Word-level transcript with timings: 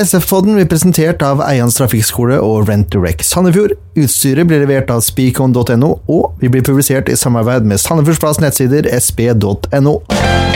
SF-podden 0.00 0.54
blir 0.56 0.64
presentert 0.64 1.20
av 1.20 1.42
Eians 1.44 1.74
trafikkskole 1.76 2.38
og 2.40 2.70
Rent 2.70 2.86
Direct 2.94 3.20
Sandefjord. 3.28 3.74
Utstyret 4.00 4.48
blir 4.48 4.62
levert 4.62 4.88
av 4.88 5.02
speakon.no, 5.04 5.90
og 6.08 6.38
vi 6.40 6.48
blir 6.48 6.64
publisert 6.64 7.10
i 7.12 7.16
samarbeid 7.20 7.68
med 7.68 7.82
Sandefjordsplass 7.82 8.40
nettsider 8.40 8.88
sp.no. 8.96 9.98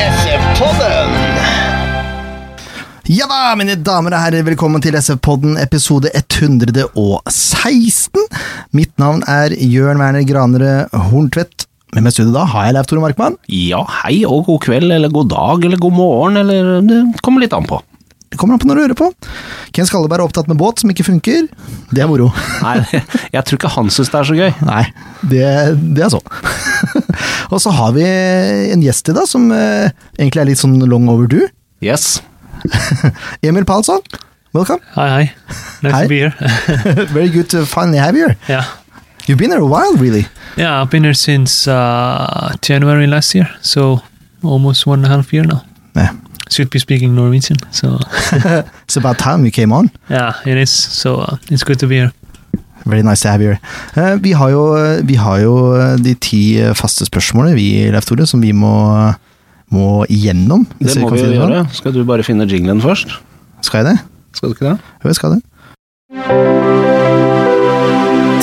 SF-podden! 0.01 1.13
Ja 3.13 3.29
da, 3.29 3.53
mine 3.61 3.77
damer 3.85 4.17
og 4.17 4.25
herrer, 4.25 4.49
velkommen 4.49 4.81
til 4.81 4.97
SF-podden 4.97 5.61
episode 5.61 6.09
116. 6.17 8.25
Mitt 8.73 8.97
navn 8.97 9.21
er 9.29 9.53
Jørn 9.61 10.01
Werner 10.01 10.25
Granere 10.25 10.87
Horntvedt. 11.11 11.69
Med 11.93 12.07
meg 12.07 12.15
i 12.15 12.17
studio 12.17 12.33
da 12.33 12.49
har 12.49 12.71
jeg 12.71 12.79
Leif 12.79 12.89
Tore 12.89 13.05
Markmann. 13.05 13.37
Ja, 13.53 13.85
hei 14.01 14.23
og 14.25 14.49
god 14.49 14.65
kveld, 14.65 14.89
eller 14.89 15.13
god 15.13 15.35
dag, 15.37 15.69
eller 15.69 15.85
god 15.85 16.01
morgen, 16.01 16.41
eller 16.41 16.81
det 16.81 17.05
kommer 17.21 17.45
litt 17.45 17.53
an 17.53 17.69
på. 17.69 17.85
Det 18.35 18.39
kommer 18.41 18.57
an 18.57 18.59
på 18.59 18.67
når 18.67 18.75
du 18.75 18.83
hører 18.83 18.99
på. 18.99 19.07
Ken 19.77 19.87
Skalleberg 19.87 20.19
er 20.25 20.27
opptatt 20.27 20.49
med 20.51 20.59
båt 20.59 20.81
som 20.83 20.91
ikke 20.91 21.05
funker. 21.07 21.45
Det 21.95 22.03
er 22.03 22.09
moro. 22.11 22.33
Nei, 22.65 22.81
jeg 23.31 23.43
tror 23.47 23.61
ikke 23.61 23.71
han 23.77 23.93
syns 23.95 24.11
det 24.11 24.19
er 24.19 24.27
så 24.27 24.35
gøy. 24.35 24.49
Nei, 24.67 24.81
det, 25.31 25.43
det 25.95 26.03
er 26.03 26.11
sånn. 26.11 26.25
og 27.55 27.61
så 27.63 27.71
har 27.77 27.93
vi 27.95 28.03
en 28.75 28.83
gjest 28.83 29.13
i 29.13 29.15
dag 29.15 29.29
som 29.31 29.47
eh, 29.55 29.87
egentlig 30.19 30.43
er 30.43 30.49
litt 30.51 30.59
sånn 30.65 30.75
long 30.91 31.07
overdue. 31.13 31.47
Yes. 31.85 32.17
Emil 33.47 33.69
Palsson, 33.71 34.03
welcome. 34.51 34.83
Hi, 34.97 35.07
hi. 35.13 35.23
Nice 35.87 35.95
Hi. 35.95 36.03
to 36.03 36.11
be 36.11 36.19
here. 36.25 36.35
Very 37.15 37.31
good 37.31 37.47
to 37.55 37.63
finally 37.71 38.03
have 38.03 38.19
you 38.19 38.27
here. 38.33 38.37
yeah. 38.51 38.67
You've 39.29 39.39
been 39.39 39.55
here 39.55 39.63
a 39.63 39.71
while, 39.71 39.95
really. 39.95 40.27
Yeah, 40.59 40.83
I've 40.83 40.91
been 40.91 41.05
here 41.07 41.15
since 41.15 41.69
uh, 41.71 42.51
January 42.61 43.07
last 43.07 43.33
year, 43.39 43.47
so 43.63 44.03
almost 44.43 44.89
one 44.91 45.05
and 45.05 45.07
a 45.07 45.15
half 45.17 45.33
year 45.33 45.45
now. 45.47 45.63
Yeah. 45.95 46.11
Should 46.51 46.71
be 46.71 46.79
speaking 46.79 47.15
Norwegian, 47.15 47.57
so 47.73 47.99
It's 48.87 48.97
about 48.97 49.19
time 49.19 49.45
you 49.45 49.51
came 49.51 49.73
on. 49.73 49.91
yeah, 50.11 50.35
it 50.47 50.57
is. 50.59 50.71
So 50.71 51.17
uh, 51.21 51.37
it's 51.51 51.65
good 51.65 51.79
to 51.81 51.87
be 51.87 51.97
here. 51.97 52.13
Very 52.87 53.03
nice 53.03 53.21
to 53.23 53.29
have 53.31 53.41
you 53.43 53.49
here. 53.49 53.61
Eh, 53.97 54.19
vi, 54.23 54.33
har 54.33 54.51
jo, 54.51 54.65
vi 55.05 55.15
har 55.17 55.39
jo 55.41 55.55
de 56.05 56.15
ti 56.15 56.43
faste 56.77 57.07
spørsmålene, 57.09 57.55
vi, 57.57 57.91
Leif 57.91 58.05
Tore, 58.05 58.27
som 58.29 58.43
vi 58.45 58.53
må, 58.53 58.75
må 59.73 60.05
igjennom. 60.13 60.67
Det 60.79 60.99
må 61.01 61.09
vi 61.15 61.23
jo 61.23 61.31
sånn. 61.31 61.39
gjøre. 61.39 61.63
Skal 61.73 61.97
du 61.97 62.03
bare 62.05 62.23
finne 62.27 62.45
jinglen 62.51 62.83
først? 62.85 63.17
Skal 63.65 63.81
jeg 63.81 63.95
det? 63.95 63.97
Skal 64.37 64.51
du 64.53 64.55
ikke 64.59 64.69
det? 64.75 64.77
Jo, 65.01 65.09
jeg 65.09 65.17
skal 65.17 65.39
det. 65.39 65.43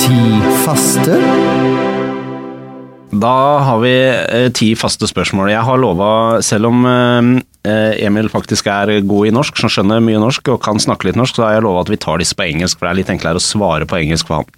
Ti 0.02 0.18
faste. 0.64 1.16
Da 3.22 3.36
har 3.68 3.78
vi 3.82 3.94
eh, 4.10 4.48
ti 4.56 4.72
faste 4.74 5.06
spørsmål. 5.06 5.52
Jeg 5.52 5.62
har 5.68 5.78
lova, 5.78 6.10
selv 6.42 6.70
om 6.72 6.82
eh, 6.88 7.30
Emil 7.64 8.26
faktisk 8.32 8.66
er 8.66 8.90
god 9.06 9.28
i 9.28 9.32
norsk, 9.34 9.56
som 9.60 9.70
skjønner 9.70 10.00
mye 10.02 10.18
norsk 10.18 10.48
og 10.50 10.62
kan 10.64 10.80
snakke 10.82 11.06
litt 11.06 11.18
norsk, 11.18 11.36
så 11.38 11.44
har 11.46 11.52
jeg 11.58 11.62
lova 11.66 11.84
at 11.84 11.92
vi 11.92 11.98
tar 12.02 12.18
disse 12.18 12.34
på 12.34 12.42
engelsk, 12.48 12.78
for 12.78 12.88
det 12.88 12.90
er 12.90 12.98
litt 13.02 13.12
enklere 13.14 13.38
å 13.38 13.44
svare 13.44 13.86
på 13.86 14.00
engelsk 14.00 14.26
for 14.26 14.42
han. 14.42 14.48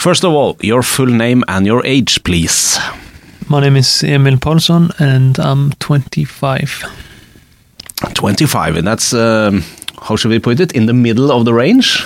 First 0.00 0.24
of 0.24 0.32
all, 0.32 0.56
your 0.62 0.82
full 0.82 1.10
name 1.12 1.44
and 1.48 1.66
your 1.66 1.84
age, 1.84 2.22
please. 2.24 2.78
My 3.48 3.60
name 3.60 3.76
is 3.76 4.02
Emil 4.02 4.38
Paulson, 4.38 4.90
and 4.98 5.38
I'm 5.38 5.72
25. 5.80 6.82
25, 8.14 8.76
and 8.76 8.86
that's, 8.86 9.12
uh, 9.14 9.52
how 10.02 10.16
should 10.16 10.30
we 10.30 10.38
put 10.38 10.60
it, 10.60 10.72
in 10.72 10.86
the 10.86 10.92
middle 10.92 11.30
of 11.30 11.44
the 11.44 11.54
range? 11.54 12.04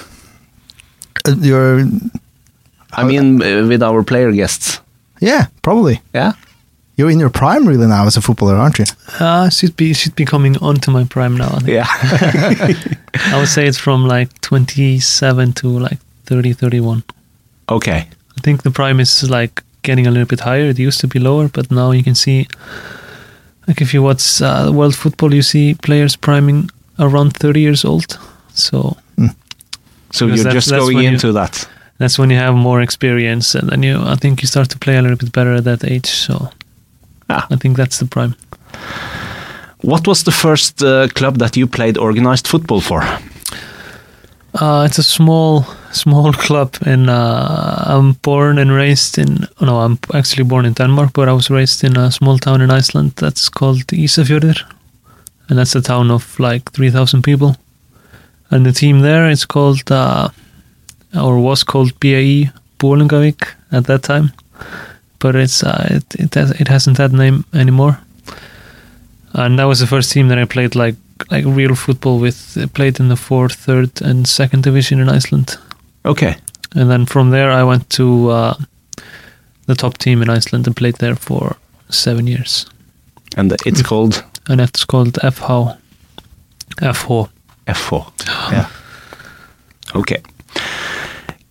Uh, 1.26 1.34
You're, 1.40 1.86
I 2.92 3.04
mean, 3.04 3.42
uh, 3.42 3.66
with 3.68 3.82
our 3.82 4.02
player 4.02 4.32
guests. 4.32 4.80
yeah, 5.20 5.46
probably. 5.62 6.00
Yeah? 6.14 6.32
You're 7.00 7.10
in 7.10 7.18
your 7.20 7.30
prime 7.30 7.66
really 7.66 7.86
now 7.86 8.06
as 8.06 8.16
a 8.16 8.20
footballer, 8.20 8.56
aren't 8.56 8.78
you? 8.78 8.84
Uh, 9.20 9.48
should 9.48 9.74
be 9.76 9.94
should 9.94 10.14
be 10.14 10.24
coming 10.26 10.56
onto 10.58 10.90
my 10.90 11.04
prime 11.04 11.34
now. 11.38 11.48
I, 11.48 11.58
think. 11.60 11.68
Yeah. 11.68 11.86
I 13.32 13.38
would 13.38 13.48
say 13.48 13.66
it's 13.66 13.78
from 13.78 14.06
like 14.06 14.28
27 14.42 15.52
to 15.54 15.68
like 15.78 15.98
30, 16.26 16.52
31. 16.52 17.02
okay. 17.68 18.06
I 18.38 18.40
think 18.42 18.62
the 18.62 18.70
prime 18.70 19.00
is 19.00 19.22
like 19.30 19.62
getting 19.82 20.06
a 20.06 20.10
little 20.10 20.26
bit 20.28 20.40
higher. 20.40 20.68
It 20.70 20.78
used 20.78 21.00
to 21.00 21.08
be 21.08 21.18
lower, 21.18 21.48
but 21.48 21.70
now 21.70 21.90
you 21.92 22.02
can 22.04 22.14
see, 22.14 22.46
like 23.66 23.80
if 23.82 23.94
you 23.94 24.02
watch 24.02 24.42
uh, 24.42 24.70
world 24.74 24.94
football, 24.94 25.34
you 25.34 25.42
see 25.42 25.74
players 25.74 26.16
priming 26.16 26.68
around 26.98 27.30
30 27.36 27.60
years 27.60 27.84
old. 27.84 28.18
So 28.54 28.96
So 30.12 30.26
you're 30.26 30.36
that's- 30.36 30.54
just 30.54 30.68
that's 30.70 30.82
going 30.84 30.96
when 30.96 31.04
you- 31.04 31.12
into 31.12 31.32
that. 31.32 31.68
that's 31.98 32.18
when 32.18 32.30
you 32.30 32.38
have 32.38 32.54
more 32.54 32.80
experience, 32.82 33.54
and 33.58 33.68
then 33.70 33.82
you, 33.82 33.98
I 34.12 34.16
think, 34.16 34.40
you 34.42 34.48
start 34.48 34.68
to 34.70 34.78
play 34.78 34.96
a 34.98 35.02
little 35.02 35.18
bit 35.18 35.32
better 35.32 35.54
at 35.54 35.64
that 35.64 35.84
age. 35.84 36.06
So 36.06 36.34
Ah. 37.30 37.46
I 37.50 37.56
think 37.56 37.76
that's 37.76 37.98
the 37.98 38.06
prime. 38.06 38.34
What 39.82 40.06
was 40.06 40.24
the 40.24 40.32
first 40.32 40.82
uh, 40.82 41.08
club 41.14 41.38
that 41.38 41.56
you 41.56 41.66
played 41.66 41.96
organized 41.98 42.46
football 42.46 42.80
for? 42.80 43.02
Uh, 44.54 44.84
it's 44.84 44.98
a 44.98 45.02
small, 45.02 45.64
small 45.92 46.32
club, 46.46 46.76
and 46.84 47.08
uh, 47.08 47.84
I'm 47.86 48.12
born 48.22 48.58
and 48.58 48.72
raised 48.72 49.18
in. 49.18 49.46
No, 49.60 49.78
I'm 49.78 49.98
actually 50.12 50.44
born 50.44 50.66
in 50.66 50.72
Denmark, 50.74 51.12
but 51.12 51.28
I 51.28 51.32
was 51.32 51.50
raised 51.50 51.84
in 51.84 51.96
a 51.96 52.10
small 52.10 52.38
town 52.38 52.60
in 52.60 52.70
Iceland 52.70 53.12
that's 53.16 53.48
called 53.48 53.86
Isafjordur, 53.92 54.60
and 55.48 55.58
that's 55.58 55.76
a 55.76 55.80
town 55.80 56.10
of 56.10 56.38
like 56.38 56.72
three 56.72 56.90
thousand 56.90 57.22
people. 57.22 57.56
And 58.50 58.66
the 58.66 58.72
team 58.72 59.00
there 59.00 59.30
is 59.30 59.46
called, 59.46 59.90
uh, 59.92 60.28
or 61.14 61.38
was 61.38 61.64
called 61.64 61.92
BAE 62.00 62.50
Bolingavik 62.78 63.48
at 63.70 63.84
that 63.86 64.02
time, 64.02 64.32
but 65.20 65.34
it's 65.34 65.62
uh, 65.62 65.86
it 65.90 66.04
it, 66.18 66.34
has, 66.34 66.50
it 66.60 66.68
hasn't 66.68 66.96
that 66.96 67.12
name 67.12 67.44
anymore. 67.52 67.98
And 69.32 69.58
that 69.58 69.66
was 69.68 69.78
the 69.78 69.86
first 69.86 70.12
team 70.12 70.28
that 70.28 70.38
I 70.38 70.44
played 70.46 70.74
like 70.74 70.96
like 71.30 71.44
real 71.56 71.74
football 71.74 72.18
with. 72.20 72.56
I 72.62 72.66
played 72.66 73.00
in 73.00 73.08
the 73.08 73.16
fourth, 73.16 73.54
third, 73.54 74.02
and 74.02 74.26
second 74.26 74.62
division 74.64 75.00
in 75.00 75.08
Iceland, 75.16 75.58
Okay. 76.04 76.34
and 76.76 76.90
then 76.90 77.06
from 77.06 77.30
there 77.30 77.50
I 77.50 77.62
went 77.64 77.88
to 77.90 78.30
uh, 78.30 78.54
the 79.66 79.74
top 79.74 79.98
team 79.98 80.22
in 80.22 80.30
Iceland 80.30 80.66
and 80.66 80.76
played 80.76 80.96
there 80.98 81.16
for 81.16 81.56
seven 81.88 82.26
years. 82.26 82.66
And 83.36 83.52
it's 83.66 83.82
called 83.82 84.24
And 84.48 84.60
it's 84.60 84.84
called 84.86 85.12
FH. 85.22 85.76
FH. 86.82 87.28
FH. 87.66 88.26
Yeah. 88.52 88.66
Okay. 89.94 90.22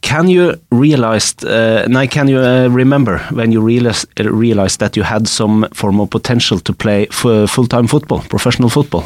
Can 0.01 0.29
you 0.29 0.59
realize, 0.71 1.35
uh, 1.43 1.85
now 1.87 2.05
can 2.05 2.27
you 2.27 2.39
uh, 2.39 2.67
remember 2.69 3.19
when 3.31 3.51
you 3.51 3.61
realized, 3.61 4.07
realized 4.19 4.79
that 4.79 4.95
you 4.95 5.03
had 5.03 5.27
some 5.27 5.67
form 5.73 5.99
of 5.99 6.09
potential 6.09 6.59
to 6.59 6.73
play 6.73 7.05
full-time 7.07 7.87
football, 7.87 8.21
professional 8.21 8.69
football? 8.69 9.03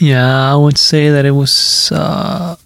Yeah, 0.00 0.52
I 0.52 0.56
would 0.56 0.78
say 0.78 1.10
that 1.10 1.24
it 1.24 1.30
was 1.30 1.90
uh, 1.92 2.56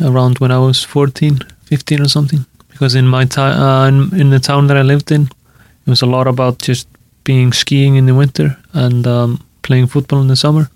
around 0.00 0.38
when 0.38 0.50
I 0.50 0.58
was 0.58 0.84
14, 0.84 1.38
15 1.64 2.00
or 2.00 2.08
something. 2.08 2.44
Because 2.70 2.94
in 2.94 3.06
my 3.06 3.24
time, 3.24 3.60
uh, 3.60 3.88
in, 3.88 4.20
in 4.20 4.30
the 4.30 4.40
town 4.40 4.66
that 4.66 4.76
I 4.76 4.82
lived 4.82 5.12
in, 5.12 5.22
it 5.22 5.90
was 5.90 6.02
a 6.02 6.06
lot 6.06 6.26
about 6.26 6.58
just 6.58 6.88
being 7.24 7.52
skiing 7.52 7.96
in 7.96 8.06
the 8.06 8.14
winter 8.14 8.56
and 8.72 9.06
um, 9.06 9.44
playing 9.62 9.86
football 9.86 10.20
in 10.20 10.28
the 10.28 10.36
summer. 10.36 10.68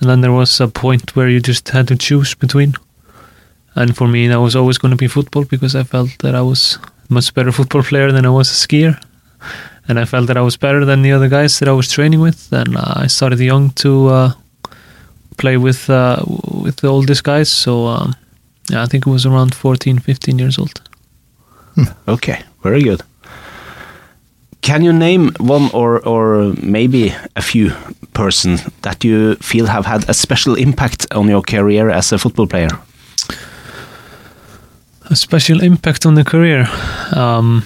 And 0.00 0.08
then 0.08 0.20
there 0.20 0.32
was 0.32 0.60
a 0.60 0.68
point 0.68 1.14
where 1.14 1.28
you 1.28 1.40
just 1.40 1.68
had 1.68 1.88
to 1.88 1.96
choose 1.96 2.34
between. 2.34 2.74
And 3.74 3.96
for 3.96 4.08
me, 4.08 4.28
that 4.28 4.40
was 4.40 4.56
always 4.56 4.78
going 4.78 4.90
to 4.90 4.96
be 4.96 5.08
football 5.08 5.44
because 5.44 5.74
I 5.74 5.84
felt 5.84 6.10
that 6.20 6.34
I 6.34 6.42
was 6.42 6.78
much 7.08 7.32
better 7.34 7.52
football 7.52 7.82
player 7.82 8.12
than 8.12 8.26
I 8.26 8.30
was 8.30 8.50
a 8.50 8.66
skier. 8.66 9.00
And 9.88 9.98
I 9.98 10.04
felt 10.04 10.26
that 10.26 10.36
I 10.36 10.42
was 10.42 10.56
better 10.56 10.84
than 10.84 11.02
the 11.02 11.12
other 11.12 11.28
guys 11.28 11.58
that 11.58 11.68
I 11.68 11.72
was 11.72 11.90
training 11.90 12.20
with. 12.20 12.52
And 12.52 12.76
uh, 12.76 12.94
I 12.96 13.06
started 13.06 13.40
young 13.40 13.70
to 13.70 14.08
uh, 14.08 14.32
play 15.38 15.56
with 15.56 15.88
uh, 15.88 16.22
with 16.62 16.76
the 16.76 16.88
oldest 16.88 17.24
guys. 17.24 17.50
So 17.50 17.86
um, 17.86 18.14
yeah, 18.70 18.82
I 18.82 18.86
think 18.86 19.06
it 19.06 19.10
was 19.10 19.24
around 19.24 19.54
14, 19.54 19.98
15 19.98 20.38
years 20.38 20.58
old. 20.58 20.80
Okay, 22.08 22.42
very 22.62 22.82
good. 22.82 23.02
Can 24.62 24.82
you 24.82 24.92
name 24.92 25.30
one 25.38 25.70
or, 25.72 26.00
or 26.06 26.52
maybe 26.60 27.14
a 27.36 27.42
few 27.42 27.72
persons 28.12 28.64
that 28.82 29.04
you 29.04 29.36
feel 29.36 29.66
have 29.66 29.86
had 29.86 30.08
a 30.10 30.14
special 30.14 30.56
impact 30.56 31.06
on 31.12 31.28
your 31.28 31.42
career 31.42 31.88
as 31.88 32.12
a 32.12 32.18
football 32.18 32.46
player? 32.46 32.68
A 35.10 35.16
special 35.16 35.62
impact 35.62 36.04
on 36.04 36.14
the 36.14 36.24
career. 36.24 36.68
Um, 37.16 37.62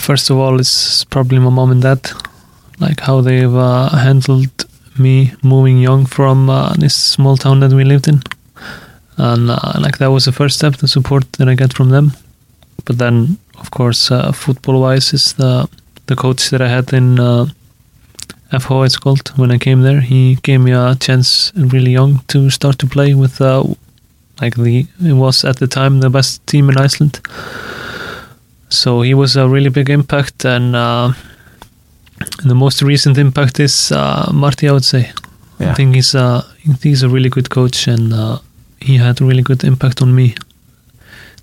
first 0.00 0.30
of 0.30 0.38
all, 0.38 0.58
it's 0.58 1.04
probably 1.04 1.38
my 1.38 1.50
mom 1.50 1.70
and 1.70 1.82
dad, 1.82 2.10
like 2.78 3.00
how 3.00 3.20
they've 3.20 3.54
uh, 3.54 3.90
handled 3.90 4.64
me 4.98 5.32
moving 5.42 5.78
young 5.78 6.06
from 6.06 6.48
uh, 6.48 6.72
this 6.78 6.94
small 6.94 7.36
town 7.36 7.60
that 7.60 7.72
we 7.72 7.84
lived 7.84 8.08
in, 8.08 8.22
and 9.18 9.50
uh, 9.50 9.72
like 9.80 9.98
that 9.98 10.10
was 10.10 10.24
the 10.24 10.32
first 10.32 10.56
step, 10.56 10.76
the 10.76 10.88
support 10.88 11.30
that 11.32 11.48
I 11.48 11.54
get 11.54 11.74
from 11.74 11.90
them. 11.90 12.12
But 12.86 12.96
then, 12.98 13.36
of 13.58 13.70
course, 13.70 14.10
uh, 14.10 14.32
football-wise, 14.32 15.12
is 15.12 15.34
the 15.34 15.68
the 16.06 16.16
coach 16.16 16.50
that 16.50 16.62
I 16.62 16.68
had 16.68 16.92
in 16.92 17.20
uh, 17.20 17.46
FH, 18.52 18.86
it's 18.86 18.96
called. 18.96 19.28
When 19.36 19.50
I 19.50 19.58
came 19.58 19.82
there, 19.82 20.00
he 20.00 20.36
gave 20.42 20.60
me 20.60 20.72
a 20.72 20.94
chance 20.94 21.52
really 21.54 21.92
young 21.92 22.20
to 22.28 22.50
start 22.50 22.78
to 22.78 22.86
play 22.86 23.14
with 23.14 23.40
uh, 23.40 23.62
like 24.42 24.56
the 24.56 24.86
it 25.04 25.12
was 25.14 25.44
at 25.44 25.56
the 25.56 25.66
time 25.66 26.00
the 26.00 26.10
best 26.10 26.46
team 26.46 26.68
in 26.70 26.76
Iceland. 26.76 27.20
So 28.68 29.02
he 29.02 29.14
was 29.14 29.36
a 29.36 29.48
really 29.48 29.68
big 29.70 29.90
impact, 29.90 30.44
and, 30.46 30.74
uh, 30.74 31.12
and 32.40 32.50
the 32.50 32.54
most 32.54 32.80
recent 32.82 33.18
impact 33.18 33.60
is 33.60 33.92
uh, 33.92 34.30
Marty, 34.32 34.66
I 34.68 34.72
would 34.72 34.84
say. 34.84 35.12
Yeah. 35.58 35.70
I 35.70 35.74
think 35.74 35.94
he's 35.94 36.14
uh, 36.14 36.40
think 36.64 36.82
he's 36.82 37.02
a 37.02 37.08
really 37.08 37.28
good 37.28 37.50
coach, 37.50 37.86
and 37.86 38.12
uh, 38.12 38.38
he 38.80 38.96
had 38.96 39.20
a 39.20 39.24
really 39.24 39.42
good 39.42 39.62
impact 39.64 40.02
on 40.02 40.14
me. 40.14 40.34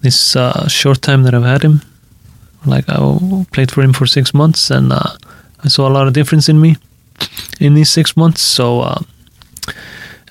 This 0.02 0.36
uh, 0.36 0.68
short 0.68 1.02
time 1.02 1.24
that 1.24 1.34
I've 1.34 1.44
had 1.44 1.62
him, 1.64 1.82
like 2.66 2.86
I 2.90 2.96
played 3.52 3.72
for 3.72 3.84
him 3.84 3.94
for 3.94 4.08
six 4.08 4.34
months, 4.34 4.72
and 4.72 4.92
uh, 4.92 5.12
I 5.64 5.68
saw 5.68 5.88
a 5.88 5.94
lot 5.94 6.08
of 6.08 6.14
difference 6.14 6.50
in 6.50 6.60
me 6.60 6.78
in 7.60 7.76
these 7.76 7.92
six 7.92 8.18
months. 8.18 8.42
So 8.42 8.82
uh, 8.82 9.00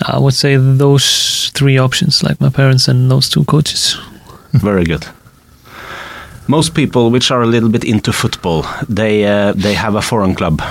I 0.07 0.19
would 0.19 0.35
say 0.35 0.57
those 0.57 1.51
three 1.55 1.79
options, 1.79 2.23
like 2.23 2.41
my 2.41 2.51
parents 2.51 2.89
and 2.89 3.11
those 3.11 3.29
two 3.29 3.45
coaches. 3.45 3.97
Very 4.53 4.85
good. 4.85 5.07
Most 6.47 6.75
people 6.75 7.11
which 7.11 7.31
are 7.31 7.43
a 7.43 7.47
little 7.47 7.69
bit 7.69 7.85
into 7.85 8.13
football, 8.13 8.65
they 8.89 9.27
uh, 9.27 9.53
they 9.63 9.75
have 9.75 9.95
a 9.99 10.03
foreign 10.03 10.35
club. 10.35 10.63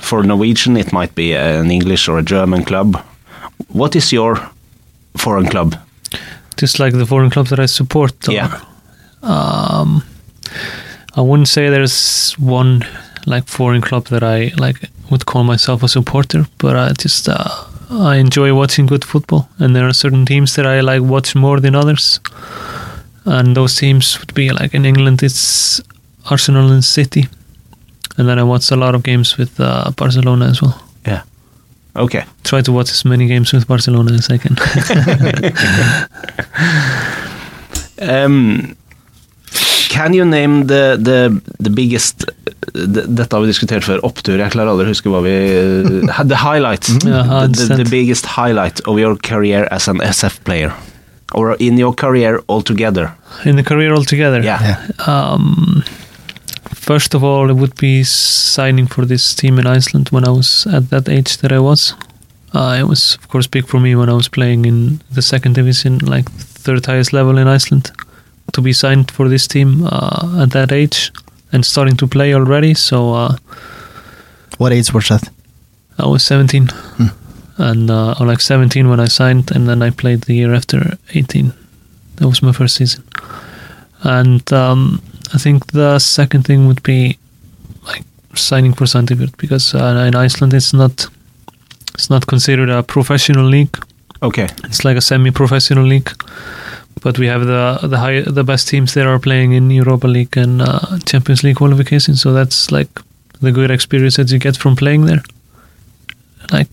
For 0.00 0.22
Norwegian, 0.22 0.76
it 0.76 0.92
might 0.92 1.14
be 1.14 1.34
an 1.36 1.70
English 1.70 2.08
or 2.08 2.18
a 2.18 2.22
German 2.22 2.64
club. 2.64 2.96
What 3.72 3.94
is 3.96 4.12
your 4.12 4.38
foreign 5.16 5.48
club? 5.48 5.74
Just 6.60 6.78
like 6.78 6.92
the 6.98 7.06
foreign 7.06 7.30
clubs 7.30 7.50
that 7.50 7.60
I 7.60 7.66
support. 7.66 8.28
or- 8.28 8.32
Yeah. 8.34 8.60
Um, 9.22 10.02
I 11.16 11.20
wouldn't 11.20 11.48
say 11.48 11.68
there's 11.70 12.32
one 12.38 12.84
like 13.26 13.48
foreign 13.48 13.82
club 13.82 14.06
that 14.06 14.22
I 14.22 14.52
like 14.56 14.88
would 15.10 15.24
call 15.26 15.44
myself 15.44 15.82
a 15.82 15.88
supporter, 15.88 16.46
but 16.58 16.76
I 16.76 16.92
just 17.02 17.28
uh, 17.28 17.48
I 17.90 18.16
enjoy 18.16 18.54
watching 18.54 18.86
good 18.86 19.04
football, 19.04 19.48
and 19.58 19.74
there 19.74 19.86
are 19.86 19.92
certain 19.92 20.26
teams 20.26 20.54
that 20.54 20.66
I 20.66 20.80
like 20.80 21.02
watch 21.02 21.34
more 21.34 21.60
than 21.60 21.74
others, 21.74 22.20
and 23.24 23.56
those 23.56 23.76
teams 23.76 24.18
would 24.20 24.34
be 24.34 24.50
like 24.50 24.74
in 24.74 24.84
England, 24.84 25.22
it's 25.22 25.80
Arsenal 26.30 26.70
and 26.70 26.84
City, 26.84 27.28
and 28.16 28.28
then 28.28 28.38
I 28.38 28.42
watch 28.42 28.70
a 28.70 28.76
lot 28.76 28.94
of 28.94 29.02
games 29.02 29.38
with 29.38 29.58
uh, 29.60 29.90
Barcelona 29.96 30.46
as 30.46 30.60
well. 30.60 30.82
Yeah. 31.06 31.22
Okay. 31.96 32.24
Try 32.44 32.62
to 32.62 32.72
watch 32.72 32.90
as 32.90 33.04
many 33.04 33.26
games 33.26 33.52
with 33.52 33.66
Barcelona 33.66 34.12
as 34.12 34.30
I 34.30 34.38
can. 34.38 34.56
Um, 38.00 38.76
can 39.88 40.14
you 40.14 40.24
name 40.24 40.66
the, 40.66 40.96
the, 41.00 41.40
the 41.58 41.70
biggest 41.70 42.24
Dette 42.74 43.32
har 43.32 43.40
vi 43.40 43.48
diskutert 43.48 43.84
før. 43.86 44.02
Opptur. 44.06 44.36
Jeg 44.38 44.52
klarer 44.52 44.70
aldri 44.70 44.86
å 44.86 44.92
huske 44.92 45.10
hva 45.10 45.22
vi 45.24 45.32
uh, 46.04 46.20
The 46.28 46.42
highlight. 46.42 46.88
Ja, 47.08 47.22
the, 47.46 47.48
the, 47.56 47.78
the 47.82 47.88
biggest 47.90 48.26
highlight 48.36 48.82
of 48.86 49.00
your 49.00 49.16
career 49.16 49.66
as 49.72 49.88
an 49.88 50.02
SF 50.04 50.42
player. 50.44 50.74
Or 51.34 51.56
in 51.58 51.78
your 51.78 51.94
career 51.94 52.40
altogether. 52.48 53.10
in 53.44 53.56
the 53.56 53.62
career 53.62 53.92
altogether. 53.94 54.40
Yeah. 54.42 54.60
Yeah. 54.62 55.06
Um, 55.06 55.82
first 56.74 57.14
of 57.14 57.24
all, 57.24 57.50
it 57.50 57.56
would 57.56 57.76
be 57.76 58.04
signing 58.04 58.86
for 58.86 59.04
this 59.04 59.34
team 59.34 59.58
in 59.58 59.66
Iceland 59.66 60.08
when 60.10 60.24
I 60.26 60.30
was 60.30 60.66
at 60.66 60.90
that 60.90 61.08
age 61.08 61.38
that 61.38 61.52
I 61.52 61.58
was. 61.58 61.94
Uh, 62.54 62.76
it 62.80 62.84
was, 62.84 63.16
of 63.16 63.28
course, 63.28 63.46
big 63.46 63.66
for 63.66 63.78
me 63.80 63.94
when 63.94 64.08
I 64.08 64.14
was 64.14 64.28
playing 64.28 64.64
in 64.64 65.00
the 65.10 65.22
second 65.22 65.54
division, 65.54 65.98
like 65.98 66.30
third 66.30 66.86
highest 66.86 67.12
level 67.12 67.36
in 67.38 67.46
Iceland, 67.46 67.90
to 68.52 68.60
be 68.62 68.72
signed 68.72 69.10
for 69.10 69.28
this 69.28 69.46
team 69.46 69.84
uh, 69.86 70.42
at 70.42 70.50
that 70.50 70.72
age 70.72 71.12
and 71.52 71.64
starting 71.64 71.96
to 71.96 72.06
play 72.06 72.34
already. 72.34 72.74
So 72.74 73.14
uh, 73.14 73.36
What 74.58 74.72
age 74.72 74.92
was 74.92 75.08
that? 75.08 75.28
I 75.98 76.06
was 76.06 76.22
17, 76.22 76.68
and 77.58 77.90
uh, 77.90 78.14
or 78.20 78.26
like 78.26 78.40
17 78.40 78.88
when 78.88 79.00
I 79.00 79.08
signed, 79.08 79.50
and 79.50 79.68
then 79.68 79.82
I 79.82 79.90
played 79.90 80.22
the 80.22 80.34
year 80.34 80.54
after 80.54 80.96
18. 81.14 81.52
That 82.16 82.26
was 82.28 82.42
my 82.42 82.52
first 82.52 82.74
season, 82.76 83.02
and 84.02 84.52
um, 84.52 85.00
I 85.34 85.38
think 85.38 85.66
the 85.72 85.98
second 85.98 86.44
thing 86.44 86.66
would 86.66 86.82
be 86.82 87.18
like 87.86 88.04
signing 88.34 88.74
for 88.74 88.86
Sandefjord 88.86 89.36
because 89.36 89.74
uh, 89.74 90.04
in 90.08 90.14
Iceland 90.14 90.54
it's 90.54 90.72
not 90.72 91.08
it's 91.94 92.08
not 92.10 92.26
considered 92.26 92.70
a 92.70 92.82
professional 92.82 93.46
league. 93.46 93.76
Okay. 94.22 94.48
It's 94.64 94.84
like 94.84 94.96
a 94.96 95.00
semi-professional 95.00 95.84
league, 95.84 96.10
but 97.02 97.18
we 97.18 97.26
have 97.26 97.46
the 97.46 97.78
the 97.82 97.98
high 97.98 98.20
the 98.20 98.44
best 98.44 98.68
teams 98.68 98.94
that 98.94 99.06
are 99.06 99.18
playing 99.18 99.52
in 99.52 99.70
Europa 99.70 100.06
League 100.06 100.36
and 100.36 100.62
uh, 100.62 100.98
Champions 101.04 101.42
League 101.42 101.56
qualification. 101.56 102.16
So 102.16 102.32
that's 102.32 102.70
like 102.70 102.88
the 103.40 103.52
good 103.52 103.70
experience 103.70 104.16
that 104.16 104.30
you 104.30 104.38
get 104.38 104.56
from 104.56 104.76
playing 104.76 105.06
there. 105.06 105.22
Like, 106.52 106.68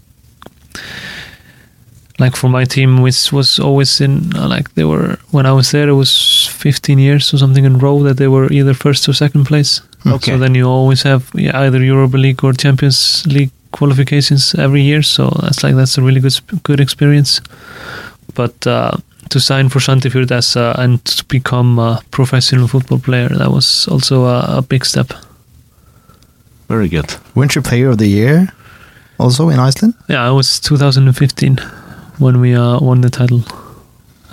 like 2.20 2.36
for 2.36 2.50
my 2.50 2.66
team, 2.66 3.02
which 3.02 3.32
was 3.32 3.60
always 3.60 4.02
in 4.02 4.36
uh, 4.36 4.48
like 4.48 4.74
they 4.76 4.84
were 4.84 5.18
when 5.32 5.46
I 5.46 5.52
was 5.52 5.72
there, 5.72 5.90
it 5.90 5.94
was 5.94 6.48
15 6.48 7.00
years 7.00 7.34
or 7.34 7.38
something 7.38 7.66
in 7.66 7.80
row 7.80 8.04
that 8.04 8.18
they 8.18 8.28
were 8.28 8.52
either 8.52 8.74
first 8.74 9.08
or 9.10 9.14
second 9.14 9.46
place. 9.46 9.82
Okay. 10.08 10.32
So 10.32 10.38
then 10.38 10.56
you 10.56 10.68
always 10.68 11.04
have 11.04 11.30
yeah, 11.34 11.60
either 11.62 11.84
Europa 11.84 12.18
League 12.18 12.44
or 12.44 12.54
Champions 12.54 13.26
League 13.26 13.52
qualifications 13.72 14.56
every 14.56 14.82
year. 14.82 15.02
So 15.04 15.30
that's 15.42 15.64
like 15.64 15.76
that's 15.76 15.98
a 15.98 16.02
really 16.02 16.22
good 16.22 16.40
good 16.64 16.80
experience. 16.80 17.42
But 18.36 18.68
uh, 18.68 18.98
to 19.30 19.40
sign 19.40 19.70
for 19.70 19.80
Sandefjord 19.80 20.32
as 20.32 20.56
uh, 20.56 20.76
and 20.78 21.04
to 21.06 21.26
become 21.26 21.80
a 21.80 22.02
professional 22.12 22.68
football 22.68 23.00
player, 23.00 23.30
that 23.30 23.52
was 23.52 23.88
also 23.88 24.26
a, 24.26 24.58
a 24.58 24.62
big 24.62 24.86
step. 24.86 25.14
Very 26.68 26.90
good. 26.90 27.16
Weren't 27.36 27.56
you 27.56 27.62
player 27.62 27.90
of 27.90 27.98
the 27.98 28.08
year 28.08 28.48
also 29.18 29.50
in 29.50 29.60
Iceland? 29.60 29.94
Yeah, 30.08 30.30
it 30.30 30.34
was 30.34 30.60
2015 30.60 31.58
when 32.18 32.40
we 32.40 32.56
uh, 32.56 32.80
won 32.80 33.02
the 33.02 33.10
title. 33.10 33.44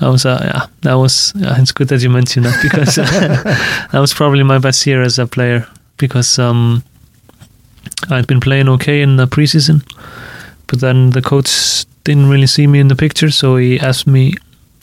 That 0.01 0.09
was 0.09 0.27
uh, 0.27 0.41
yeah, 0.43 0.67
that 0.81 0.95
was 0.95 1.33
yeah, 1.37 1.61
it's 1.61 1.73
good 1.73 1.89
that 1.89 2.03
you 2.03 2.11
mentioned 2.11 2.47
that 2.47 2.59
because 2.63 2.95
that 3.93 4.01
was 4.01 4.13
probably 4.13 4.43
my 4.43 4.59
best 4.59 4.87
year 4.87 5.03
as 5.03 5.19
a 5.19 5.27
player 5.27 5.67
because 5.97 6.39
um, 6.39 6.83
I'd 8.11 8.27
been 8.27 8.41
playing 8.41 8.69
okay 8.69 9.03
in 9.03 9.17
the 9.17 9.27
preseason, 9.27 9.83
but 10.67 10.81
then 10.81 11.11
the 11.11 11.23
coach 11.23 11.85
didn't 12.05 12.29
really 12.29 12.47
see 12.47 12.67
me 12.67 12.81
in 12.81 12.89
the 12.89 12.97
picture, 12.97 13.31
so 13.31 13.57
he 13.57 13.79
asked 13.79 14.07
me 14.07 14.35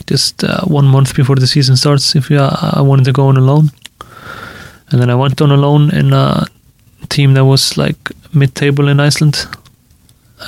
just 0.07 0.43
uh, 0.43 0.61
one 0.65 0.87
month 0.87 1.15
before 1.15 1.35
the 1.35 1.47
season 1.47 1.75
starts 1.75 2.15
if 2.15 2.31
uh, 2.31 2.71
I 2.73 2.81
wanted 2.81 3.05
to 3.05 3.11
go 3.11 3.27
on 3.27 3.37
a 3.37 3.41
loan, 3.41 3.71
and 4.89 5.01
then 5.01 5.09
I 5.09 5.15
went 5.15 5.41
on 5.41 5.51
a 5.51 5.57
loan 5.57 5.93
in 5.93 6.13
a 6.13 6.45
team 7.09 7.33
that 7.33 7.45
was 7.45 7.77
like 7.77 7.97
mid-table 8.33 8.87
in 8.87 8.99
Iceland, 8.99 9.45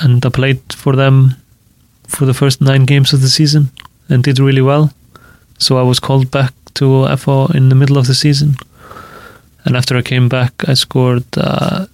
and 0.00 0.24
I 0.24 0.28
played 0.30 0.60
for 0.72 0.96
them 0.96 1.36
for 2.06 2.24
the 2.26 2.34
first 2.34 2.60
nine 2.60 2.84
games 2.84 3.12
of 3.12 3.20
the 3.20 3.28
season 3.28 3.70
and 4.08 4.22
did 4.22 4.38
really 4.38 4.62
well. 4.62 4.92
So 5.58 5.78
I 5.78 5.82
was 5.82 6.00
called 6.00 6.30
back 6.30 6.52
to 6.74 7.16
FO 7.16 7.46
in 7.46 7.68
the 7.68 7.74
middle 7.74 7.98
of 7.98 8.06
the 8.06 8.14
season, 8.14 8.56
and 9.64 9.76
after 9.76 9.96
I 9.96 10.02
came 10.02 10.28
back, 10.28 10.52
I 10.66 10.74
scored 10.74 11.24
uh, 11.36 11.86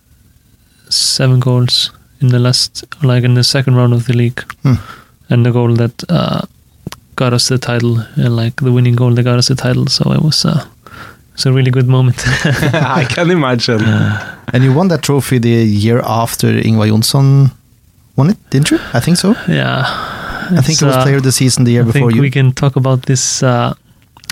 seven 0.89 1.41
goals 1.41 1.91
in 2.21 2.29
the 2.29 2.39
last, 2.39 2.85
like 3.03 3.25
in 3.25 3.35
the 3.35 3.45
second 3.45 3.75
round 3.77 3.93
of 3.93 4.07
the 4.07 4.13
league, 4.13 4.41
Hmm. 4.63 4.75
and 5.31 5.45
the 5.47 5.51
goal 5.53 5.75
that 5.75 6.05
uh, 6.09 6.41
got 7.17 7.33
us 7.33 7.49
the 7.49 7.59
title, 7.59 7.99
and 8.17 8.37
like 8.37 8.57
the 8.57 8.73
winning 8.73 8.97
goal 8.97 9.15
that 9.15 9.23
got 9.25 9.39
us 9.39 9.49
the 9.49 9.55
title. 9.55 9.87
So 9.87 10.13
it 10.13 10.23
was. 10.23 10.45
Uh, 10.45 10.65
it's 11.35 11.47
a 11.47 11.53
really 11.53 11.71
good 11.71 11.87
moment. 11.87 12.17
I 12.99 13.05
can 13.09 13.31
imagine. 13.31 13.81
And 14.53 14.65
you 14.65 14.73
won 14.73 14.89
that 14.89 15.03
trophy 15.03 15.39
the 15.39 15.49
year 15.49 16.01
after 16.05 16.49
Ingvar 16.49 16.89
Jonsson 16.89 17.53
won 18.17 18.31
it, 18.31 18.37
didn't 18.51 18.71
you? 18.73 18.79
I 18.93 18.99
think 19.01 19.19
so. 19.19 19.37
yeah, 19.49 19.85
I 20.51 20.61
think 20.63 20.83
it 20.83 20.87
was 20.87 20.97
uh, 20.97 21.03
player 21.05 21.17
of 21.19 21.23
the 21.23 21.31
season 21.31 21.63
the 21.65 21.71
year 21.71 21.83
I 21.83 21.87
before 21.87 22.11
think 22.11 22.15
you. 22.17 22.23
we 22.23 22.31
can 22.33 22.51
talk 22.53 22.75
about 22.75 23.03
this 23.07 23.43
uh, 23.45 23.75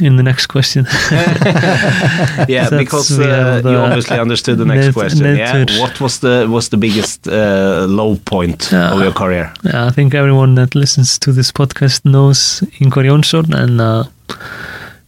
in 0.03 0.17
the 0.17 0.23
next 0.23 0.47
question. 0.47 0.87
Yeah, 2.49 2.69
because 2.71 3.19
uh, 3.19 3.61
you 3.65 3.77
obviously 3.77 4.19
understood 4.19 4.59
the 4.59 4.65
next 4.65 4.93
question. 4.95 5.37
yeah, 5.37 5.65
what 5.81 6.01
was 6.01 6.19
the 6.21 6.47
was 6.49 6.69
the 6.69 6.77
biggest 6.77 7.27
uh, 7.29 7.87
low 7.89 8.17
point 8.25 8.69
Yeah. 8.73 8.93
of 8.95 9.01
your 9.03 9.13
career? 9.13 9.53
Yeah, 9.65 9.87
I 9.87 9.93
think 9.93 10.15
everyone 10.15 10.55
that 10.55 10.75
listens 10.75 11.19
to 11.19 11.33
this 11.33 11.53
podcast 11.53 12.05
knows 12.05 12.63
Ingvar 12.81 13.05
Jonsson, 13.05 13.55
and 13.55 13.81
uh, 13.81 14.05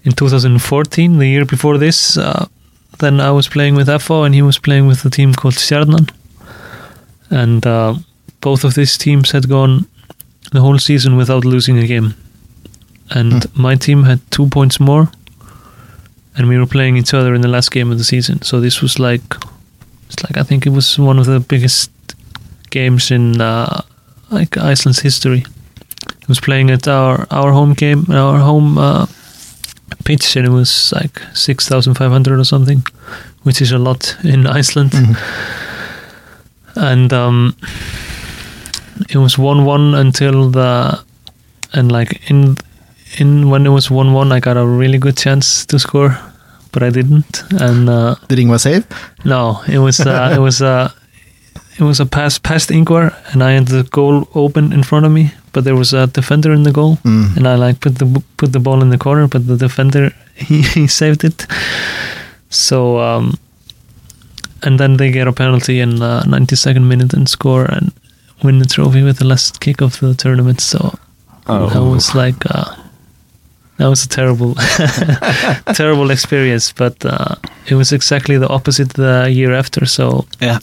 in 0.05 0.13
2014, 0.13 1.19
the 1.19 1.27
year 1.27 1.45
before 1.45 1.79
this, 1.79 2.17
uh, 2.17 2.47
then 2.99 3.21
I 3.21 3.31
was 3.31 3.49
playing 3.49 3.77
with 3.77 3.89
FO, 4.03 4.25
and 4.25 4.35
he 4.35 4.43
was 4.43 4.59
playing 4.59 4.89
with 4.89 5.05
a 5.05 5.11
team 5.11 5.35
called 5.35 5.55
Stjarnan, 5.55 6.09
and 7.31 7.67
uh, 7.67 7.95
both 8.41 8.65
of 8.65 8.75
these 8.75 8.97
teams 8.99 9.31
had 9.33 9.49
gone 9.49 9.87
the 10.53 10.61
whole 10.61 10.79
season 10.79 11.17
without 11.17 11.45
losing 11.45 11.79
a 11.79 11.87
game, 11.87 12.15
and 13.11 13.47
my 13.57 13.75
team 13.77 14.05
had 14.05 14.21
two 14.31 14.47
points 14.49 14.79
more, 14.81 15.11
and 16.37 16.49
we 16.49 16.59
were 16.59 16.67
playing 16.67 16.97
each 16.97 17.15
other 17.15 17.35
in 17.35 17.41
the 17.41 17.49
last 17.49 17.71
game 17.71 17.91
of 17.93 17.99
the 17.99 18.05
season. 18.05 18.43
So 18.43 18.61
this 18.61 18.81
was 18.83 18.99
like, 18.99 19.23
it's 20.07 20.23
like 20.25 20.37
I 20.37 20.43
think 20.43 20.67
it 20.67 20.71
was 20.71 20.99
one 20.99 21.19
of 21.19 21.27
the 21.27 21.41
biggest 21.41 21.91
games 22.71 23.11
in 23.11 23.41
uh, 23.41 23.83
like 24.31 24.57
Iceland's 24.57 25.01
history. 25.01 25.45
It 26.23 26.29
was 26.29 26.41
playing 26.41 26.71
at 26.71 26.87
our 26.87 27.27
our 27.31 27.53
home 27.53 27.75
game, 27.75 28.07
our 28.11 28.39
home 28.39 28.79
uh, 28.79 29.07
pitch, 30.05 30.37
and 30.37 30.47
it 30.47 30.51
was 30.51 30.93
like 30.93 31.21
six 31.35 31.69
thousand 31.69 31.95
five 31.95 32.11
hundred 32.11 32.39
or 32.39 32.45
something, 32.45 32.83
which 33.43 33.61
is 33.63 33.73
a 33.73 33.79
lot 33.79 34.17
in 34.25 34.47
Iceland. 34.59 34.91
Mhm. 34.93 35.17
And 36.77 37.13
um, 37.13 37.57
it 39.09 39.17
was 39.17 39.37
one 39.39 39.65
one 39.65 39.95
until 39.95 40.51
the 40.51 41.03
and 41.73 41.91
like 41.91 42.31
in 42.31 42.57
in 43.17 43.49
when 43.51 43.67
it 43.67 43.71
was 43.71 43.91
one 43.91 44.13
one, 44.13 44.33
I 44.33 44.41
got 44.41 44.57
a 44.57 44.67
really 44.67 44.99
good 44.99 45.17
chance 45.17 45.65
to 45.67 45.79
score, 45.79 46.17
but 46.73 46.83
I 46.83 46.91
didn't. 46.91 47.43
And 47.61 47.89
uh, 47.89 48.15
Did 48.29 48.39
Ingvar 48.39 48.59
save? 48.61 48.85
no, 49.25 49.61
it 49.69 49.79
was 49.79 50.01
uh, 50.01 50.35
it 50.37 50.41
was 50.41 50.61
uh, 50.63 50.91
it 51.79 51.85
was 51.85 52.01
a 52.01 52.07
pass 52.07 52.39
past 52.39 52.71
Ingvar, 52.71 53.13
and 53.33 53.43
I 53.43 53.53
had 53.53 53.69
the 53.69 53.83
goal 53.85 54.29
open 54.35 54.73
in 54.73 54.83
front 54.83 55.07
of 55.07 55.13
me, 55.13 55.33
but 55.53 55.65
there 55.65 55.77
was 55.77 55.93
a 55.93 56.07
defender 56.07 56.53
in 56.53 56.63
the 56.65 56.73
goal, 56.73 56.97
Mm. 57.05 57.37
and 57.37 57.47
I 57.49 57.55
like 57.57 57.81
put 57.81 57.95
the 57.99 58.23
put 58.37 58.53
the 58.53 58.61
ball 58.61 58.83
in 58.83 58.91
the 58.91 58.99
corner, 58.99 59.27
but 59.29 59.47
the 59.47 59.57
defender 59.57 60.13
he, 60.35 60.63
he 60.63 60.87
saved 60.87 61.25
it. 61.25 61.47
So 62.51 62.99
um, 63.01 63.39
and 64.63 64.79
then 64.79 64.97
they 64.97 65.11
get 65.11 65.29
a 65.29 65.33
penalty 65.33 65.81
in 65.81 66.03
uh, 66.03 66.23
92nd 66.27 66.83
minute 66.85 67.15
and 67.15 67.29
score 67.29 67.65
and 67.65 67.93
win 68.43 68.59
the 68.59 68.67
trophy 68.67 69.03
with 69.03 69.19
the 69.19 69.25
last 69.27 69.61
kick 69.61 69.81
of 69.83 69.99
the 70.01 70.15
tournament. 70.15 70.61
So 70.61 70.99
Oh. 71.51 71.69
that 71.71 71.83
was 71.83 72.15
like 72.15 72.45
uh, 72.55 72.75
that 73.79 73.89
was 73.89 74.05
a 74.05 74.09
terrible 74.09 74.55
terrible 75.75 76.11
experience, 76.11 76.73
but 76.73 77.05
uh, 77.05 77.35
it 77.67 77.75
was 77.75 77.93
exactly 77.93 78.39
the 78.39 78.49
opposite 78.49 78.91
the 78.95 79.29
year 79.31 79.53
after. 79.59 79.87
So 79.87 80.27
Yeah. 80.41 80.59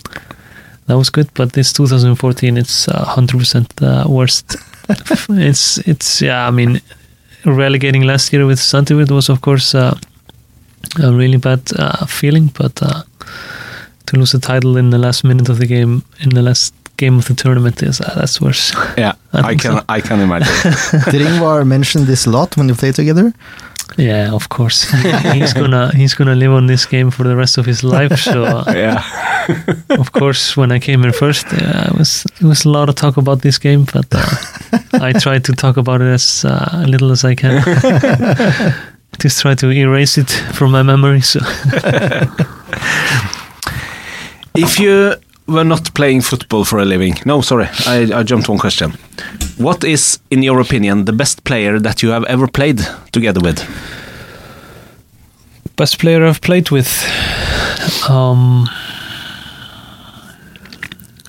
that 0.87 0.97
was 0.97 1.09
good. 1.09 1.27
But 1.33 1.53
this 1.53 1.73
2014, 1.73 2.57
it's 2.57 2.87
uh, 2.87 3.05
100% 3.15 3.67
the 3.75 4.05
worst. 4.09 4.55
it's 5.29 5.77
it's 5.87 6.21
yeah. 6.21 6.47
I 6.47 6.51
mean, 6.51 6.79
relegating 7.45 8.03
last 8.07 8.31
year 8.33 8.45
with 8.45 8.59
Sandefjord 8.59 9.11
was 9.11 9.29
of 9.29 9.39
course 9.41 9.73
uh, 9.77 9.97
a 11.03 11.11
really 11.11 11.37
bad 11.37 11.61
uh, 11.79 12.05
feeling, 12.05 12.51
but 12.59 12.81
uh, 12.83 13.01
to 14.05 14.17
lose 14.17 14.31
the 14.31 14.39
title 14.39 14.77
in 14.77 14.89
the 14.91 14.97
last 14.99 15.23
minute 15.23 15.49
of 15.49 15.57
the 15.57 15.65
game 15.67 16.03
in 16.19 16.29
the 16.29 16.41
last 16.41 16.73
game 16.97 17.17
of 17.17 17.27
the 17.27 17.33
tournament 17.33 17.81
is 17.83 18.01
uh, 18.01 18.13
that's 18.15 18.41
worse. 18.41 18.73
Yeah, 18.97 19.13
I 19.33 19.39
I, 19.39 19.55
can 19.55 19.71
so. 19.77 19.83
I 19.89 20.01
can 20.01 20.19
imagine. 20.19 20.53
Did 21.11 21.21
Ingvar 21.21 21.65
mention 21.65 22.05
this 22.05 22.25
a 22.25 22.29
lot 22.29 22.57
when 22.57 22.69
you 22.69 22.75
played 22.75 22.95
together? 22.95 23.33
Yeah, 23.97 24.33
of 24.33 24.49
course. 24.49 24.89
he's 25.33 25.53
gonna 25.53 25.91
he's 25.95 26.15
gonna 26.15 26.35
live 26.35 26.51
on 26.51 26.67
this 26.67 26.85
game 26.85 27.11
for 27.11 27.23
the 27.23 27.35
rest 27.35 27.57
of 27.57 27.65
his 27.65 27.83
life. 27.83 28.19
So 28.19 28.43
uh, 28.43 28.63
yeah. 28.67 29.03
of 29.89 30.11
course, 30.11 30.57
when 30.57 30.71
I 30.71 30.79
came 30.79 31.03
in 31.05 31.13
first, 31.13 31.45
uh, 31.53 31.89
it 31.91 31.97
was 31.97 32.25
it 32.41 32.45
was 32.45 32.65
a 32.65 32.69
lot 32.69 32.89
of 32.89 32.95
talk 32.95 33.17
about 33.17 33.41
this 33.41 33.57
game, 33.57 33.85
but 33.93 34.05
uh, 34.11 34.25
I 34.93 35.13
tried 35.13 35.43
to 35.45 35.53
talk 35.53 35.77
about 35.77 36.01
it 36.01 36.07
as 36.07 36.45
uh, 36.45 36.83
little 36.87 37.11
as 37.11 37.23
I 37.23 37.35
can. 37.35 37.63
Just 39.19 39.41
try 39.41 39.55
to 39.55 39.71
erase 39.71 40.17
it 40.17 40.29
from 40.29 40.71
my 40.71 40.83
memory. 40.83 41.21
So 41.21 41.39
If 44.55 44.79
you 44.79 45.15
were 45.47 45.63
not 45.63 45.93
playing 45.93 46.21
football 46.21 46.65
for 46.65 46.79
a 46.79 46.85
living, 46.85 47.15
no, 47.25 47.41
sorry, 47.41 47.67
I, 47.85 48.09
I 48.13 48.23
jumped 48.23 48.49
one 48.49 48.57
question. 48.57 48.91
What 49.57 49.83
is, 49.83 50.19
in 50.29 50.43
your 50.43 50.59
opinion, 50.59 51.05
the 51.05 51.13
best 51.13 51.43
player 51.43 51.79
that 51.79 52.01
you 52.01 52.09
have 52.09 52.23
ever 52.25 52.47
played 52.47 52.79
together 53.11 53.41
with? 53.41 53.63
best 55.75 55.99
player 55.99 56.25
I've 56.25 56.41
played 56.41 56.71
with. 56.71 56.89
Um, 58.09 58.69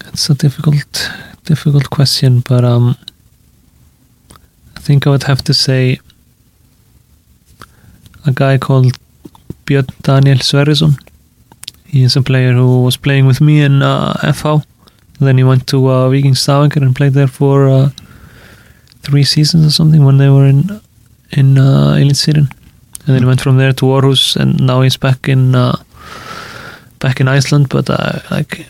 it's 0.06 0.30
a 0.30 0.34
difficult, 0.34 1.10
difficult 1.44 1.90
question, 1.90 2.40
but 2.40 2.64
um, 2.64 2.96
I 4.76 4.80
think 4.80 5.06
I 5.06 5.10
would 5.10 5.24
have 5.24 5.42
to 5.44 5.54
say 5.54 5.98
a 8.24 8.32
guy 8.32 8.58
called 8.58 8.96
Björn 9.66 9.90
Daniel 10.02 10.38
Sverrisson. 10.38 10.98
He 11.88 12.02
is 12.02 12.16
a 12.16 12.22
player 12.22 12.52
who 12.52 12.82
was 12.82 12.96
playing 12.96 13.26
with 13.26 13.40
me 13.40 13.60
in 13.60 13.82
uh, 13.82 14.14
FH. 14.22 14.64
Then 15.18 15.38
he 15.38 15.44
went 15.44 15.66
to 15.68 15.88
uh, 15.88 16.10
Viking 16.10 16.34
Stavanger 16.34 16.82
and 16.82 16.94
played 16.94 17.14
there 17.14 17.28
for 17.28 17.68
uh, 17.68 17.90
three 19.02 19.24
seasons 19.24 19.66
or 19.66 19.70
something 19.70 20.04
when 20.04 20.18
they 20.18 20.28
were 20.28 20.46
in 20.46 20.80
in 21.32 21.58
uh, 21.58 21.94
Eliteserien. 21.94 22.50
And 23.06 23.14
then 23.14 23.22
he 23.22 23.26
went 23.26 23.40
from 23.40 23.56
there 23.56 23.72
to 23.72 23.86
Aarhus, 23.86 24.36
and 24.36 24.60
now 24.60 24.82
he's 24.82 24.96
back 24.96 25.28
in 25.28 25.54
uh, 25.54 25.76
back 26.98 27.20
in 27.20 27.28
Iceland. 27.28 27.68
But 27.68 27.88
uh, 27.88 28.20
like, 28.30 28.66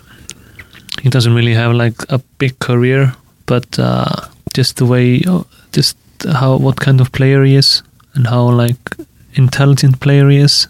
he 1.02 1.08
doesn't 1.08 1.34
really 1.34 1.54
have 1.54 1.72
like 1.72 1.96
a 2.08 2.18
big 2.38 2.58
career, 2.58 3.14
but 3.46 3.78
uh, 3.78 4.28
just 4.54 4.76
the 4.76 4.84
way, 4.84 5.24
just 5.72 5.96
how 6.32 6.58
what 6.58 6.76
kind 6.76 7.00
of 7.00 7.12
player 7.12 7.44
he 7.44 7.56
is, 7.56 7.82
and 8.14 8.26
how 8.26 8.50
like 8.50 8.96
intelligent 9.34 10.00
player 10.00 10.28
he 10.28 10.38
is. 10.38 10.68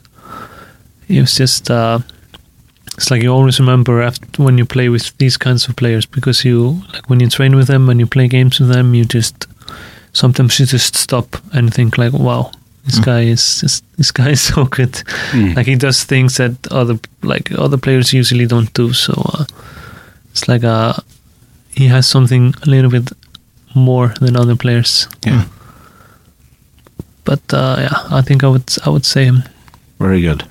Was 1.09 1.35
just. 1.35 1.71
It's 2.97 3.11
like 3.11 3.23
you 3.23 3.33
always 3.33 3.61
remember 3.61 4.01
after 4.01 4.43
when 4.43 4.57
you 4.59 4.65
play 4.65 4.89
with 4.89 5.17
these 5.19 5.37
kinds 5.37 5.69
of 5.69 5.77
players 5.77 6.07
because 6.07 6.45
you 6.45 6.83
like 6.93 7.11
when 7.11 7.21
you 7.21 7.29
train 7.29 7.55
with 7.55 7.67
them 7.67 7.91
and 7.91 8.01
you 8.01 8.07
play 8.07 8.27
games 8.29 8.59
with 8.59 8.71
them, 8.71 8.95
you 8.95 9.05
just 9.05 9.47
sometimes 10.13 10.59
you 10.59 10.67
just 10.67 10.97
stop 10.97 11.37
and 11.53 11.73
think 11.75 11.99
like, 11.99 12.15
wow, 12.15 12.51
this 12.87 12.99
guy 12.99 13.23
is 13.23 13.61
just, 13.61 13.85
this 13.97 14.11
guy 14.11 14.31
is 14.37 14.41
so 14.41 14.65
good. 14.65 14.93
Mm. 15.33 15.57
Like 15.57 15.67
he 15.67 15.75
does 15.75 16.05
things 16.05 16.37
that 16.37 16.55
other 16.71 16.99
like 17.23 17.53
other 17.53 17.77
players 17.77 18.13
usually 18.13 18.47
don't 18.47 18.73
do. 18.73 18.93
So 18.93 19.13
uh, 19.35 19.45
it's 20.31 20.49
like 20.49 20.65
uh, 20.65 20.95
he 21.75 21.89
has 21.89 22.07
something 22.07 22.55
a 22.63 22.71
little 22.71 22.91
bit 22.91 23.13
more 23.75 24.15
than 24.21 24.37
other 24.37 24.57
players. 24.57 25.09
Yeah. 25.27 25.45
But 27.25 27.43
uh, 27.53 27.77
yeah, 27.79 28.17
I 28.19 28.23
think 28.23 28.43
I 28.43 28.49
would 28.49 28.73
I 28.87 28.91
would 28.91 29.05
say 29.05 29.25
him. 29.25 29.43
Very 29.99 30.23
good. 30.23 30.45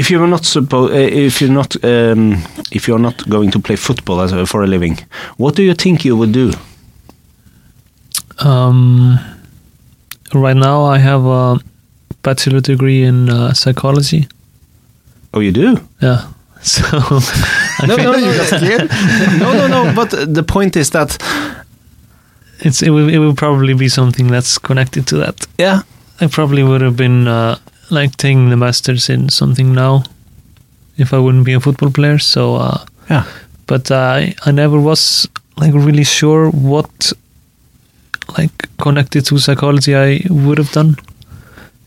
If 0.00 0.10
you 0.10 0.20
were 0.20 0.30
not 0.30 0.42
suppo- 0.44 0.90
uh, 0.90 1.26
if 1.26 1.40
you're 1.40 1.54
not 1.60 1.70
um, 1.84 2.32
if 2.72 2.82
you're 2.88 3.02
not 3.08 3.16
going 3.28 3.50
to 3.52 3.58
play 3.60 3.76
football 3.76 4.20
as 4.20 4.32
a, 4.32 4.46
for 4.46 4.62
a 4.62 4.66
living, 4.66 4.96
what 5.36 5.54
do 5.56 5.62
you 5.62 5.74
think 5.74 6.04
you 6.04 6.16
would 6.16 6.32
do? 6.32 6.52
Um, 8.38 9.18
right 10.34 10.56
now, 10.56 10.84
I 10.84 10.98
have 10.98 11.24
a 11.26 11.58
bachelor 12.22 12.60
degree 12.60 13.02
in 13.04 13.28
uh, 13.28 13.52
psychology. 13.52 14.26
Oh, 15.34 15.40
you 15.40 15.52
do? 15.52 15.76
Yeah. 16.02 16.24
So 16.62 16.82
I 16.84 17.86
No, 17.86 17.96
think 17.96 18.06
no, 18.06 18.12
no, 18.12 19.38
no, 19.38 19.66
no, 19.68 19.84
no. 19.84 19.92
But 19.94 20.10
the 20.34 20.42
point 20.42 20.76
is 20.76 20.90
that 20.90 21.16
it's 22.58 22.82
it 22.82 22.90
will, 22.90 23.08
it 23.08 23.18
will 23.18 23.34
probably 23.34 23.72
be 23.74 23.88
something 23.88 24.28
that's 24.30 24.58
connected 24.58 25.06
to 25.06 25.16
that. 25.16 25.46
yeah, 25.58 25.80
I 26.20 26.26
probably 26.26 26.62
would 26.62 26.82
have 26.82 26.96
been 26.96 27.26
uh, 27.28 27.56
like 27.90 28.16
taking 28.16 28.50
the 28.50 28.56
masters 28.56 29.08
in 29.08 29.28
something 29.28 29.72
now 29.74 30.04
if 30.96 31.12
I 31.12 31.18
wouldn't 31.18 31.44
be 31.44 31.54
a 31.54 31.60
football 31.60 31.90
player. 31.90 32.18
So, 32.18 32.56
uh, 32.56 32.84
yeah, 33.08 33.24
but 33.66 33.90
I 33.90 34.34
I 34.46 34.50
never 34.50 34.78
was 34.80 35.28
like 35.56 35.74
really 35.74 36.04
sure 36.04 36.50
what 36.50 37.12
like 38.38 38.68
connected 38.78 39.26
to 39.26 39.38
psychology 39.38 39.94
I 39.94 40.20
would 40.28 40.58
have 40.58 40.72
done 40.72 40.96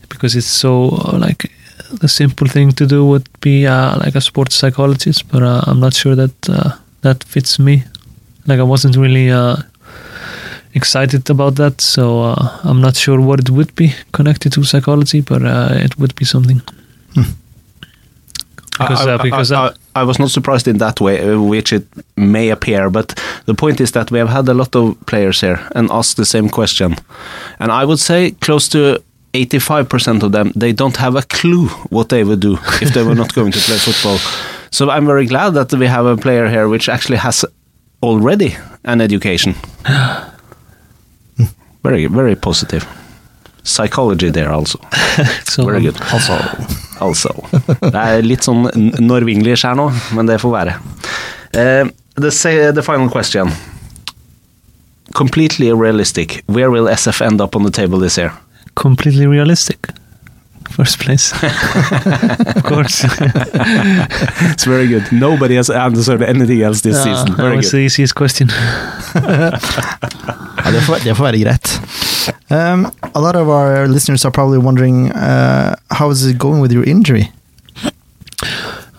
because 0.08 0.36
it's 0.36 0.46
so 0.46 0.90
uh, 0.90 1.18
like 1.18 1.50
the 2.00 2.08
simple 2.08 2.46
thing 2.46 2.72
to 2.72 2.86
do 2.86 3.04
would 3.06 3.28
be 3.40 3.66
uh, 3.66 3.98
like 3.98 4.14
a 4.14 4.20
sports 4.20 4.54
psychologist, 4.54 5.28
but 5.28 5.42
uh, 5.42 5.62
I'm 5.66 5.80
not 5.80 5.94
sure 5.94 6.14
that 6.14 6.48
uh, 6.48 6.76
that 7.02 7.24
fits 7.24 7.58
me. 7.58 7.84
Like 8.46 8.60
I 8.60 8.62
wasn't 8.62 8.96
really 8.96 9.30
uh, 9.30 9.56
excited 10.74 11.30
about 11.30 11.54
that, 11.56 11.80
so 11.80 12.22
uh, 12.22 12.60
I'm 12.64 12.80
not 12.80 12.96
sure 12.96 13.20
what 13.20 13.40
it 13.40 13.50
would 13.50 13.74
be 13.74 13.94
connected 14.12 14.52
to 14.52 14.64
psychology, 14.64 15.20
but 15.20 15.42
uh, 15.42 15.68
it 15.72 15.98
would 15.98 16.14
be 16.14 16.24
something. 16.24 16.60
Because, 18.78 19.06
I, 19.06 19.12
uh, 19.12 19.22
because 19.22 19.52
I, 19.52 19.66
uh, 19.66 19.74
I, 19.94 20.00
I 20.00 20.04
was 20.04 20.18
not 20.18 20.30
surprised 20.30 20.66
in 20.66 20.78
that 20.78 21.00
way, 21.00 21.20
uh, 21.20 21.40
which 21.40 21.72
it 21.72 21.86
may 22.16 22.50
appear. 22.50 22.90
But 22.90 23.14
the 23.46 23.54
point 23.54 23.80
is 23.80 23.92
that 23.92 24.10
we 24.10 24.18
have 24.18 24.28
had 24.28 24.48
a 24.48 24.54
lot 24.54 24.74
of 24.74 24.96
players 25.06 25.40
here 25.40 25.60
and 25.76 25.90
asked 25.90 26.16
the 26.16 26.24
same 26.24 26.48
question, 26.48 26.96
and 27.60 27.70
I 27.70 27.84
would 27.84 28.00
say 28.00 28.32
close 28.32 28.68
to. 28.70 29.02
85% 29.34 30.22
of 30.22 30.30
them 30.30 30.52
they 30.54 30.72
don't 30.72 30.96
have 30.98 31.16
a 31.16 31.22
clue 31.22 31.66
what 31.90 32.08
they 32.08 32.22
would 32.22 32.38
do 32.38 32.56
if 32.80 32.94
they 32.94 33.02
were 33.02 33.16
not 33.16 33.34
going 33.34 33.50
to 33.50 33.58
play 33.58 33.78
football 33.78 34.18
so 34.70 34.90
i'm 34.90 35.06
very 35.06 35.26
glad 35.26 35.54
that 35.54 35.72
we 35.72 35.88
have 35.88 36.06
a 36.06 36.16
player 36.16 36.48
here 36.48 36.68
which 36.68 36.88
actually 36.88 37.16
has 37.16 37.44
already 38.00 38.56
an 38.84 39.00
education 39.00 39.56
very 41.84 42.06
very 42.06 42.34
positive 42.34 42.86
psychology 43.62 44.30
there 44.30 44.50
also 44.52 44.80
so 45.48 45.64
very 45.64 45.80
good 45.80 46.00
Also. 46.12 46.38
also. 47.00 47.30
Det 47.80 48.00
er 48.00 48.22
litt 48.22 48.44
sånn 48.44 48.68
Norwenglish 49.02 49.64
her 49.66 49.74
nå, 49.78 49.88
men 50.14 50.28
det 50.28 50.40
får 50.42 50.52
være. 50.52 50.74
Uh, 51.54 51.88
the, 52.16 52.30
the 52.76 52.82
final 52.82 53.08
question. 53.10 53.50
Completely 55.14 55.72
realistic. 55.72 56.42
Where 56.46 56.70
will 56.70 56.88
SF 56.88 57.20
end 57.24 57.40
up 57.40 57.56
on 57.56 57.64
the 57.64 57.70
table 57.70 57.98
this 57.98 58.18
year? 58.18 58.32
completely 58.74 59.26
realistic. 59.26 59.88
First 60.76 60.98
place, 60.98 61.32
of 62.56 62.62
course. 62.64 63.04
It's 64.52 64.64
very 64.64 64.88
good. 64.88 65.04
Nobody 65.12 65.54
has 65.54 65.70
answered 65.70 66.22
anything 66.22 66.62
else 66.62 66.80
this 66.82 66.96
Yeah, 66.96 67.04
season. 67.14 67.36
that 67.36 67.42
Very 67.42 67.56
was 67.56 67.66
good. 67.70 67.78
the 67.78 67.84
easiest 67.84 68.14
question. 68.14 68.48
ja, 69.14 70.70
det, 70.72 70.80
får, 70.86 70.96
det 71.04 71.14
får 71.16 71.24
være 71.24 71.38
greit. 71.38 71.80
Um, 72.50 72.86
a 73.14 73.20
lot 73.20 73.36
of 73.36 73.48
our 73.48 73.86
listeners 73.86 74.24
are 74.24 74.30
probably 74.32 74.58
wondering 74.58 75.12
uh, 75.12 75.74
how 75.90 76.10
is 76.10 76.24
it 76.26 76.38
going 76.38 76.60
with 76.60 76.72
your 76.72 76.84
injury? 76.84 77.30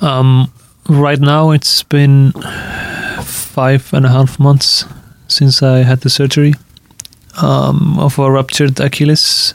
Um, 0.01 0.47
right 0.89 1.19
now, 1.19 1.51
it's 1.51 1.83
been 1.83 2.31
five 3.23 3.83
and 3.93 4.05
a 4.05 4.09
half 4.09 4.39
months 4.39 4.85
since 5.27 5.61
I 5.63 5.83
had 5.83 5.99
the 6.01 6.09
surgery 6.09 6.53
um, 7.41 7.97
of 7.99 8.19
a 8.19 8.31
ruptured 8.31 8.79
Achilles, 8.79 9.53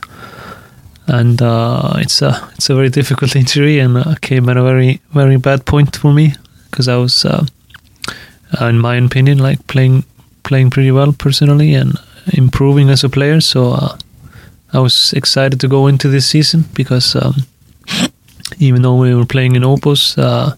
and 1.10 1.42
uh, 1.42 1.94
it's 1.96 2.22
a 2.22 2.32
it's 2.54 2.70
a 2.70 2.74
very 2.74 2.88
difficult 2.88 3.36
injury 3.42 3.78
and 3.78 3.96
uh, 3.96 4.14
came 4.20 4.48
at 4.48 4.56
a 4.56 4.62
very 4.62 5.00
very 5.12 5.36
bad 5.36 5.64
point 5.64 5.96
for 5.96 6.12
me 6.12 6.34
because 6.70 6.88
I 6.88 6.96
was 6.96 7.24
uh, 7.24 7.46
in 8.60 8.78
my 8.78 8.96
opinion, 8.96 9.38
like 9.38 9.66
playing 9.66 10.04
playing 10.42 10.70
pretty 10.70 10.90
well 10.90 11.12
personally 11.12 11.74
and 11.74 11.98
improving 12.32 12.90
as 12.90 13.04
a 13.04 13.08
player. 13.08 13.40
So 13.40 13.72
uh, 13.72 13.96
I 14.72 14.80
was 14.80 15.12
excited 15.12 15.60
to 15.60 15.68
go 15.68 15.86
into 15.86 16.08
this 16.08 16.26
season 16.26 16.64
because 16.74 17.14
um, 17.16 17.34
even 18.58 18.82
though 18.82 18.96
we 18.96 19.14
were 19.14 19.26
playing 19.26 19.56
in 19.56 19.64
Opus, 19.64 20.18
uh, 20.18 20.54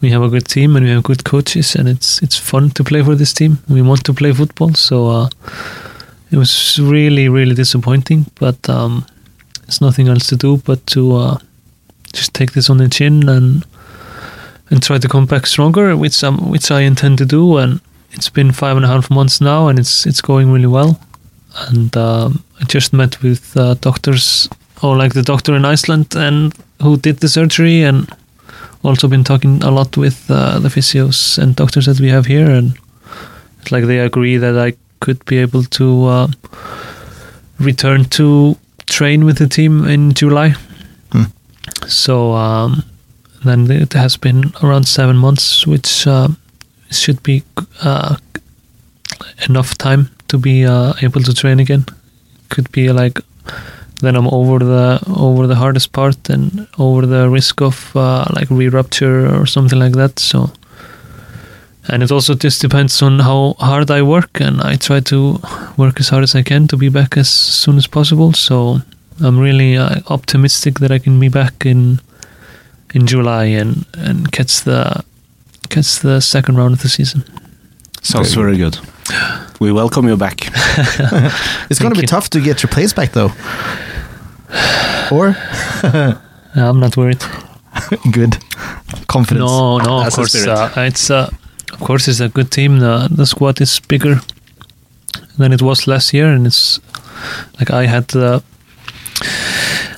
we 0.00 0.10
have 0.10 0.22
a 0.22 0.28
good 0.28 0.46
team 0.46 0.76
and 0.76 0.84
we 0.84 0.92
have 0.92 1.02
good 1.02 1.24
coaches, 1.24 1.74
and 1.74 1.88
it's 1.88 2.22
it's 2.22 2.36
fun 2.36 2.70
to 2.70 2.84
play 2.84 3.02
for 3.02 3.14
this 3.14 3.32
team. 3.32 3.58
We 3.68 3.82
want 3.82 4.04
to 4.04 4.14
play 4.14 4.32
football, 4.32 4.74
so 4.74 5.08
uh, 5.08 5.28
it 6.30 6.36
was 6.36 6.78
really 6.78 7.28
really 7.28 7.54
disappointing. 7.54 8.26
But 8.38 8.68
um, 8.68 9.06
there's 9.66 9.80
nothing 9.80 10.08
else 10.08 10.26
to 10.28 10.36
do 10.36 10.58
but 10.58 10.86
to 10.88 11.16
uh, 11.16 11.38
just 12.12 12.34
take 12.34 12.52
this 12.52 12.70
on 12.70 12.78
the 12.78 12.88
chin 12.88 13.28
and 13.28 13.64
and 14.70 14.82
try 14.82 14.98
to 14.98 15.08
come 15.08 15.26
back 15.26 15.46
stronger, 15.46 15.96
which 15.96 16.24
um, 16.24 16.50
which 16.50 16.70
I 16.70 16.80
intend 16.80 17.18
to 17.18 17.26
do. 17.26 17.58
And 17.58 17.80
it's 18.12 18.30
been 18.30 18.52
five 18.52 18.76
and 18.76 18.84
a 18.84 18.88
half 18.88 19.10
months 19.10 19.40
now, 19.40 19.68
and 19.68 19.78
it's 19.78 20.06
it's 20.06 20.20
going 20.20 20.50
really 20.52 20.66
well. 20.66 20.98
And 21.68 21.96
um, 21.96 22.44
I 22.60 22.64
just 22.64 22.92
met 22.92 23.22
with 23.22 23.56
uh, 23.56 23.74
doctors, 23.74 24.48
or 24.82 24.96
like 24.96 25.14
the 25.14 25.22
doctor 25.22 25.54
in 25.54 25.64
Iceland, 25.64 26.14
and 26.16 26.52
who 26.82 26.96
did 26.96 27.18
the 27.18 27.28
surgery, 27.28 27.82
and 27.82 28.08
also 28.82 29.08
been 29.08 29.24
talking 29.24 29.62
a 29.62 29.70
lot 29.70 29.96
with 29.96 30.30
uh, 30.30 30.58
the 30.58 30.68
physios 30.68 31.38
and 31.38 31.56
doctors 31.56 31.86
that 31.86 32.00
we 32.00 32.08
have 32.08 32.26
here, 32.26 32.50
and 32.50 32.78
it's 33.60 33.72
like 33.72 33.84
they 33.84 33.98
agree 33.98 34.36
that 34.36 34.58
I 34.58 34.74
could 35.00 35.24
be 35.26 35.38
able 35.38 35.64
to 35.64 36.04
uh, 36.06 36.28
return 37.58 38.04
to 38.04 38.56
train 38.86 39.24
with 39.24 39.38
the 39.38 39.48
team 39.48 39.84
in 39.84 40.12
July. 40.12 40.54
Hmm. 41.12 41.24
So 41.86 42.32
um, 42.32 42.82
then 43.44 43.70
it 43.70 43.92
has 43.92 44.16
been 44.16 44.52
around 44.62 44.86
seven 44.88 45.16
months, 45.16 45.66
which 45.66 46.06
uh, 46.06 46.28
should 46.90 47.22
be 47.22 47.42
uh, 47.82 48.16
enough 49.48 49.76
time 49.78 50.10
to 50.28 50.38
be 50.38 50.64
uh, 50.64 50.94
able 51.02 51.22
to 51.22 51.34
train 51.34 51.60
again. 51.60 51.84
Could 52.48 52.70
be 52.72 52.92
like 52.92 53.20
then 54.00 54.14
I'm 54.14 54.28
over 54.28 54.58
the 54.58 55.00
over 55.08 55.46
the 55.46 55.54
hardest 55.54 55.92
part 55.92 56.28
and 56.28 56.66
over 56.78 57.06
the 57.06 57.30
risk 57.30 57.62
of 57.62 57.96
uh, 57.96 58.26
like 58.34 58.50
re-rupture 58.50 59.34
or 59.34 59.46
something 59.46 59.78
like 59.78 59.94
that. 59.94 60.18
So, 60.18 60.50
and 61.88 62.02
it 62.02 62.10
also 62.10 62.34
just 62.34 62.60
depends 62.60 63.02
on 63.02 63.18
how 63.20 63.54
hard 63.58 63.90
I 63.90 64.02
work, 64.02 64.40
and 64.40 64.60
I 64.60 64.76
try 64.76 65.00
to 65.00 65.38
work 65.76 66.00
as 66.00 66.08
hard 66.08 66.22
as 66.22 66.34
I 66.34 66.42
can 66.42 66.68
to 66.68 66.76
be 66.76 66.88
back 66.88 67.16
as 67.16 67.28
soon 67.28 67.76
as 67.76 67.86
possible. 67.86 68.32
So, 68.32 68.80
I'm 69.24 69.38
really 69.38 69.76
uh, 69.76 70.00
optimistic 70.08 70.78
that 70.80 70.90
I 70.90 70.98
can 70.98 71.18
be 71.20 71.28
back 71.28 71.66
in 71.66 72.00
in 72.94 73.06
July 73.06 73.44
and 73.44 73.84
and 73.94 74.30
catch 74.32 74.62
the 74.62 75.04
catch 75.68 76.00
the 76.00 76.20
second 76.20 76.56
round 76.56 76.72
of 76.74 76.80
the 76.80 76.88
season. 76.88 77.22
Sounds 78.02 78.34
very 78.34 78.56
good. 78.56 78.78
We 79.60 79.72
welcome 79.72 80.08
you 80.08 80.16
back. 80.16 80.40
It's 81.70 81.80
going 81.80 81.94
to 81.94 82.00
be 82.00 82.02
you. 82.02 82.06
tough 82.06 82.28
to 82.30 82.40
get 82.40 82.62
your 82.62 82.70
place 82.70 82.92
back, 82.92 83.12
though. 83.12 83.32
Or 85.10 85.36
I'm 86.54 86.78
not 86.80 86.96
worried. 86.96 87.24
good 88.12 88.36
confidence. 89.08 89.50
No, 89.50 89.78
no, 89.78 90.06
of 90.06 90.12
course, 90.12 90.32
spirit. 90.32 90.48
uh, 90.48 90.70
it's 90.82 91.10
uh, 91.10 91.30
of 91.80 91.86
course 91.86 92.08
it's 92.10 92.20
a 92.20 92.28
good 92.28 92.50
team. 92.50 92.78
The 92.80 93.08
the 93.10 93.26
squad 93.26 93.60
is 93.60 93.80
bigger 93.88 94.20
than 95.38 95.52
it 95.52 95.62
was 95.62 95.86
last 95.86 96.12
year, 96.14 96.32
and 96.34 96.46
it's 96.46 96.80
like 97.58 97.70
I 97.70 97.86
had 97.86 98.14
uh, 98.16 98.40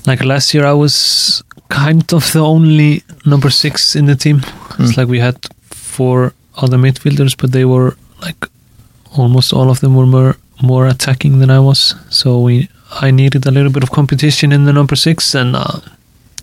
like 0.07 0.25
last 0.25 0.55
year 0.55 0.67
I 0.67 0.73
was 0.73 1.43
kind 1.69 2.13
of 2.13 2.33
the 2.33 2.41
only 2.41 3.03
number 3.25 3.51
six 3.51 3.95
in 3.97 4.07
the 4.07 4.17
team. 4.17 4.37
It's 4.79 4.93
Mm. 4.93 4.97
like 4.97 5.09
we 5.11 5.21
had 5.21 5.37
four 5.71 6.33
other 6.57 6.79
midfielders, 6.79 7.35
but 7.37 7.51
they 7.53 7.65
were 7.65 7.97
like 8.23 8.49
almost 9.17 9.53
all 9.53 9.69
of 9.71 9.79
them 9.81 9.95
were 9.97 10.07
more 10.07 10.35
more 10.63 10.87
attacking 10.91 11.39
than 11.41 11.51
I 11.51 11.59
was. 11.61 11.95
So 12.11 12.41
we 12.47 12.69
I 13.07 13.11
needed 13.11 13.47
a 13.47 13.51
little 13.51 13.73
bit 13.73 13.83
of 13.83 13.91
competition 13.91 14.53
in 14.53 14.65
the 14.65 14.73
number 14.73 14.97
six, 14.97 15.35
and. 15.35 15.57
Uh, 15.57 15.81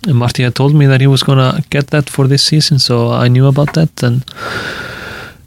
and 0.06 0.14
Marty 0.14 0.42
had 0.44 0.54
told 0.54 0.72
me 0.74 0.86
that 0.86 1.00
he 1.00 1.06
was 1.08 1.22
gonna 1.24 1.64
get 1.70 1.86
that 1.90 2.10
for 2.10 2.28
this 2.28 2.42
season, 2.44 2.78
so 2.78 2.94
I 3.24 3.28
knew 3.28 3.46
about 3.48 3.72
that, 3.72 4.02
and 4.02 4.22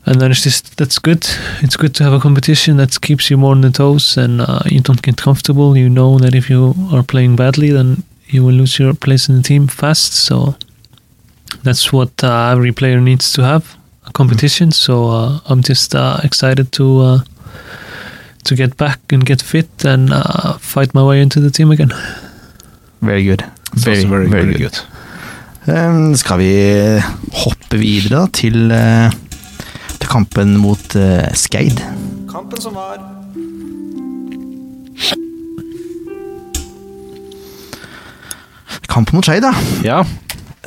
and 0.10 0.20
then 0.20 0.32
it's 0.32 0.44
just 0.44 0.76
that's 0.78 0.98
good. 0.98 1.26
It's 1.62 1.78
good 1.78 1.94
to 1.96 2.04
have 2.04 2.14
a 2.14 2.20
competition 2.20 2.78
that 2.78 3.00
keeps 3.02 3.30
you 3.30 3.38
more 3.38 3.52
on 3.52 3.62
the 3.62 3.70
toes, 3.70 4.18
and 4.18 4.42
uh, 4.42 4.62
you 4.66 4.82
don't 4.82 5.02
get 5.02 5.18
comfortable. 5.18 5.78
You 5.78 5.88
know 5.88 6.18
that 6.18 6.34
if 6.34 6.50
you 6.50 6.74
are 6.92 7.04
playing 7.04 7.36
badly, 7.36 7.72
then 7.72 8.04
you 8.28 8.44
will 8.44 8.56
lose 8.56 8.80
your 8.80 8.96
place 8.96 9.30
in 9.30 9.36
the 9.36 9.44
team 9.44 9.68
fast. 9.68 10.14
So 10.14 10.56
that's 11.64 11.94
what 11.94 12.24
uh, 12.24 12.50
every 12.52 12.72
player 12.72 13.00
needs 13.00 13.32
to 13.34 13.44
have 13.44 13.78
a 14.08 14.12
competition. 14.12 14.72
So 14.72 15.10
uh, 15.10 15.40
I'm 15.46 15.62
just 15.62 15.96
uh, 15.96 16.20
excited 16.24 16.72
to. 16.74 17.02
Uh, 17.02 17.20
to 18.46 18.56
get 18.56 18.78
back 18.78 19.00
and 19.12 19.26
get 19.26 19.42
fit 19.42 19.86
and 19.86 20.10
uh, 20.14 20.58
fight 20.58 20.94
my 20.94 21.04
way 21.04 21.22
into 21.22 21.42
the 21.42 21.52
team 21.52 21.72
again. 21.72 21.92
Very 23.02 23.24
good. 23.26 23.44
Sounds 23.76 24.06
very, 24.06 24.28
very 24.28 24.54
good. 24.54 24.80
Um, 25.68 26.16
skal 26.16 26.40
vi 26.40 26.54
hoppe 27.44 27.78
videre 27.78 28.16
da, 28.16 28.28
til, 28.34 28.72
til 28.72 29.29
kampen 30.10 30.58
mot 30.58 30.96
uh, 30.96 31.30
Skeid? 31.38 31.82
Kampen 32.32 32.62
som 32.62 32.74
var. 32.74 32.98
Kampen 38.90 39.16
mot 39.16 39.26
Skeid, 39.26 39.44
ja. 39.44 39.54
Ja, 39.84 40.06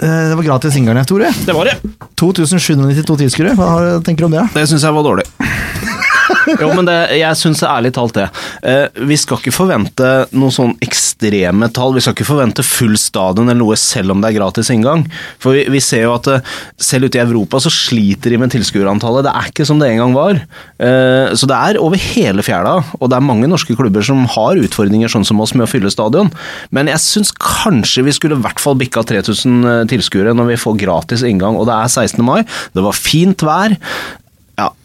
Eh, 0.03 0.29
det 0.29 0.35
var 0.35 0.43
gratis 0.43 0.77
inngang, 0.77 1.05
Tore. 1.05 1.33
det 1.47 1.53
var 1.53 1.65
det. 1.65 1.75
2792 2.17 3.17
tilskuere. 3.17 3.55
Hva 3.55 4.01
tenker 4.05 4.25
du 4.25 4.31
om 4.31 4.35
det? 4.35 4.47
Det 4.55 4.65
syns 4.71 4.87
jeg 4.87 4.97
var 4.97 5.05
dårlig. 5.05 5.27
Jo, 6.63 6.71
men 6.75 6.87
det, 6.89 6.97
jeg 7.19 7.39
syns 7.39 7.63
ærlig 7.67 7.93
talt 7.97 8.17
det. 8.17 8.27
Eh, 8.67 8.87
vi 9.09 9.17
skal 9.21 9.41
ikke 9.41 9.55
forvente 9.55 10.09
noen 10.35 10.55
sånn 10.55 10.75
ekstreme 10.85 11.69
tall. 11.75 11.95
Vi 11.97 12.03
skal 12.05 12.17
ikke 12.17 12.29
forvente 12.29 12.65
full 12.67 12.97
stadion 13.01 13.49
eller 13.49 13.61
noe 13.61 13.79
selv 13.81 14.15
om 14.15 14.23
det 14.23 14.33
er 14.33 14.39
gratis 14.41 14.71
inngang. 14.73 15.05
For 15.43 15.57
vi, 15.57 15.65
vi 15.73 15.83
ser 15.85 16.07
jo 16.07 16.15
at 16.17 16.31
eh, 16.33 16.55
selv 16.83 17.09
ute 17.09 17.21
i 17.21 17.25
Europa 17.25 17.63
så 17.63 17.73
sliter 17.73 18.35
de 18.35 18.41
med 18.43 18.55
tilskuerantallet. 18.55 19.27
Det 19.27 19.35
er 19.35 19.51
ikke 19.53 19.69
som 19.69 19.83
det 19.83 19.91
en 19.93 20.03
gang 20.03 20.17
var. 20.17 20.41
Eh, 20.83 21.35
så 21.39 21.49
det 21.51 21.59
er 21.59 21.81
over 21.83 22.01
hele 22.01 22.45
fjæra, 22.47 22.79
og 22.99 23.13
det 23.13 23.19
er 23.19 23.27
mange 23.27 23.51
norske 23.51 23.77
klubber 23.79 24.05
som 24.07 24.25
har 24.37 24.61
utfordringer 24.61 25.13
sånn 25.13 25.27
som 25.29 25.41
oss 25.43 25.55
med 25.57 25.67
å 25.67 25.71
fylle 25.71 25.93
stadion. 25.93 26.33
Men 26.75 26.91
jeg 26.91 27.03
syns 27.05 27.35
kanskje 27.37 28.07
vi 28.07 28.17
skulle 28.17 28.39
i 28.39 28.45
hvert 28.45 28.63
fall 28.63 28.79
bikka 28.81 29.05
3000 29.09 29.89
tilskuere 29.91 30.35
når 30.37 30.53
vi 30.53 30.61
får 30.61 30.81
gratis 30.83 31.25
inngang, 31.27 31.59
og 31.59 31.69
det 31.71 31.77
er 31.79 31.93
16. 31.93 32.23
mai. 32.27 32.43
Det 32.75 32.85
var 32.85 32.99
fint 32.99 33.47
vær. 33.47 33.77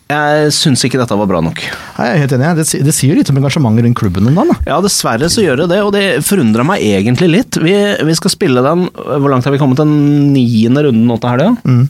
Jeg 0.07 0.51
syns 0.55 0.85
ikke 0.87 0.99
dette 1.01 1.15
var 1.19 1.27
bra 1.27 1.41
nok. 1.43 1.59
Jeg 1.59 2.07
er 2.07 2.21
helt 2.21 2.33
enig. 2.37 2.51
Det, 2.61 2.65
det 2.87 2.93
sier 2.95 3.17
litt 3.17 3.27
om 3.31 3.39
engasjementet 3.41 3.83
rundt 3.83 3.99
klubben 3.99 4.29
om 4.29 4.37
dagen. 4.39 4.53
da. 4.53 4.69
Ja, 4.69 4.77
dessverre 4.83 5.27
så 5.31 5.43
gjør 5.43 5.63
det 5.63 5.67
det, 5.73 5.79
og 5.83 5.91
det 5.95 6.03
forundra 6.23 6.63
meg 6.67 6.85
egentlig 6.85 7.27
litt. 7.33 7.57
Vi, 7.59 7.73
vi 8.07 8.15
skal 8.15 8.31
spille 8.31 8.63
den 8.63 8.85
Hvor 8.95 9.27
langt 9.27 9.47
har 9.47 9.51
vi 9.55 9.59
kommet? 9.59 9.81
Den 9.81 10.31
niende 10.31 10.85
runden 10.87 11.09
nå 11.09 11.19
til 11.19 11.33
helga? 11.33 11.49
Mm. 11.67 11.83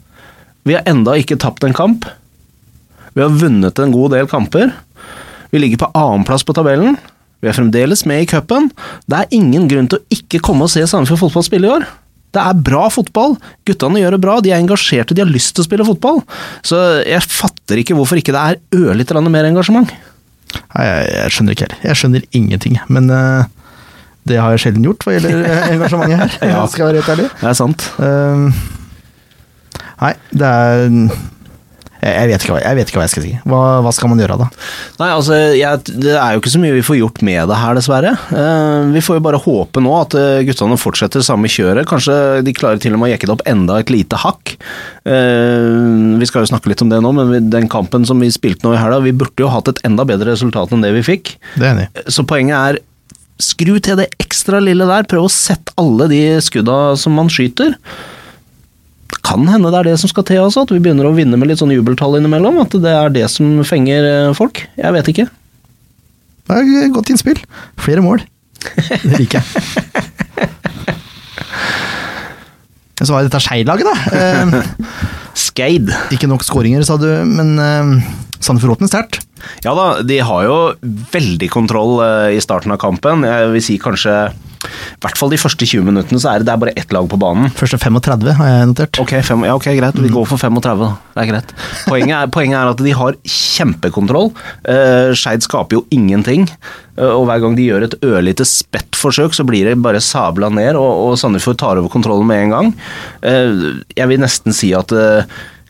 Vi 0.67 0.75
har 0.75 0.89
enda 0.89 1.13
ikke 1.21 1.37
tapt 1.39 1.67
en 1.67 1.77
kamp. 1.77 2.09
Vi 3.13 3.21
har 3.21 3.37
vunnet 3.37 3.79
en 3.79 3.93
god 3.93 4.17
del 4.17 4.27
kamper. 4.29 4.73
Vi 5.53 5.61
ligger 5.61 5.85
på 5.85 5.91
annenplass 5.93 6.43
på 6.45 6.57
tabellen. 6.57 6.97
Vi 7.41 7.51
er 7.51 7.55
fremdeles 7.55 8.01
med 8.09 8.25
i 8.25 8.27
cupen. 8.29 8.71
Det 9.05 9.21
er 9.21 9.37
ingen 9.37 9.69
grunn 9.69 9.87
til 9.91 10.01
å 10.01 10.17
ikke 10.17 10.41
komme 10.43 10.65
og 10.65 10.73
se 10.73 10.81
Sandefjord 10.89 11.27
fotball 11.27 11.45
spille 11.45 11.69
i 11.69 11.75
år. 11.77 11.85
Det 12.35 12.43
er 12.43 12.59
bra 12.59 12.87
fotball. 12.91 13.37
Guttene 13.67 14.01
gjør 14.01 14.17
det 14.17 14.23
bra. 14.23 14.37
De 14.43 14.51
er 14.51 14.59
engasjerte, 14.61 15.15
de 15.15 15.23
har 15.23 15.31
lyst 15.31 15.55
til 15.55 15.63
å 15.63 15.67
spille 15.67 15.87
fotball. 15.87 16.21
Så 16.65 16.79
jeg 17.07 17.23
fatter 17.23 17.81
ikke 17.81 17.95
hvorfor 17.97 18.19
ikke 18.19 18.35
det 18.35 18.43
er 18.43 18.59
ørlite 18.77 19.15
grann 19.15 19.31
mer 19.33 19.47
engasjement. 19.47 19.93
Nei, 20.57 20.83
jeg, 20.85 21.07
jeg 21.13 21.35
skjønner 21.35 21.55
ikke 21.55 21.67
heller. 21.67 21.79
Jeg 21.87 22.01
skjønner 22.01 22.27
ingenting. 22.39 22.77
Men 22.93 23.09
uh, 23.13 23.47
det 24.27 24.41
har 24.41 24.53
jeg 24.55 24.65
sjelden 24.65 24.85
gjort 24.87 25.07
hva 25.07 25.15
gjelder 25.15 25.47
eh, 25.47 25.71
engasjementet 25.75 26.19
her. 26.19 26.51
Ja. 26.51 26.65
Skal 26.71 26.83
jeg 26.83 26.89
være 26.91 27.01
helt 27.01 27.13
ærlig. 27.15 27.31
Det 27.39 27.49
er 27.51 27.57
sant. 27.61 27.87
Uh, 27.97 28.47
nei, 30.03 30.13
det 30.35 30.53
er 30.53 31.01
jeg, 32.13 32.29
vet 32.31 32.45
ikke 32.45 32.59
jeg 32.63 32.77
vet 32.77 32.91
ikke 32.91 32.99
hva 32.99 33.05
jeg 33.05 33.13
skal 33.13 33.25
si. 33.25 33.33
Hva, 33.49 33.61
hva 33.85 33.93
skal 33.95 34.11
man 34.11 34.21
gjøre 34.21 34.37
da? 34.41 34.47
Nei, 35.01 35.09
altså, 35.13 35.37
jeg, 35.57 35.83
Det 35.87 36.15
er 36.15 36.35
jo 36.35 36.41
ikke 36.41 36.53
så 36.53 36.61
mye 36.63 36.75
vi 36.75 36.85
får 36.85 36.99
gjort 36.99 37.21
med 37.27 37.51
det 37.51 37.59
her, 37.61 37.77
dessverre. 37.77 38.13
Eh, 38.31 38.89
vi 38.95 39.03
får 39.03 39.19
jo 39.19 39.25
bare 39.27 39.41
håpe 39.43 39.83
nå 39.83 39.93
at 39.99 40.17
eh, 40.17 40.43
guttene 40.47 40.79
fortsetter 40.81 41.25
samme 41.25 41.51
kjøret. 41.51 41.87
Kanskje 41.89 42.17
de 42.47 42.55
klarer 42.57 42.81
til 42.83 42.95
og 42.95 43.01
med 43.01 43.09
å 43.09 43.13
jekke 43.13 43.29
det 43.29 43.35
opp 43.37 43.45
enda 43.49 43.79
et 43.81 43.93
lite 43.93 44.19
hakk. 44.23 44.57
Eh, 45.07 46.17
vi 46.21 46.29
skal 46.29 46.45
jo 46.45 46.51
snakke 46.51 46.71
litt 46.71 46.83
om 46.85 46.91
det 46.91 47.01
nå, 47.03 47.13
men 47.17 47.49
den 47.53 47.69
kampen 47.71 48.07
som 48.07 48.21
vi 48.23 48.31
spilte 48.33 48.67
nå 48.67 48.75
i 48.75 48.81
helga, 48.81 49.03
vi 49.05 49.15
burde 49.15 49.45
jo 49.45 49.51
hatt 49.53 49.71
et 49.71 49.81
enda 49.87 50.07
bedre 50.07 50.33
resultat 50.33 50.73
enn 50.73 50.85
det 50.85 50.93
vi 50.97 51.05
fikk. 51.05 51.37
Det 51.55 51.65
er 51.65 51.73
enig. 51.75 51.89
Så 52.11 52.25
poenget 52.27 52.57
er 52.57 52.83
skru 53.41 53.77
til 53.83 53.99
det 53.99 54.09
ekstra 54.21 54.61
lille 54.63 54.87
der. 54.89 55.07
Prøv 55.09 55.27
å 55.27 55.33
sette 55.33 55.73
alle 55.79 56.09
de 56.11 56.21
skudda 56.43 56.95
som 56.99 57.17
man 57.17 57.31
skyter. 57.31 57.75
Kan 59.27 59.43
hende 59.51 59.71
det 59.73 59.79
er 59.81 59.89
det 59.89 59.97
som 59.99 60.11
skal 60.11 60.23
til, 60.27 60.39
altså, 60.45 60.63
at 60.63 60.71
vi 60.71 60.79
begynner 60.79 61.09
å 61.09 61.15
vinne 61.15 61.35
med 61.39 61.49
litt 61.49 61.59
sånn 61.59 61.73
jubeltall 61.73 62.15
innimellom. 62.19 62.61
At 62.63 62.71
det 62.79 62.93
er 62.93 63.11
det 63.11 63.27
som 63.33 63.59
fenger 63.67 64.07
eh, 64.07 64.35
folk. 64.37 64.63
Jeg 64.79 64.95
vet 64.95 65.11
ikke. 65.11 65.27
Det 66.47 66.55
er 66.55 66.85
et 66.85 66.95
godt 66.95 67.11
innspill. 67.11 67.39
Flere 67.83 68.03
mål. 68.05 68.23
Det 68.63 69.19
liker 69.19 69.41
jeg. 69.41 69.47
Så 72.97 73.13
var 73.13 73.21
det 73.21 73.29
dette 73.29 73.43
Skei-laget, 73.45 73.85
da. 73.85 73.95
Eh, 74.17 74.47
Skeid. 75.37 75.91
Ikke 76.15 76.29
nok 76.31 76.45
skåringer, 76.47 76.81
sa 76.87 76.95
du, 76.97 77.09
men 77.29 77.59
uh, 77.61 77.85
Sandefjord 78.39 78.77
åpner 78.77 78.91
sterkt. 78.91 79.21
Ja 79.65 79.73
da, 79.77 79.87
de 80.05 80.19
har 80.25 80.47
jo 80.47 80.57
veldig 81.13 81.49
kontroll 81.53 81.99
eh, 82.05 82.35
i 82.37 82.43
starten 82.43 82.73
av 82.73 82.81
kampen. 82.81 83.25
Jeg 83.27 83.53
vil 83.53 83.65
si 83.65 83.77
kanskje 83.81 84.17
i 84.67 85.01
hvert 85.03 85.19
fall 85.19 85.31
de 85.31 85.39
første 85.39 85.67
20 85.67 85.85
minuttene 85.85 86.19
så 86.21 86.31
er 86.31 86.41
det, 86.41 86.47
det 86.47 86.53
er 86.53 86.61
bare 86.61 86.73
ett 86.79 86.93
lag 86.95 87.07
på 87.09 87.19
banen. 87.21 87.51
Første 87.57 87.79
35 87.79 88.33
har 88.39 88.49
jeg 88.49 88.69
notert. 88.71 88.99
Ok, 89.03 89.13
fem, 89.25 89.45
ja, 89.47 89.55
ok, 89.57 89.69
greit. 89.77 89.99
Vi 90.01 90.11
går 90.13 90.27
for 90.29 90.41
35, 90.41 90.81
da. 90.81 90.89
Det 91.13 91.23
er 91.23 91.29
greit. 91.31 91.53
Poenget 91.87 92.15
er, 92.17 92.31
poenget 92.33 92.59
er 92.59 92.71
at 92.71 92.83
de 92.87 92.95
har 92.97 93.17
kjempekontroll. 93.37 94.31
Uh, 94.65 95.13
Skeid 95.17 95.45
skaper 95.45 95.79
jo 95.79 95.83
ingenting. 95.93 96.47
Uh, 96.97 97.13
og 97.13 97.27
hver 97.29 97.43
gang 97.43 97.57
de 97.57 97.67
gjør 97.67 97.87
et 97.87 97.97
ørlite 98.07 98.47
spett 98.49 98.97
forsøk, 98.97 99.37
så 99.37 99.45
blir 99.47 99.69
det 99.69 99.77
bare 99.83 100.01
sabla 100.03 100.49
ned, 100.53 100.73
og, 100.79 101.11
og 101.11 101.19
Sandefjord 101.21 101.61
tar 101.61 101.81
over 101.81 101.93
kontrollen 101.93 102.27
med 102.29 102.47
en 102.47 102.55
gang. 102.57 102.73
Uh, 103.21 103.85
jeg 103.97 104.09
vil 104.11 104.23
nesten 104.23 104.55
si 104.57 104.73
at 104.77 104.93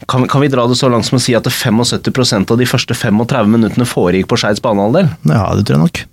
kan, 0.06 0.28
kan, 0.30 0.44
vi 0.44 0.52
dra 0.54 0.68
det 0.70 0.78
så 0.78 0.90
langt 0.92 1.08
som 1.08 1.18
å 1.18 1.22
si 1.22 1.34
at 1.38 1.48
75% 1.50 2.54
av 2.54 2.60
de 2.60 2.68
første 2.70 2.94
35 2.94 3.50
minuttene 3.50 3.88
foregikk 3.88 4.30
på 4.30 4.38
Skeids 4.38 4.62
banehalvdel? 4.62 5.10
Ja, 5.26 5.48
det 5.58 5.66
tror 5.66 5.78
jeg 5.78 5.84
nok. 5.88 6.04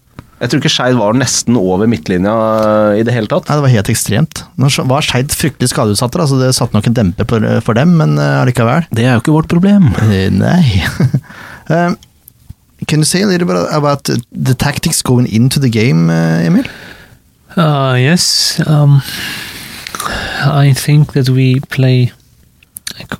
Jeg 0.42 0.50
tror 0.50 0.60
ikke 0.60 0.72
Skeid 0.72 0.96
var 0.98 1.14
nesten 1.16 1.56
over 1.56 1.88
midtlinja 1.88 2.32
i 2.98 3.04
det 3.06 3.12
hele 3.14 3.30
tatt. 3.30 3.46
Nei, 3.48 3.56
Det 3.56 3.64
var 3.64 3.74
helt 3.76 3.90
ekstremt. 3.92 4.42
Nå 4.60 4.70
var 4.90 5.06
Skeid 5.06 5.32
fryktelig 5.32 5.70
skadeutsatte, 5.70 6.20
altså 6.20 6.40
det 6.40 6.50
satte 6.56 6.76
nok 6.76 6.88
en 6.90 6.96
demper 6.96 7.28
for, 7.28 7.46
for 7.64 7.78
dem, 7.78 7.94
men 8.00 8.18
allikevel. 8.18 8.88
Det 8.90 9.06
er 9.06 9.14
jo 9.14 9.22
ikke 9.22 9.36
vårt 9.36 9.52
problem. 9.52 9.92
Nei. 10.34 10.82
um, 11.72 11.96
can 12.88 13.04
you 13.04 13.08
say 13.08 13.22
a 13.22 13.30
little 13.30 13.46
bit 13.46 13.56
about 13.70 14.04
the 14.04 14.54
tactics 14.54 15.02
going 15.02 15.28
into 15.28 15.60
the 15.60 15.70
game, 15.70 16.10
Emil? 16.10 16.66
Uh, 17.56 17.94
yes. 17.96 18.60
Um, 18.66 19.02
I 20.44 20.74
think 20.74 21.12
that 21.12 21.28
we 21.28 21.60
play 21.70 22.12
like 22.98 23.12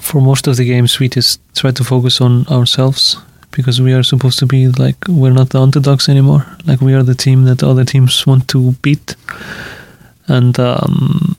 for 0.00 0.20
most 0.20 0.46
of 0.46 0.56
the 0.56 0.64
games 0.64 0.98
we 0.98 1.08
just 1.08 1.40
try 1.54 1.70
to 1.72 1.84
focus 1.84 2.20
on 2.20 2.46
ourselves 2.48 3.16
because 3.50 3.80
we 3.80 3.92
are 3.92 4.02
supposed 4.02 4.38
to 4.38 4.46
be 4.46 4.68
like 4.68 4.96
we're 5.08 5.32
not 5.32 5.50
the 5.50 5.60
underdogs 5.60 6.08
anymore. 6.08 6.46
Like 6.66 6.80
we 6.80 6.94
are 6.94 7.02
the 7.02 7.14
team 7.14 7.44
that 7.44 7.62
other 7.62 7.84
teams 7.84 8.26
want 8.26 8.48
to 8.48 8.72
beat. 8.82 9.16
And 10.28 10.58
um, 10.60 11.36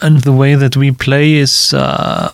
and 0.00 0.20
the 0.22 0.32
way 0.32 0.54
that 0.54 0.76
we 0.76 0.92
play 0.92 1.34
is 1.34 1.74
uh, 1.74 2.32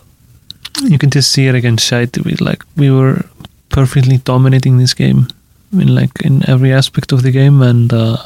you 0.83 0.97
can 0.97 1.09
just 1.09 1.31
see 1.31 1.47
it 1.47 1.55
against 1.55 1.85
Shite 1.85 2.17
we 2.23 2.35
like 2.35 2.63
we 2.75 2.91
were 2.91 3.25
perfectly 3.69 4.17
dominating 4.17 4.77
this 4.77 4.93
game 4.93 5.27
in 5.73 5.93
like 5.93 6.21
in 6.23 6.47
every 6.49 6.71
aspect 6.71 7.11
of 7.11 7.23
the 7.23 7.31
game. 7.31 7.61
And 7.61 7.91
uh, 7.91 8.17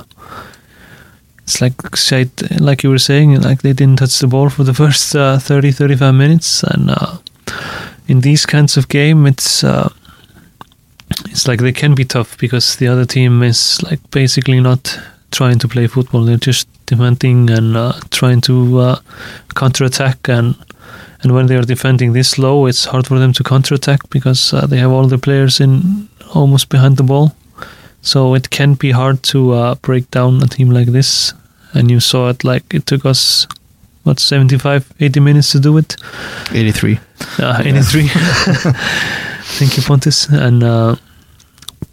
it's 1.43 1.61
like 1.61 1.95
shite, 1.95 2.59
like 2.59 2.83
you 2.83 2.89
were 2.89 2.99
saying, 2.99 3.41
like 3.41 3.61
they 3.61 3.73
didn't 3.73 3.99
touch 3.99 4.19
the 4.19 4.27
ball 4.27 4.49
for 4.49 4.63
the 4.63 4.73
first 4.83 5.15
uh, 5.15 5.37
30, 5.39 5.71
35 5.71 6.15
minutes, 6.15 6.63
and 6.63 6.89
uh, 6.89 7.17
in 8.07 8.21
these 8.21 8.45
kinds 8.45 8.77
of 8.77 8.87
game, 8.87 9.25
it's 9.25 9.63
uh, 9.63 9.89
it's 11.25 11.47
like 11.47 11.59
they 11.59 11.73
can 11.73 11.95
be 11.95 12.05
tough 12.05 12.37
because 12.37 12.77
the 12.77 12.87
other 12.87 13.05
team 13.05 13.43
is 13.43 13.81
like 13.83 13.99
basically 14.11 14.59
not 14.59 14.97
trying 15.31 15.59
to 15.59 15.67
play 15.67 15.87
football; 15.87 16.23
they're 16.23 16.37
just 16.37 16.67
defending 16.85 17.49
and 17.49 17.75
uh, 17.75 17.93
trying 18.11 18.41
to 18.41 18.79
uh, 18.79 18.99
counterattack, 19.55 20.29
and 20.29 20.55
and 21.21 21.33
when 21.33 21.47
they 21.47 21.55
are 21.55 21.63
defending 21.63 22.13
this 22.13 22.37
low, 22.37 22.67
it's 22.67 22.85
hard 22.85 23.07
for 23.07 23.19
them 23.19 23.33
to 23.33 23.43
counterattack 23.43 24.09
because 24.09 24.53
uh, 24.53 24.65
they 24.65 24.77
have 24.77 24.91
all 24.91 25.07
the 25.07 25.17
players 25.17 25.59
in 25.59 26.07
almost 26.33 26.69
behind 26.69 26.97
the 26.97 27.03
ball. 27.03 27.35
So 28.03 28.35
it 28.35 28.49
can 28.49 28.75
be 28.75 28.91
hard 28.91 29.23
to 29.23 29.53
uh, 29.53 29.75
break 29.75 30.11
down 30.11 30.43
a 30.43 30.47
team 30.47 30.69
like 30.69 30.87
this. 30.91 31.33
And 31.73 31.89
you 31.89 31.99
saw 31.99 32.29
it 32.29 32.43
like 32.43 32.63
it 32.73 32.85
took 32.85 33.05
us, 33.05 33.47
what, 34.03 34.19
75, 34.19 34.91
80 34.99 35.19
minutes 35.21 35.51
to 35.53 35.59
do 35.59 35.77
it? 35.77 35.95
83. 36.51 36.99
Uh, 37.39 37.63
83. 37.65 38.07
Thank 39.57 39.77
you, 39.77 39.83
Pontus. 39.83 40.27
And, 40.29 40.63
uh, 40.63 40.95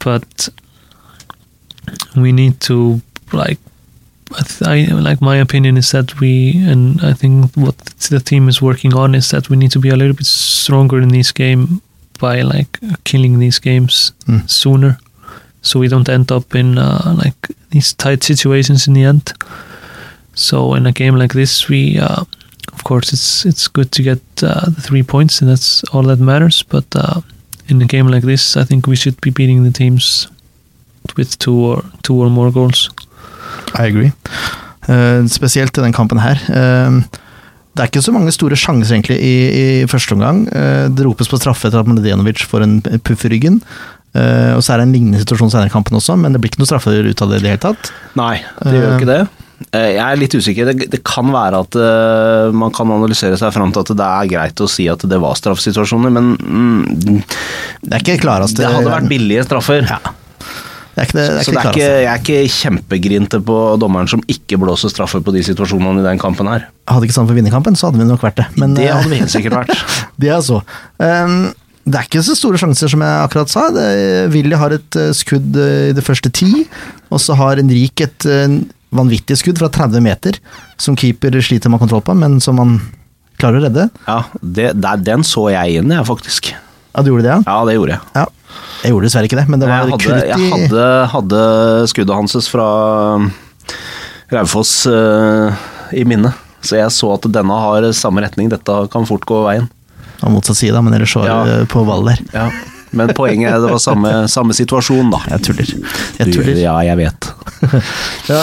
but 0.00 0.48
we 2.16 2.32
need 2.32 2.60
to, 2.62 3.00
like, 3.32 3.58
I, 4.66 4.86
like 4.92 5.20
my 5.20 5.36
opinion 5.36 5.76
is 5.76 5.90
that 5.92 6.20
we, 6.20 6.54
and 6.66 7.00
I 7.02 7.12
think 7.14 7.54
what 7.56 7.76
the 8.10 8.20
team 8.20 8.48
is 8.48 8.60
working 8.60 8.94
on 8.94 9.14
is 9.14 9.30
that 9.30 9.48
we 9.48 9.56
need 9.56 9.70
to 9.72 9.78
be 9.80 9.88
a 9.88 9.96
little 9.96 10.14
bit 10.14 10.26
stronger 10.26 11.00
in 11.00 11.08
this 11.08 11.32
game 11.32 11.80
by 12.18 12.42
like 12.42 12.78
killing 13.04 13.38
these 13.38 13.58
games 13.58 14.12
Mm. 14.26 14.48
sooner 14.48 14.98
so 15.62 15.78
we 15.78 15.88
don't 15.88 16.08
end 16.08 16.30
up 16.32 16.54
in 16.54 16.78
uh, 16.78 17.14
like 17.16 17.48
these 17.70 17.92
tight 17.94 18.22
situations 18.22 18.86
in 18.86 18.94
the 18.94 19.04
end. 19.04 19.32
So 20.34 20.74
in 20.74 20.86
a 20.86 20.92
game 20.92 21.16
like 21.16 21.32
this, 21.32 21.68
we 21.68 21.98
uh, 21.98 22.24
of 22.72 22.84
course 22.84 23.12
it's 23.12 23.44
it's 23.44 23.68
good 23.68 23.92
to 23.92 24.02
get 24.02 24.22
uh, 24.42 24.70
the 24.70 24.80
three 24.80 25.02
points, 25.02 25.40
and 25.40 25.50
that's 25.50 25.84
all 25.92 26.02
that 26.04 26.18
matters. 26.20 26.62
But 26.62 26.86
uh, 26.94 27.20
in 27.68 27.82
a 27.82 27.86
game 27.86 28.08
like 28.08 28.26
this, 28.26 28.56
I 28.56 28.64
think 28.64 28.86
we 28.86 28.96
should 28.96 29.20
be 29.20 29.30
beating 29.30 29.64
the 29.64 29.70
teams 29.70 30.28
with 31.16 31.38
two 31.38 31.56
or 31.56 31.84
two 32.02 32.14
or 32.14 32.30
more 32.30 32.50
goals. 32.50 32.90
I 33.74 33.86
agree. 33.86 34.12
Eh, 34.88 35.26
spesielt 35.28 35.78
i 35.78 35.82
den 35.84 35.94
kampen 35.94 36.20
her. 36.22 36.40
Eh, 36.48 37.02
det 37.70 37.84
er 37.84 37.90
ikke 37.90 38.02
så 38.02 38.12
mange 38.12 38.32
store 38.34 38.58
sjanser 38.58 38.96
egentlig 38.96 39.20
i, 39.22 39.34
i 39.82 39.86
første 39.88 40.16
omgang. 40.16 40.42
Eh, 40.48 40.88
det 40.90 41.06
ropes 41.06 41.30
på 41.30 41.38
straffe 41.38 41.68
etter 41.68 41.82
at 41.82 41.90
Mladenovic 41.90 42.42
får 42.50 42.66
en 42.66 42.80
puff 43.06 43.24
i 43.24 43.32
ryggen. 43.34 43.60
Uh, 44.10 44.56
og 44.56 44.64
så 44.64 44.74
er 44.74 44.80
det 44.80 44.88
en 44.88 44.94
lignende 44.96 45.20
situasjon 45.22 45.52
senere 45.52 45.70
i 45.70 45.74
kampen 45.74 45.94
også, 45.94 46.16
men 46.18 46.34
det 46.34 46.40
blir 46.42 46.50
ikke 46.50 46.62
noe 46.62 46.70
straffer 46.70 47.06
ut 47.06 47.22
av 47.22 47.30
det 47.30 47.38
i 47.38 47.44
det 47.44 47.52
hele 47.52 47.62
tatt. 47.62 47.92
Nei, 48.18 48.40
det 48.58 48.74
gjør 48.74 48.88
jo 48.88 48.96
ikke 48.98 49.10
det. 49.12 49.20
Uh, 49.70 49.90
jeg 49.92 50.02
er 50.02 50.18
litt 50.18 50.34
usikker. 50.34 50.70
Det, 50.70 50.88
det 50.90 51.02
kan 51.06 51.30
være 51.30 51.60
at 51.62 51.78
uh, 51.78 52.56
man 52.56 52.74
kan 52.74 52.90
analysere 52.90 53.38
seg 53.38 53.54
fram 53.54 53.74
til 53.74 53.84
at 53.84 53.92
det 54.00 54.08
er 54.08 54.32
greit 54.32 54.64
å 54.64 54.70
si 54.70 54.88
at 54.90 55.04
det 55.06 55.20
var 55.22 55.38
straffesituasjoner, 55.38 56.14
men 56.16 56.32
mm, 56.34 57.20
Det 57.84 57.94
er 57.94 58.02
ikke 58.02 58.22
klareste 58.24 58.64
Det 58.64 58.72
hadde 58.72 58.96
vært 58.96 59.12
billige 59.12 59.46
straffer. 59.46 59.86
Ja. 59.86 60.00
Det 60.90 61.04
er 61.04 61.06
ikke 61.06 61.16
det, 61.16 61.24
det 61.30 61.38
er 61.38 61.46
Så 61.46 61.52
ikke 61.52 61.60
det 61.60 61.62
er 61.62 61.70
ikke, 61.70 61.86
jeg 61.86 62.10
er 62.10 62.20
ikke 62.20 62.54
kjempegrinte 62.56 63.38
på 63.46 63.56
dommeren 63.80 64.10
som 64.10 64.22
ikke 64.28 64.58
blåser 64.60 64.90
straffer 64.92 65.22
på 65.22 65.32
de 65.36 65.42
situasjonene 65.46 66.02
i 66.02 66.06
den 66.08 66.20
kampen 66.20 66.50
her. 66.50 66.66
Hadde 66.90 67.06
ikke 67.06 67.16
sånn 67.16 67.30
for 67.30 67.38
vinnerkampen, 67.38 67.78
så 67.78 67.88
hadde 67.88 68.02
vi 68.02 68.08
nok 68.08 68.24
vært 68.26 68.40
det. 68.42 68.48
Men, 68.58 68.74
det 68.76 68.88
eh, 68.88 68.96
hadde 68.96 69.12
vi 69.12 69.20
helt 69.22 69.32
sikkert 69.32 69.60
vært. 69.62 69.94
det 70.20 70.32
er 70.34 70.42
så. 70.44 70.58
Um, 70.98 71.52
det 71.88 71.96
er 71.96 72.06
ikke 72.06 72.22
så 72.24 72.36
store 72.36 72.58
sjanser, 72.60 72.90
som 72.92 73.02
jeg 73.04 73.24
akkurat 73.24 73.50
sa. 73.50 73.66
Willy 74.32 74.58
har 74.58 74.74
et 74.76 74.98
eh, 75.00 75.12
skudd 75.16 75.56
eh, 75.56 75.90
i 75.90 75.96
det 75.96 76.04
første 76.04 76.30
ti, 76.34 76.66
og 77.08 77.22
så 77.22 77.36
har 77.38 77.60
Henrik 77.60 78.02
et 78.04 78.26
eh, 78.28 78.58
vanvittig 78.94 79.38
skudd 79.40 79.60
fra 79.62 79.70
30 79.72 80.04
meter, 80.04 80.36
som 80.80 80.98
keeper 80.98 81.38
sliter 81.44 81.72
med 81.72 81.80
kontroll 81.82 82.04
på, 82.04 82.16
men 82.18 82.36
som 82.44 82.60
han 82.60 82.76
klarer 83.40 83.62
å 83.62 83.64
redde. 83.64 83.86
Ja, 84.04 84.18
det, 84.42 84.74
der, 84.82 85.00
Den 85.00 85.24
så 85.26 85.48
jeg 85.54 85.80
inn, 85.80 85.94
jeg, 85.94 86.04
faktisk. 86.08 86.52
Ja, 86.90 87.02
du 87.02 87.12
gjorde 87.14 87.24
det, 87.24 87.32
ja? 87.32 87.40
Ja, 87.46 87.64
det 87.68 87.78
gjorde 87.78 87.96
jeg. 87.96 88.12
ja. 88.18 88.28
Jeg 88.80 88.94
gjorde 88.94 89.06
dessverre 89.06 89.28
ikke 89.28 89.38
det, 89.38 89.48
men 89.52 89.60
det 89.62 89.68
var 89.70 89.90
krutt 89.92 90.24
i 90.24 90.30
jeg 90.30 90.50
hadde, 90.50 90.84
hadde 91.12 91.40
skuddet 91.92 92.16
hans 92.16 92.48
fra 92.50 92.68
Raufoss 94.32 94.72
uh, 94.90 95.52
i 95.94 96.02
minne. 96.08 96.32
Så 96.64 96.78
jeg 96.78 96.92
så 96.96 97.12
at 97.14 97.28
denne 97.30 97.58
har 97.62 97.86
samme 97.96 98.24
retning. 98.24 98.48
Dette 98.52 98.74
kan 98.92 99.06
fort 99.08 99.26
gå 99.28 99.42
veien. 99.44 99.68
Av 100.22 100.30
motsatt 100.34 100.56
side, 100.58 100.74
da, 100.76 100.82
men 100.82 100.94
ellers 100.98 101.14
var 101.16 101.26
Ja. 101.26 101.64
på 101.70 101.84
ball 101.86 102.04
der. 102.10 102.18
Ja. 102.34 102.50
Men 102.92 103.08
poenget 103.14 103.52
er 103.52 103.60
det 103.62 103.70
var 103.70 103.78
samme, 103.78 104.10
samme 104.36 104.52
situasjon, 104.56 105.10
da. 105.14 105.20
Jeg 105.30 105.42
tuller. 105.46 105.74
Jeg 106.18 106.32
Du- 106.34 106.60
Ja, 106.60 106.78
jeg 106.84 106.96
vet. 106.98 107.30
Ja, 108.28 108.40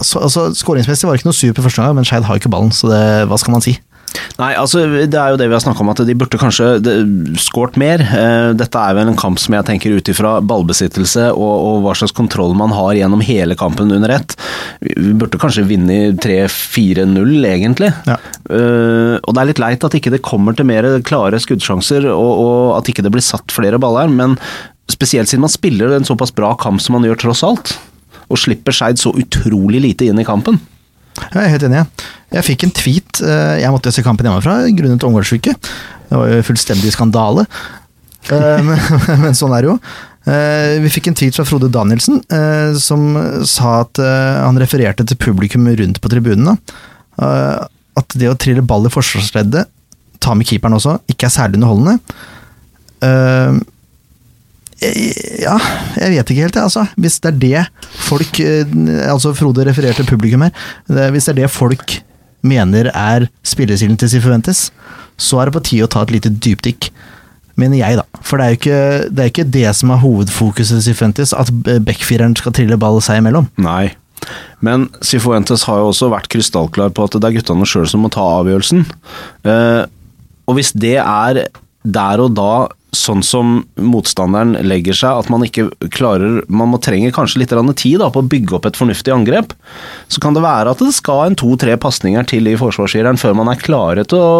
altså, 0.00 0.48
Skåringsmessig 0.56 1.06
var 1.06 1.14
det 1.14 1.20
ikke 1.22 1.28
noe 1.30 1.36
super 1.38 1.62
første 1.62 1.82
gang, 1.82 1.94
men 1.94 2.04
Skeid 2.08 2.24
har 2.24 2.36
ikke 2.40 2.50
ballen, 2.50 2.72
så 2.74 2.88
det, 2.90 3.02
hva 3.28 3.38
skal 3.38 3.52
man 3.52 3.60
si? 3.64 3.76
Nei, 4.38 4.50
altså 4.58 4.82
det 5.06 5.18
er 5.18 5.32
jo 5.32 5.38
det 5.38 5.46
vi 5.46 5.54
har 5.54 5.62
snakka 5.62 5.82
om, 5.84 5.90
at 5.92 6.02
de 6.06 6.16
burde 6.18 6.38
kanskje 6.40 6.66
skåret 7.42 7.78
mer. 7.80 8.02
Eh, 8.02 8.50
Dette 8.58 8.80
er 8.80 8.96
vel 8.98 9.10
en 9.10 9.18
kamp 9.18 9.38
som 9.42 9.54
jeg 9.54 9.66
tenker 9.68 9.94
ut 9.94 10.10
ifra 10.10 10.36
ballbesittelse 10.42 11.28
og, 11.32 11.54
og 11.54 11.84
hva 11.84 11.94
slags 11.98 12.14
kontroll 12.16 12.56
man 12.58 12.74
har 12.74 12.94
gjennom 12.98 13.22
hele 13.24 13.56
kampen 13.58 13.92
under 13.94 14.16
ett. 14.16 14.36
Vi 14.82 15.14
burde 15.18 15.38
kanskje 15.40 15.66
vinne 15.68 15.98
3-4-0, 16.22 17.32
egentlig. 17.46 17.92
Ja. 18.08 18.18
Uh, 18.50 19.16
og 19.22 19.32
det 19.32 19.40
er 19.40 19.50
litt 19.52 19.62
leit 19.62 19.86
at 19.86 19.96
ikke 19.96 20.12
det 20.14 20.24
kommer 20.26 20.56
til 20.56 20.68
mer 20.68 20.88
klare 21.06 21.40
skuddsjanser, 21.42 22.10
og, 22.12 22.32
og 22.44 22.60
at 22.78 22.90
ikke 22.90 23.06
det 23.06 23.14
blir 23.14 23.24
satt 23.24 23.54
flere 23.54 23.80
baller, 23.82 24.10
men 24.10 24.36
spesielt 24.90 25.30
siden 25.30 25.44
man 25.46 25.52
spiller 25.52 25.94
en 25.94 26.06
såpass 26.06 26.34
bra 26.34 26.52
kamp 26.60 26.82
som 26.82 26.98
man 26.98 27.06
gjør, 27.08 27.22
tross 27.26 27.44
alt. 27.46 27.76
Og 28.28 28.40
slipper 28.40 28.74
Skeid 28.74 29.00
så 29.00 29.14
utrolig 29.14 29.82
lite 29.84 30.08
inn 30.08 30.20
i 30.20 30.26
kampen. 30.26 30.58
Jeg 31.22 31.40
er 31.44 31.52
helt 31.52 31.66
enig. 31.68 31.84
Jeg 32.34 32.46
fikk 32.48 32.64
en 32.66 32.74
tweet 32.74 33.20
eh, 33.22 33.60
Jeg 33.62 33.72
måtte 33.74 33.92
se 33.94 34.02
kampen 34.04 34.26
hjemmefra 34.28 34.56
grunnet 34.74 35.06
omgangssyke. 35.06 35.54
Det 36.08 36.18
var 36.18 36.32
jo 36.32 36.46
fullstendig 36.48 36.92
skandale. 36.94 37.46
Eh, 38.32 38.58
men, 38.66 38.80
men 39.24 39.38
sånn 39.38 39.54
er 39.54 39.64
det 39.64 39.70
jo. 39.72 39.76
Eh, 40.30 40.80
Vi 40.84 40.92
fikk 40.96 41.10
en 41.10 41.18
tweet 41.20 41.38
fra 41.38 41.46
Frode 41.48 41.70
Danielsen 41.72 42.22
som 42.80 43.06
sa 43.48 43.80
at 43.84 44.00
han 44.00 44.58
refererte 44.60 45.06
til 45.06 45.20
publikum 45.20 45.68
rundt 45.68 46.00
på 46.02 46.10
tribunen. 46.12 46.58
At 47.20 48.18
det 48.18 48.30
å 48.30 48.38
trille 48.40 48.64
ball 48.66 48.88
i 48.88 48.92
forsvarsleddet, 48.92 49.70
ta 50.24 50.34
med 50.34 50.48
keeperen 50.48 50.74
også, 50.78 50.96
ikke 51.10 51.28
er 51.28 51.34
særlig 51.34 51.60
underholdende. 51.60 51.98
Eh, 54.80 54.90
eh, 54.90 55.40
Ja, 55.44 55.58
jeg 56.00 56.14
vet 56.16 56.30
ikke 56.32 56.46
helt, 56.46 56.58
jeg, 56.58 56.64
altså. 56.64 56.86
Hvis 56.96 57.20
det 57.22 57.32
er 57.32 57.38
det 57.42 57.64
folk 58.08 58.40
eh, 58.40 58.76
Altså, 59.10 59.34
Frode 59.36 59.66
refererte 59.68 60.06
publikum 60.08 60.46
her. 60.46 60.54
Hvis 61.12 61.28
det 61.28 61.34
er 61.36 61.42
det 61.44 61.50
folk 61.52 62.00
mener 62.44 62.90
er 62.92 63.28
spillestilen 63.46 63.96
til 63.96 64.10
Sifuentes, 64.12 64.68
så 65.16 65.40
er 65.40 65.48
det 65.48 65.56
på 65.56 65.64
tide 65.64 65.86
å 65.86 65.90
ta 65.90 66.02
et 66.04 66.12
lite 66.12 66.28
dypdykk. 66.28 66.90
Mener 67.56 67.78
jeg, 67.78 68.00
da. 68.00 68.22
For 68.26 68.36
det 68.36 68.44
er 68.44 68.52
jo 68.52 68.58
ikke 68.58 68.80
det, 69.08 69.22
er 69.22 69.30
ikke 69.30 69.50
det 69.54 69.68
som 69.78 69.92
er 69.94 70.02
hovedfokuset 70.02 70.76
til 70.76 70.86
Sifuentes, 70.90 71.32
at 71.32 71.52
backfireren 71.86 72.34
skal 72.36 72.52
trille 72.56 72.76
ball 72.80 73.00
seg 73.04 73.22
imellom. 73.22 73.48
Nei. 73.62 73.94
Men 74.64 74.88
Sifuentes 75.04 75.64
har 75.68 75.80
jo 75.80 75.90
også 75.92 76.10
vært 76.12 76.30
krystallklar 76.32 76.92
på 76.96 77.06
at 77.06 77.16
det 77.18 77.28
er 77.28 77.36
guttene 77.38 77.68
sjøl 77.68 77.86
som 77.90 78.04
må 78.04 78.10
ta 78.12 78.24
avgjørelsen. 78.40 78.84
Eh, 79.48 79.82
og 80.48 80.58
hvis 80.58 80.72
det 80.76 80.96
er 81.00 81.46
der 81.84 82.22
og 82.24 82.34
da 82.36 82.52
sånn 82.98 83.22
som 83.26 83.56
motstanderen 83.80 84.54
legger 84.66 84.96
seg, 84.96 85.24
at 85.24 85.32
man 85.32 85.44
ikke 85.46 85.68
klarer 85.94 86.42
Man 86.48 86.70
må 86.72 86.80
trenger 86.82 87.14
kanskje 87.14 87.42
litt 87.42 87.52
tid 87.80 88.00
da, 88.00 88.10
på 88.10 88.22
å 88.22 88.28
bygge 88.28 88.56
opp 88.58 88.68
et 88.68 88.78
fornuftig 88.78 89.12
angrep. 89.14 89.52
Så 90.08 90.20
kan 90.22 90.34
det 90.36 90.44
være 90.44 90.72
at 90.72 90.80
det 90.82 90.94
skal 90.94 91.26
en 91.28 91.38
to-tre 91.38 91.76
pasninger 91.80 92.24
til 92.30 92.48
i 92.48 92.56
forsvarsgireren 92.60 93.20
før 93.20 93.36
man 93.38 93.52
er 93.52 93.60
klare 93.60 94.04
til 94.08 94.18
å 94.18 94.32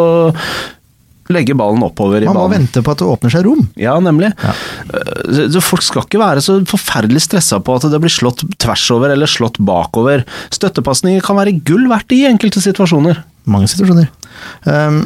legge 1.32 1.56
ballen 1.56 1.82
oppover 1.84 2.20
i 2.22 2.28
Man 2.28 2.36
må 2.36 2.44
banen. 2.48 2.64
vente 2.66 2.82
på 2.84 2.92
at 2.92 3.00
det 3.00 3.08
åpner 3.08 3.32
seg 3.32 3.46
rom. 3.46 3.62
Ja, 3.80 3.94
nemlig. 4.02 4.30
Ja. 4.44 4.52
Så 5.54 5.62
folk 5.64 5.84
skal 5.86 6.04
ikke 6.04 6.20
være 6.20 6.42
så 6.44 6.58
forferdelig 6.68 7.24
stressa 7.24 7.60
på 7.64 7.78
at 7.78 7.86
det 7.88 8.00
blir 8.02 8.12
slått 8.12 8.44
tvers 8.60 8.84
over 8.92 9.14
eller 9.14 9.30
slått 9.30 9.56
bakover. 9.58 10.26
Støttepasninger 10.54 11.24
kan 11.24 11.38
være 11.40 11.56
gull 11.64 11.88
verdt 11.88 12.12
i 12.16 12.24
enkelte 12.28 12.60
situasjoner. 12.64 13.22
Mange 13.48 13.70
situasjoner. 13.72 14.10
Um, 14.68 15.04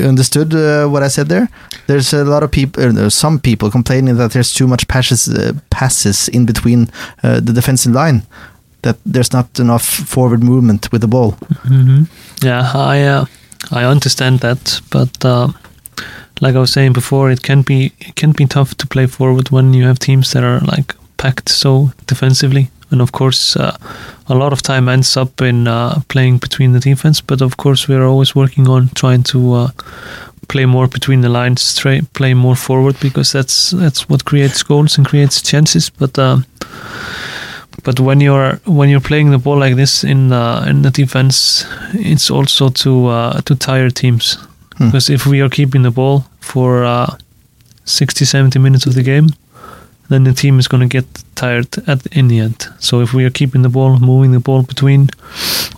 understood 0.00 0.54
uh, 0.54 0.86
what 0.88 1.02
I 1.02 1.08
said 1.08 1.28
there? 1.28 1.48
There's 1.86 2.12
a 2.12 2.24
lot 2.24 2.42
of 2.42 2.50
people, 2.50 2.82
uh, 2.98 3.10
some 3.10 3.38
people 3.38 3.70
complaining 3.70 4.16
that 4.16 4.32
there's 4.32 4.52
too 4.54 4.66
much 4.66 4.86
passes, 4.88 5.28
uh, 5.28 5.52
passes 5.70 6.28
in 6.28 6.46
between 6.46 6.88
uh, 7.22 7.40
the 7.40 7.52
defensive 7.52 7.92
line. 7.92 8.22
That 8.82 8.96
there's 9.06 9.32
not 9.32 9.58
enough 9.58 9.84
forward 9.84 10.42
movement 10.42 10.88
with 10.92 11.00
the 11.00 11.08
ball. 11.08 11.30
hmm 11.66 12.04
Yeah, 12.42 12.70
I 12.74 13.02
uh, 13.02 13.24
I 13.70 13.84
understand 13.90 14.40
that, 14.40 14.80
but 14.90 15.24
uh, 15.24 15.48
like 16.40 16.54
I 16.56 16.60
was 16.60 16.72
saying 16.72 16.92
before, 16.92 17.30
it 17.32 17.42
can 17.42 17.62
be 17.62 17.92
it 17.98 18.14
can 18.14 18.32
be 18.32 18.46
tough 18.46 18.74
to 18.74 18.86
play 18.86 19.06
forward 19.06 19.50
when 19.50 19.74
you 19.74 19.86
have 19.86 19.98
teams 19.98 20.30
that 20.32 20.44
are 20.44 20.60
like 20.76 20.94
packed 21.16 21.48
so 21.48 21.92
defensively, 22.06 22.68
and 22.94 23.02
of 23.02 23.10
course, 23.10 23.60
uh, 23.60 23.76
a 24.26 24.34
lot 24.34 24.52
of 24.52 24.60
time 24.62 24.88
ends 24.92 25.16
up 25.16 25.40
in 25.42 25.66
uh, 25.68 26.00
playing 26.08 26.38
between 26.38 26.72
the 26.72 26.80
defense. 26.80 27.20
But 27.26 27.42
of 27.42 27.56
course, 27.56 27.88
we 27.88 27.94
are 27.96 28.04
always 28.06 28.34
working 28.34 28.68
on 28.68 28.88
trying 28.94 29.22
to. 29.24 29.38
Uh, 29.54 29.68
play 30.48 30.66
more 30.66 30.86
between 30.86 31.22
the 31.22 31.28
lines 31.28 31.62
straight 31.62 32.12
play 32.12 32.34
more 32.34 32.56
forward 32.56 32.94
because 33.00 33.32
that's 33.32 33.70
that's 33.70 34.08
what 34.10 34.24
creates 34.24 34.62
goals 34.62 34.98
and 34.98 35.06
creates 35.06 35.40
chances 35.40 35.90
but 35.90 36.18
um, 36.18 36.44
but 37.82 37.98
when 37.98 38.20
you're 38.20 38.60
when 38.66 38.90
you're 38.90 39.00
playing 39.08 39.30
the 39.30 39.38
ball 39.38 39.58
like 39.58 39.76
this 39.76 40.04
in 40.04 40.32
uh, 40.32 40.66
in 40.68 40.82
the 40.82 40.90
defense, 40.90 41.66
it's 41.94 42.30
also 42.30 42.68
to 42.68 43.06
uh, 43.06 43.40
to 43.40 43.54
tire 43.54 43.90
teams 43.90 44.38
Hmm. 44.78 44.86
because 44.86 45.08
if 45.08 45.26
we 45.26 45.40
are 45.40 45.48
keeping 45.48 45.82
the 45.82 45.90
ball 45.90 46.24
for 46.40 46.84
uh, 46.84 47.16
60, 47.84 48.24
70 48.24 48.58
minutes 48.58 48.86
of 48.86 48.94
the 48.94 49.02
game, 49.02 49.28
then 50.08 50.24
the 50.24 50.32
team 50.32 50.58
is 50.58 50.68
going 50.68 50.88
to 50.88 51.02
get 51.02 51.06
tired 51.34 51.68
at 51.88 52.06
in 52.06 52.28
the 52.28 52.40
end. 52.40 52.68
So 52.78 53.00
if 53.00 53.14
we 53.14 53.24
are 53.24 53.30
keeping 53.30 53.62
the 53.62 53.68
ball, 53.68 53.98
moving 53.98 54.32
the 54.32 54.40
ball 54.40 54.62
between, 54.62 55.08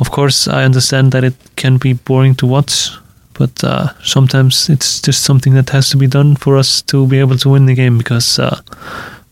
of 0.01 0.11
course 0.11 0.49
I 0.49 0.65
understand 0.65 1.13
that 1.13 1.25
it 1.25 1.35
can 1.57 1.77
be 1.79 1.93
boring 1.93 2.35
to 2.37 2.47
watch. 2.47 2.91
But 3.39 3.63
uh, 3.63 3.93
sometimes 4.03 4.71
it's 4.71 5.01
just 5.01 5.23
something 5.23 5.55
that 5.55 5.71
has 5.71 5.91
to 5.91 5.97
be 5.99 6.07
done 6.07 6.37
for 6.37 6.57
us 6.57 6.83
to 6.83 7.07
be 7.07 7.19
able 7.21 7.37
to 7.39 7.51
win 7.51 7.67
the 7.67 7.75
game. 7.75 7.99
Because 7.99 8.39
uh, 8.39 8.61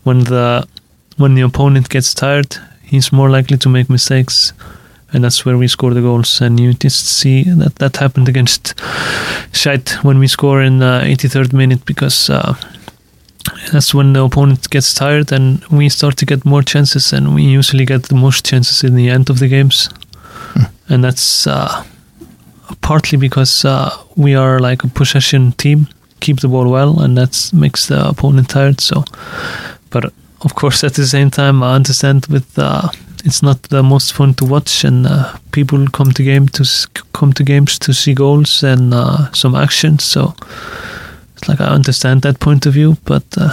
when 0.03 0.19
the 0.25 0.67
when 1.17 1.33
the 1.35 1.41
opponent 1.41 1.89
gets 1.89 2.13
tired, 2.13 2.55
he's 2.83 3.11
more 3.11 3.31
likely 3.31 3.57
to 3.57 3.69
make 3.69 3.89
mistakes, 3.89 4.53
and 5.11 5.23
that's 5.23 5.43
where 5.43 5.57
we 5.57 5.67
score 5.67 5.93
the 5.93 6.01
goals. 6.01 6.39
And 6.39 6.59
you 6.59 6.73
just 6.73 7.07
see 7.07 7.43
that 7.43 7.75
that 7.75 7.97
happened 7.97 8.29
against 8.29 8.75
Scheit 9.51 10.03
when 10.03 10.19
we 10.19 10.27
score 10.27 10.61
in 10.61 10.79
the 10.79 11.01
83rd 11.03 11.53
minute 11.53 11.83
because 11.85 12.29
uh, 12.29 12.53
that's 13.71 13.93
when 13.93 14.13
the 14.13 14.23
opponent 14.23 14.69
gets 14.69 14.93
tired 14.93 15.31
and 15.31 15.63
we 15.65 15.89
start 15.89 16.17
to 16.17 16.25
get 16.25 16.45
more 16.45 16.63
chances, 16.63 17.13
and 17.13 17.35
we 17.35 17.43
usually 17.43 17.85
get 17.85 18.03
the 18.03 18.15
most 18.15 18.45
chances 18.45 18.83
in 18.83 18.95
the 18.95 19.09
end 19.09 19.29
of 19.29 19.39
the 19.39 19.47
games, 19.47 19.89
and 20.89 21.03
that's 21.03 21.47
uh, 21.47 21.83
partly 22.81 23.17
because 23.17 23.65
uh, 23.65 23.89
we 24.15 24.35
are 24.35 24.59
like 24.59 24.83
a 24.83 24.87
possession 24.87 25.51
team, 25.53 25.87
keep 26.19 26.39
the 26.39 26.47
ball 26.47 26.69
well, 26.69 26.99
and 26.99 27.17
that 27.17 27.51
makes 27.53 27.87
the 27.87 28.07
opponent 28.07 28.49
tired. 28.49 28.81
So, 28.81 29.03
but 29.89 30.13
of 30.41 30.55
course, 30.55 30.83
at 30.83 30.93
the 30.93 31.05
same 31.05 31.29
time, 31.29 31.63
I 31.63 31.75
understand 31.75 32.25
with 32.27 32.57
uh, 32.57 32.89
it's 33.23 33.41
not 33.41 33.61
the 33.63 33.81
most 33.81 34.13
fun 34.13 34.33
to 34.35 34.45
watch, 34.45 34.83
and 34.83 35.07
uh, 35.07 35.37
people 35.51 35.87
come 35.87 36.11
to 36.11 36.23
game 36.23 36.47
to 36.49 36.65
come 37.13 37.33
to 37.33 37.43
games 37.43 37.79
to 37.79 37.93
see 37.93 38.13
goals 38.13 38.63
and 38.63 38.93
uh, 38.93 39.31
some 39.33 39.55
action. 39.55 39.99
So 39.99 40.35
it's 41.37 41.47
like 41.47 41.61
I 41.61 41.67
understand 41.75 42.21
that 42.21 42.39
point 42.39 42.65
of 42.65 42.73
view, 42.73 42.95
but 43.05 43.23
uh, 43.37 43.49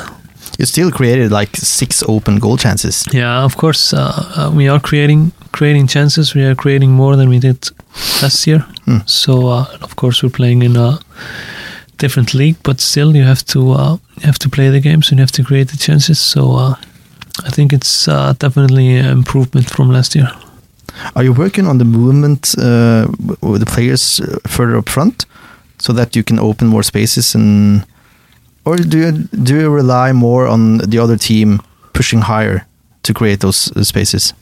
You 0.58 0.66
still 0.66 0.90
created 0.90 1.30
like 1.32 1.56
six 1.56 2.02
open 2.06 2.38
goal 2.38 2.56
chances. 2.58 3.04
yeah, 3.12 3.44
of 3.44 3.56
course, 3.56 3.96
uh, 3.96 4.12
uh, 4.36 4.50
we 4.56 4.68
are 4.70 4.80
creating 4.80 5.32
creating 5.52 5.88
chances. 5.88 6.34
We 6.34 6.44
are 6.44 6.54
creating 6.54 6.92
more 6.96 7.16
than 7.16 7.28
we 7.28 7.38
did 7.38 7.70
last 8.22 8.46
year. 8.46 8.64
Hmm. 8.84 9.00
So 9.06 9.32
uh, 9.48 9.64
of 9.82 9.94
course, 9.96 10.22
we're 10.22 10.36
playing 10.36 10.62
in 10.62 10.76
a 10.76 10.98
different 11.98 12.34
league, 12.34 12.56
but 12.62 12.80
still, 12.80 13.14
you 13.16 13.24
have 13.24 13.42
to 13.44 13.58
uh, 13.72 13.96
you 14.20 14.26
have 14.26 14.38
to 14.38 14.48
play 14.48 14.70
the 14.70 14.80
games 14.80 15.10
and 15.10 15.18
you 15.18 15.22
have 15.22 15.32
to 15.32 15.42
create 15.42 15.68
the 15.70 15.76
chances. 15.76 16.18
So 16.18 16.40
uh, 16.40 16.74
I 17.46 17.50
think 17.50 17.72
it's 17.72 18.08
uh, 18.08 18.34
definitely 18.38 18.96
an 18.98 19.06
improvement 19.06 19.70
from 19.70 19.90
last 19.92 20.14
year. 20.14 20.28
Are 21.14 21.24
you 21.24 21.32
working 21.32 21.66
on 21.68 21.78
the 21.78 21.84
movement 21.84 22.54
uh, 22.58 23.06
with 23.40 23.60
the 23.60 23.66
players 23.74 24.20
further 24.46 24.76
up 24.76 24.88
front, 24.88 25.24
so 25.82 25.92
that 25.92 26.14
you 26.16 26.22
can 26.24 26.38
open 26.38 26.66
more 26.68 26.82
spaces 26.84 27.34
and, 27.34 27.82
or 28.64 28.76
do 28.76 28.96
you 28.98 29.12
do 29.44 29.54
you 29.60 29.70
rely 29.76 30.12
more 30.12 30.46
on 30.52 30.78
the 30.90 30.98
other 31.02 31.16
team 31.18 31.58
pushing 31.92 32.22
higher 32.22 32.64
to 33.02 33.12
create 33.12 33.40
those 33.40 33.72
uh, 33.76 33.82
spaces? 33.84 34.34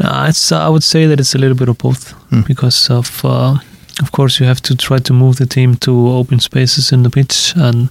Uh, 0.00 0.26
it's 0.28 0.52
uh, 0.52 0.66
I 0.66 0.68
would 0.68 0.82
say 0.82 1.06
that 1.08 1.20
it's 1.20 1.34
a 1.34 1.38
little 1.38 1.56
bit 1.56 1.68
of 1.68 1.76
both 1.78 2.14
Hmm. 2.30 2.42
because 2.46 2.90
of 2.90 3.24
uh, 3.24 3.54
of 4.02 4.10
course 4.10 4.40
you 4.40 4.48
have 4.48 4.60
to 4.62 4.74
try 4.74 4.98
to 5.00 5.12
move 5.12 5.34
the 5.36 5.46
team 5.46 5.76
to 5.76 5.90
open 6.18 6.40
spaces 6.40 6.92
in 6.92 7.02
the 7.02 7.10
pitch 7.10 7.52
and 7.56 7.88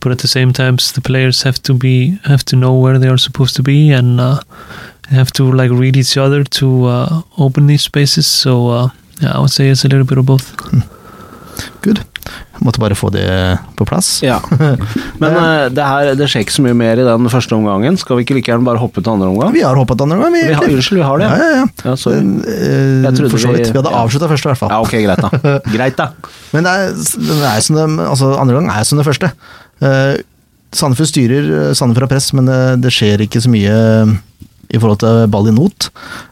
but 0.00 0.12
at 0.12 0.18
the 0.18 0.28
same 0.28 0.52
time 0.52 0.76
the 0.94 1.00
players 1.00 1.42
have 1.42 1.58
to 1.62 1.74
be 1.74 2.18
have 2.24 2.44
to 2.44 2.56
know 2.56 2.74
where 2.82 2.98
they 2.98 3.08
are 3.08 3.18
supposed 3.18 3.56
to 3.56 3.62
be 3.62 3.90
and 3.98 4.20
uh, 4.20 4.40
have 5.10 5.30
to 5.32 5.52
like 5.62 5.70
read 5.80 5.96
each 5.96 6.16
other 6.18 6.44
to 6.44 6.66
uh, 6.86 7.22
open 7.36 7.66
these 7.66 7.82
spaces 7.82 8.26
so 8.26 8.68
uh, 8.68 8.88
yeah, 9.22 9.32
I 9.36 9.38
would 9.40 9.50
say 9.50 9.70
it's 9.70 9.84
a 9.84 9.88
little 9.88 10.06
bit 10.06 10.18
of 10.18 10.24
both. 10.26 10.46
Good. 11.82 11.98
Måtte 12.60 12.82
bare 12.82 12.96
få 12.98 13.08
det 13.14 13.24
på 13.78 13.86
plass. 13.88 14.20
Ja. 14.24 14.38
Men 15.22 15.36
uh, 15.36 15.66
det, 15.72 15.84
her, 15.84 16.12
det 16.18 16.28
skjer 16.28 16.44
ikke 16.44 16.56
så 16.58 16.64
mye 16.64 16.76
mer 16.76 17.00
i 17.00 17.06
den 17.06 17.30
første 17.32 17.56
omgangen. 17.56 17.96
Skal 18.00 18.18
vi 18.18 18.26
ikke 18.26 18.36
like 18.38 18.52
gjerne 18.52 18.66
bare 18.66 18.82
hoppe 18.82 19.00
til 19.00 19.12
andre 19.14 19.30
omgang? 19.32 19.54
Vi 19.56 19.64
har 19.64 19.78
hoppet 19.78 20.00
til 20.00 20.08
andre 20.08 20.18
omgang. 20.20 20.36
vi. 20.36 20.44
Vi 20.48 20.58
har, 20.58 20.68
unnskyld, 20.68 21.00
vi 21.00 21.06
har 21.08 21.22
det. 21.22 21.30
Ja, 21.30 21.38
ja, 21.40 21.60
ja. 21.62 21.68
Ja, 21.90 21.96
sorry. 22.00 22.22
Trodde 23.10 23.32
for 23.32 23.44
så 23.46 23.54
vidt. 23.56 23.70
Vi 23.70 23.80
hadde 23.80 23.94
avslutta 24.02 24.30
først, 24.30 24.46
i 24.46 24.52
hvert 24.52 24.62
fall. 24.62 24.74
Ja, 24.74 24.80
ok, 24.84 24.96
greit 25.06 25.24
da. 25.24 25.54
Greit 25.76 26.00
da. 26.00 26.10
Men 26.54 26.66
det 26.66 26.74
er, 26.76 26.98
det 27.30 27.38
er 27.52 27.62
som 27.64 27.78
det, 27.78 27.86
altså 28.08 28.34
andre 28.36 28.58
gang 28.58 28.72
er 28.74 28.88
som 28.88 29.00
det 29.00 29.08
første. 29.08 29.32
Uh, 29.80 30.18
Sandefjord 30.76 31.10
styrer 31.10 31.46
uh, 31.50 31.70
Sandefjord 31.74 32.06
har 32.06 32.12
press, 32.12 32.32
men 32.36 32.50
det, 32.50 32.60
det 32.84 32.92
skjer 32.94 33.24
ikke 33.24 33.42
så 33.42 33.52
mye 33.52 33.78
i 34.70 34.78
forhold 34.78 35.00
til 35.02 35.24
ball 35.32 35.48
i 35.50 35.54
not. 35.54 35.88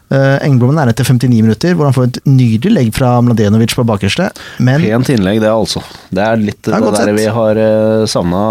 Uh, 0.09 0.37
Engblom 0.45 0.77
er 0.81 0.89
etter 0.93 1.05
59 1.05 1.41
minutter, 1.43 1.75
hvor 1.77 1.89
han 1.89 1.95
får 1.95 2.07
et 2.09 2.19
nydelig 2.25 2.71
legg 2.73 2.93
fra 2.95 3.11
Mladenovic 3.21 3.75
på 3.77 3.85
bakerste. 3.85 4.29
Men 4.63 4.81
Pent 4.85 5.11
innlegg, 5.13 5.41
det 5.43 5.51
altså. 5.51 5.83
Det 6.09 6.23
er 6.23 6.39
litt 6.41 6.69
er 6.71 6.79
det, 6.79 6.93
der 6.95 7.03
sett. 7.11 7.17
vi 7.19 7.27
har 7.35 7.59
uh, 7.59 8.05
savna. 8.09 8.43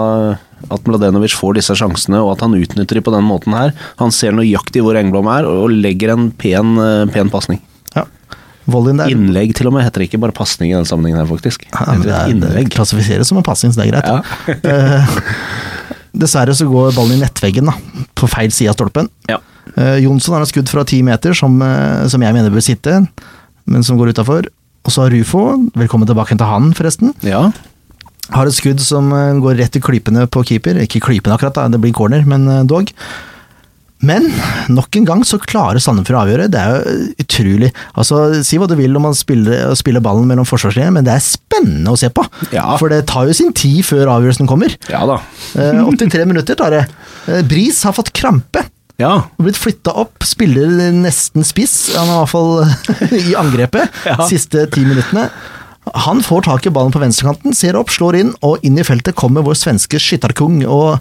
At 0.75 0.83
Mladenovic 0.91 1.37
får 1.39 1.55
disse 1.61 1.75
sjansene, 1.79 2.19
og 2.19 2.33
at 2.35 2.41
han 2.43 2.55
utnytter 2.59 2.99
de 2.99 3.03
på 3.07 3.13
den 3.15 3.23
måten 3.27 3.55
her. 3.55 3.71
Han 4.01 4.11
ser 4.15 4.35
nøyaktig 4.35 4.83
hvor 4.83 4.99
Engblom 4.99 5.29
er, 5.31 5.47
og 5.47 5.71
legger 5.71 6.15
en 6.17 6.29
pen, 6.35 6.77
uh, 6.83 7.07
pen 7.15 7.31
pasning. 7.33 7.61
ja, 7.95 8.05
Innlegg 9.09 9.55
til 9.57 9.71
og 9.71 9.73
med, 9.77 9.87
heter 9.87 10.03
det 10.03 10.11
ikke 10.11 10.21
bare 10.21 10.35
pasning 10.37 10.75
i 10.75 10.77
den 10.77 10.85
sammenhengen 10.89 11.23
her, 11.23 11.29
faktisk. 11.31 11.63
ja, 11.71 11.87
Det 11.95 12.03
det, 12.05 12.13
er, 12.13 12.27
det 12.27 12.35
innlegg. 12.35 12.71
klassifiseres 12.75 13.31
som 13.31 13.39
en 13.41 13.47
pasning, 13.47 13.73
så 13.73 13.81
det 13.81 13.89
er 13.89 13.95
greit. 13.95 14.11
Ja. 14.11 14.99
uh, 15.09 15.17
dessverre 16.19 16.55
så 16.59 16.67
går 16.69 16.93
ballen 16.97 17.17
i 17.17 17.23
nettveggen, 17.23 17.71
da, 17.71 18.05
på 18.19 18.29
feil 18.31 18.51
side 18.55 18.73
av 18.75 18.77
stolpen. 18.79 19.09
Ja. 19.31 19.39
Eh, 19.77 19.99
Jonsson 20.05 20.37
har 20.37 20.45
et 20.45 20.53
skudd 20.53 20.71
fra 20.71 20.85
ti 20.89 21.03
meter 21.07 21.35
som, 21.37 21.61
eh, 21.63 22.07
som 22.09 22.23
jeg 22.23 22.35
mener 22.37 22.51
bør 22.51 22.65
sitte, 22.65 23.01
men 23.67 23.83
som 23.87 23.99
går 23.99 24.15
utafor. 24.15 24.49
Og 24.85 24.93
så 24.95 25.05
har 25.05 25.11
Rufo, 25.13 25.71
velkommen 25.77 26.09
tilbake 26.09 26.37
til 26.39 26.47
han 26.49 26.73
forresten, 26.73 27.13
ja. 27.27 27.51
har 28.33 28.47
et 28.47 28.57
skudd 28.57 28.81
som 28.81 29.13
eh, 29.13 29.41
går 29.43 29.59
rett 29.59 29.77
i 29.77 29.81
klypene 29.81 30.29
på 30.31 30.45
keeper. 30.47 30.81
Ikke 30.85 31.03
klypene 31.05 31.37
akkurat, 31.37 31.55
da, 31.55 31.69
det 31.69 31.81
blir 31.83 31.93
corner, 31.93 32.25
men 32.25 32.47
dog. 32.67 32.93
Men 33.99 34.29
nok 34.71 34.95
en 34.95 35.07
gang 35.09 35.23
så 35.27 35.41
klarer 35.43 35.83
Sandefjord 35.83 36.21
å 36.21 36.23
avgjøre. 36.23 36.47
Det 36.55 36.61
er 36.61 36.75
jo 36.77 37.25
utrolig. 37.25 37.71
Altså, 37.99 38.21
Si 38.47 38.59
hva 38.61 38.69
du 38.71 38.77
vil 38.79 38.95
om 38.99 39.09
å 39.09 39.15
spille, 39.17 39.57
å 39.67 39.75
spille 39.79 40.03
ballen 40.05 40.29
mellom 40.31 40.47
forsvarslinjene, 40.47 40.95
men 41.01 41.09
det 41.09 41.17
er 41.17 41.25
spennende 41.25 41.91
å 41.91 41.99
se 41.99 42.11
på. 42.15 42.23
Ja. 42.55 42.77
For 42.79 42.93
det 42.93 43.09
tar 43.11 43.27
jo 43.27 43.35
sin 43.35 43.51
tid 43.57 43.83
før 43.89 44.13
avgjørelsen 44.15 44.51
kommer. 44.51 44.75
Ja 44.93 45.03
da. 45.09 45.19
Eh, 45.59 45.83
83 45.83 46.29
minutter 46.31 46.59
tar 46.59 46.77
det. 46.77 46.85
Eh, 47.27 47.43
Bris 47.49 47.83
har 47.83 47.97
fått 47.97 48.13
krampe. 48.15 48.63
Ja. 48.99 49.13
Blitt 49.39 49.57
flytta 49.61 49.93
opp, 49.95 50.25
spiller 50.27 50.67
nesten 50.95 51.45
spiss. 51.47 51.93
Han 51.95 52.09
er 52.11 52.17
i 52.17 52.19
hvert 52.19 52.33
fall 52.33 53.19
i 53.31 53.35
angrepet 53.39 54.01
Ja. 54.09 54.17
siste 54.27 54.65
ti 54.75 54.83
minuttene. 54.87 55.29
Han 56.09 56.19
får 56.27 56.43
tak 56.49 56.67
i 56.69 56.73
ballen 56.75 56.93
på 56.93 57.01
venstrekanten, 57.01 57.55
ser 57.57 57.79
opp, 57.79 57.89
slår 57.95 58.19
inn, 58.19 58.33
og 58.45 58.59
inn 58.67 58.77
i 58.77 58.85
feltet 58.85 59.15
kommer 59.17 59.45
vår 59.47 59.57
svenske 59.57 60.01
skytterkung 60.03 60.59
og 60.69 60.99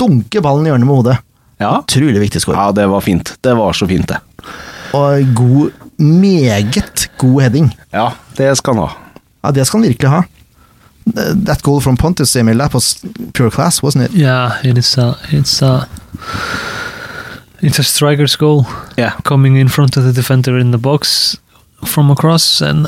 dunker 0.00 0.40
ballen 0.44 0.64
i 0.68 0.70
hjørnet 0.70 0.88
med 0.88 0.96
hodet. 1.02 1.16
Ja. 1.60 1.72
Utrolig 1.82 2.22
viktig 2.22 2.40
skår. 2.44 2.56
ja, 2.56 2.70
det 2.78 2.86
var 2.92 3.02
fint. 3.04 3.34
Det 3.44 3.52
var 3.58 3.74
så 3.76 3.88
fint, 3.90 4.06
det. 4.08 4.20
Og 4.96 5.34
god, 5.36 5.82
meget 5.98 7.08
god 7.20 7.42
heading. 7.42 7.68
Ja, 7.92 8.12
det 8.38 8.54
skal 8.60 8.76
han 8.78 8.86
ha. 8.86 9.20
Ja, 9.44 9.52
det 9.58 9.66
skal 9.68 9.82
han 9.82 9.88
virkelig 9.90 10.14
ha. 10.14 10.22
That 11.46 11.62
goal 11.62 11.80
from 11.82 11.96
Pontus, 11.96 12.34
Emil, 12.36 12.58
that 12.58 12.72
was 12.74 12.94
pure 13.32 13.50
class, 13.50 13.82
wasn't 13.82 14.06
it? 14.08 14.14
Yeah, 14.14 14.56
it 14.64 14.78
is. 14.78 14.94
A, 14.98 15.12
it's 15.30 15.60
a. 15.62 15.86
It's 17.62 17.78
a 17.78 17.82
striker's 17.82 18.36
goal 18.36 18.66
Yeah. 18.98 19.12
coming 19.22 19.56
in 19.56 19.68
front 19.68 19.96
of 19.96 20.04
the 20.04 20.12
defender 20.12 20.58
in 20.58 20.70
the 20.70 20.78
box 20.78 21.36
from 21.84 22.10
across 22.10 22.60
and 22.62 22.86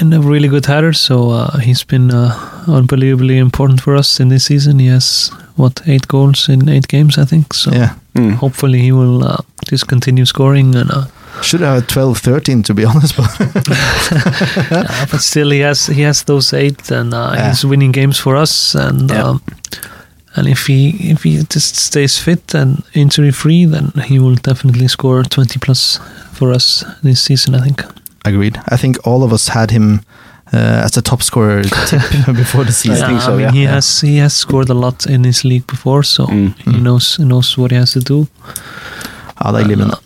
and 0.00 0.12
a 0.14 0.20
really 0.20 0.48
good 0.48 0.66
header. 0.66 0.92
So 0.92 1.30
uh, 1.30 1.58
he's 1.58 1.84
been 1.84 2.10
uh, 2.10 2.30
unbelievably 2.66 3.38
important 3.38 3.80
for 3.80 3.96
us 3.96 4.20
in 4.20 4.28
this 4.28 4.44
season. 4.44 4.78
He 4.78 4.88
has 4.92 5.30
what 5.56 5.80
eight 5.86 6.06
goals 6.08 6.48
in 6.48 6.68
eight 6.68 6.86
games, 6.88 7.16
I 7.18 7.24
think. 7.26 7.54
So 7.54 7.70
Yeah. 7.72 7.90
Mm. 8.14 8.34
hopefully 8.34 8.78
he 8.80 8.92
will 8.92 9.24
uh, 9.24 9.36
just 9.70 9.86
continue 9.86 10.24
scoring 10.26 10.74
and. 10.76 10.90
Uh, 10.90 11.04
Should 11.42 11.62
have 11.64 11.86
12-13 11.86 12.62
to 12.64 12.74
be 12.74 12.84
honest, 12.86 13.16
but 13.16 13.30
yeah, 14.70 15.06
but 15.10 15.20
still 15.20 15.50
he 15.50 15.60
has 15.60 15.86
he 15.86 16.02
has 16.04 16.24
those 16.24 16.52
eight 16.56 16.90
and 16.90 17.14
uh, 17.14 17.32
Yeah. 17.34 17.48
he's 17.48 17.64
winning 17.64 17.92
games 17.92 18.18
for 18.20 18.36
us 18.36 18.74
and 18.74 19.10
Yeah. 19.10 19.28
um, 19.30 19.40
and 20.36 20.46
if 20.48 20.66
he 20.68 21.10
if 21.12 21.22
he 21.24 21.42
just 21.54 21.76
stays 21.76 22.18
fit 22.18 22.54
and 22.54 22.82
injury 22.94 23.32
free 23.32 23.66
then 23.66 23.92
he 24.08 24.18
will 24.18 24.36
definitely 24.36 24.88
score 24.88 25.22
20 25.22 25.58
plus 25.58 26.00
for 26.32 26.52
us 26.52 26.84
this 27.02 27.20
season 27.22 27.54
I 27.54 27.60
think 27.62 27.82
agreed. 28.24 28.58
I 28.68 28.76
think 28.76 28.96
all 29.06 29.22
of 29.22 29.32
us 29.32 29.48
had 29.48 29.70
him 29.70 30.00
uh, 30.52 30.84
as 30.86 30.96
a 30.96 31.02
top 31.02 31.22
scorer 31.22 31.62
before 32.42 32.64
the 32.64 32.72
season. 32.72 33.06
think 33.08 33.20
so, 33.22 33.32
I 33.32 33.36
mean 33.36 33.40
yeah. 33.40 33.52
he 33.52 33.62
Yeah. 33.62 33.74
has 33.74 34.00
he 34.00 34.16
has 34.18 34.32
scored 34.32 34.70
a 34.70 34.74
lot 34.74 35.06
in 35.06 35.24
his 35.24 35.44
league 35.44 35.66
before 35.66 36.02
so 36.04 36.26
Mm. 36.26 36.54
he 36.64 36.70
Mm. 36.70 36.82
knows 36.82 37.16
knows 37.18 37.56
what 37.58 37.70
he 37.72 37.78
has 37.78 37.92
to 37.92 38.00
do 38.00 38.26
Ja, 39.44 39.52
det 39.52 39.60
er 39.60 39.64
glimrende. 39.68 39.96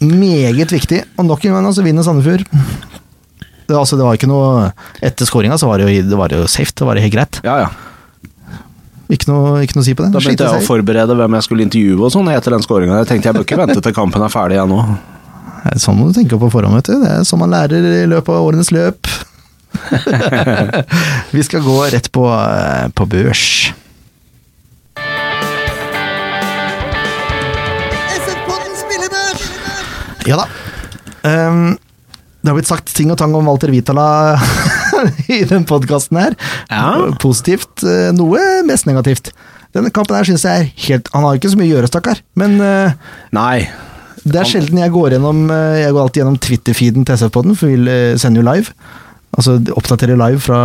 Meget 0.00 0.72
viktig. 0.72 1.02
Og 1.18 1.24
nok 1.24 1.44
en 1.44 1.52
gang 1.52 1.66
altså 1.66 1.82
vinner 1.82 2.02
Sandefjord. 2.02 2.42
Det, 3.68 3.76
altså, 3.78 3.96
det 3.96 4.04
var 4.04 4.12
ikke 4.18 4.28
noe 4.30 4.70
Etter 5.02 5.24
skåringa 5.28 5.56
så 5.60 5.66
var 5.70 5.78
det, 5.80 5.86
jo, 5.88 6.02
det 6.10 6.18
var 6.18 6.28
jo 6.34 6.46
safe. 6.46 6.72
Det 6.76 6.86
var 6.86 6.98
helt 7.00 7.14
greit. 7.14 7.40
Ja, 7.44 7.56
ja. 7.62 7.66
Ikke 9.10 9.26
noe, 9.26 9.56
ikke 9.64 9.74
noe 9.74 9.82
å 9.82 9.86
si 9.88 9.94
på 9.98 10.04
det. 10.04 10.12
Da 10.14 10.22
begynte 10.22 10.46
jeg 10.46 10.62
å 10.62 10.66
forberede 10.66 11.16
hvem 11.18 11.34
jeg 11.38 11.46
skulle 11.46 11.64
intervjue 11.66 12.04
og 12.06 12.12
sånn 12.14 12.30
etter 12.30 12.54
den 12.54 12.62
skåringa. 12.62 13.00
Jeg 13.02 13.10
tenkte 13.10 13.30
jeg 13.30 13.38
bør 13.38 13.46
ikke 13.48 13.58
vente 13.58 13.82
til 13.82 13.96
kampen 13.96 14.22
er 14.22 14.30
ferdig 14.30 14.60
jeg 14.60 14.70
nå. 14.70 14.78
er 15.66 15.82
Sånn 15.82 15.98
må 15.98 16.06
du 16.06 16.14
tenke 16.14 16.38
på 16.38 16.50
forhånd, 16.52 16.78
vet 16.78 16.92
du. 16.92 17.02
Det 17.02 17.10
er 17.16 17.26
sånn 17.26 17.42
man 17.42 17.50
lærer 17.50 17.90
i 18.04 18.06
løpet 18.10 18.30
av 18.30 18.46
årenes 18.46 18.70
løp. 18.74 19.10
Vi 21.34 21.42
skal 21.46 21.66
gå 21.66 21.76
rett 21.90 22.10
på, 22.14 22.26
eh, 22.30 22.86
på 22.94 23.06
børs. 23.10 23.46
Ja 30.28 30.36
da. 30.36 30.46
Um, 31.24 31.78
det 32.40 32.48
har 32.48 32.56
blitt 32.56 32.70
sagt 32.70 32.92
ting 32.94 33.10
og 33.12 33.18
tang 33.20 33.34
om 33.36 33.48
Walter 33.50 33.72
Vitala 33.72 34.38
i 35.36 35.42
den 35.48 35.66
podkasten 35.68 36.18
her. 36.20 36.36
Ja. 36.70 37.10
Positivt, 37.22 37.84
eh, 37.86 38.10
noe 38.16 38.62
mest 38.68 38.88
negativt. 38.88 39.32
Denne 39.76 39.92
kampen 39.94 40.18
her 40.18 40.26
synes 40.26 40.42
jeg 40.42 40.64
er 40.64 40.70
helt 40.88 41.06
Han 41.14 41.22
har 41.22 41.36
ikke 41.38 41.52
så 41.52 41.58
mye 41.60 41.68
å 41.68 41.76
gjøre, 41.76 41.90
stakkar. 41.92 42.22
Men 42.40 42.56
eh, 42.64 42.96
Nei. 43.36 43.68
det 44.24 44.40
er 44.42 44.48
sjelden 44.50 44.82
jeg 44.82 44.90
går 44.96 45.14
gjennom 45.14 45.44
eh, 45.54 45.84
Jeg 45.84 45.94
går 45.94 46.02
alltid 46.02 46.22
gjennom 46.24 46.40
Twitter-feeden 46.42 47.06
til 47.06 47.20
SF-podden, 47.20 47.56
for 47.58 47.70
vi 47.70 47.96
sender 48.20 48.42
jo 48.42 48.48
live. 48.50 48.74
Altså 49.38 49.60
oppdaterer 49.78 50.18
live 50.18 50.42
fra, 50.42 50.60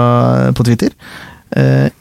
på 0.58 0.66
Twitter. 0.66 0.96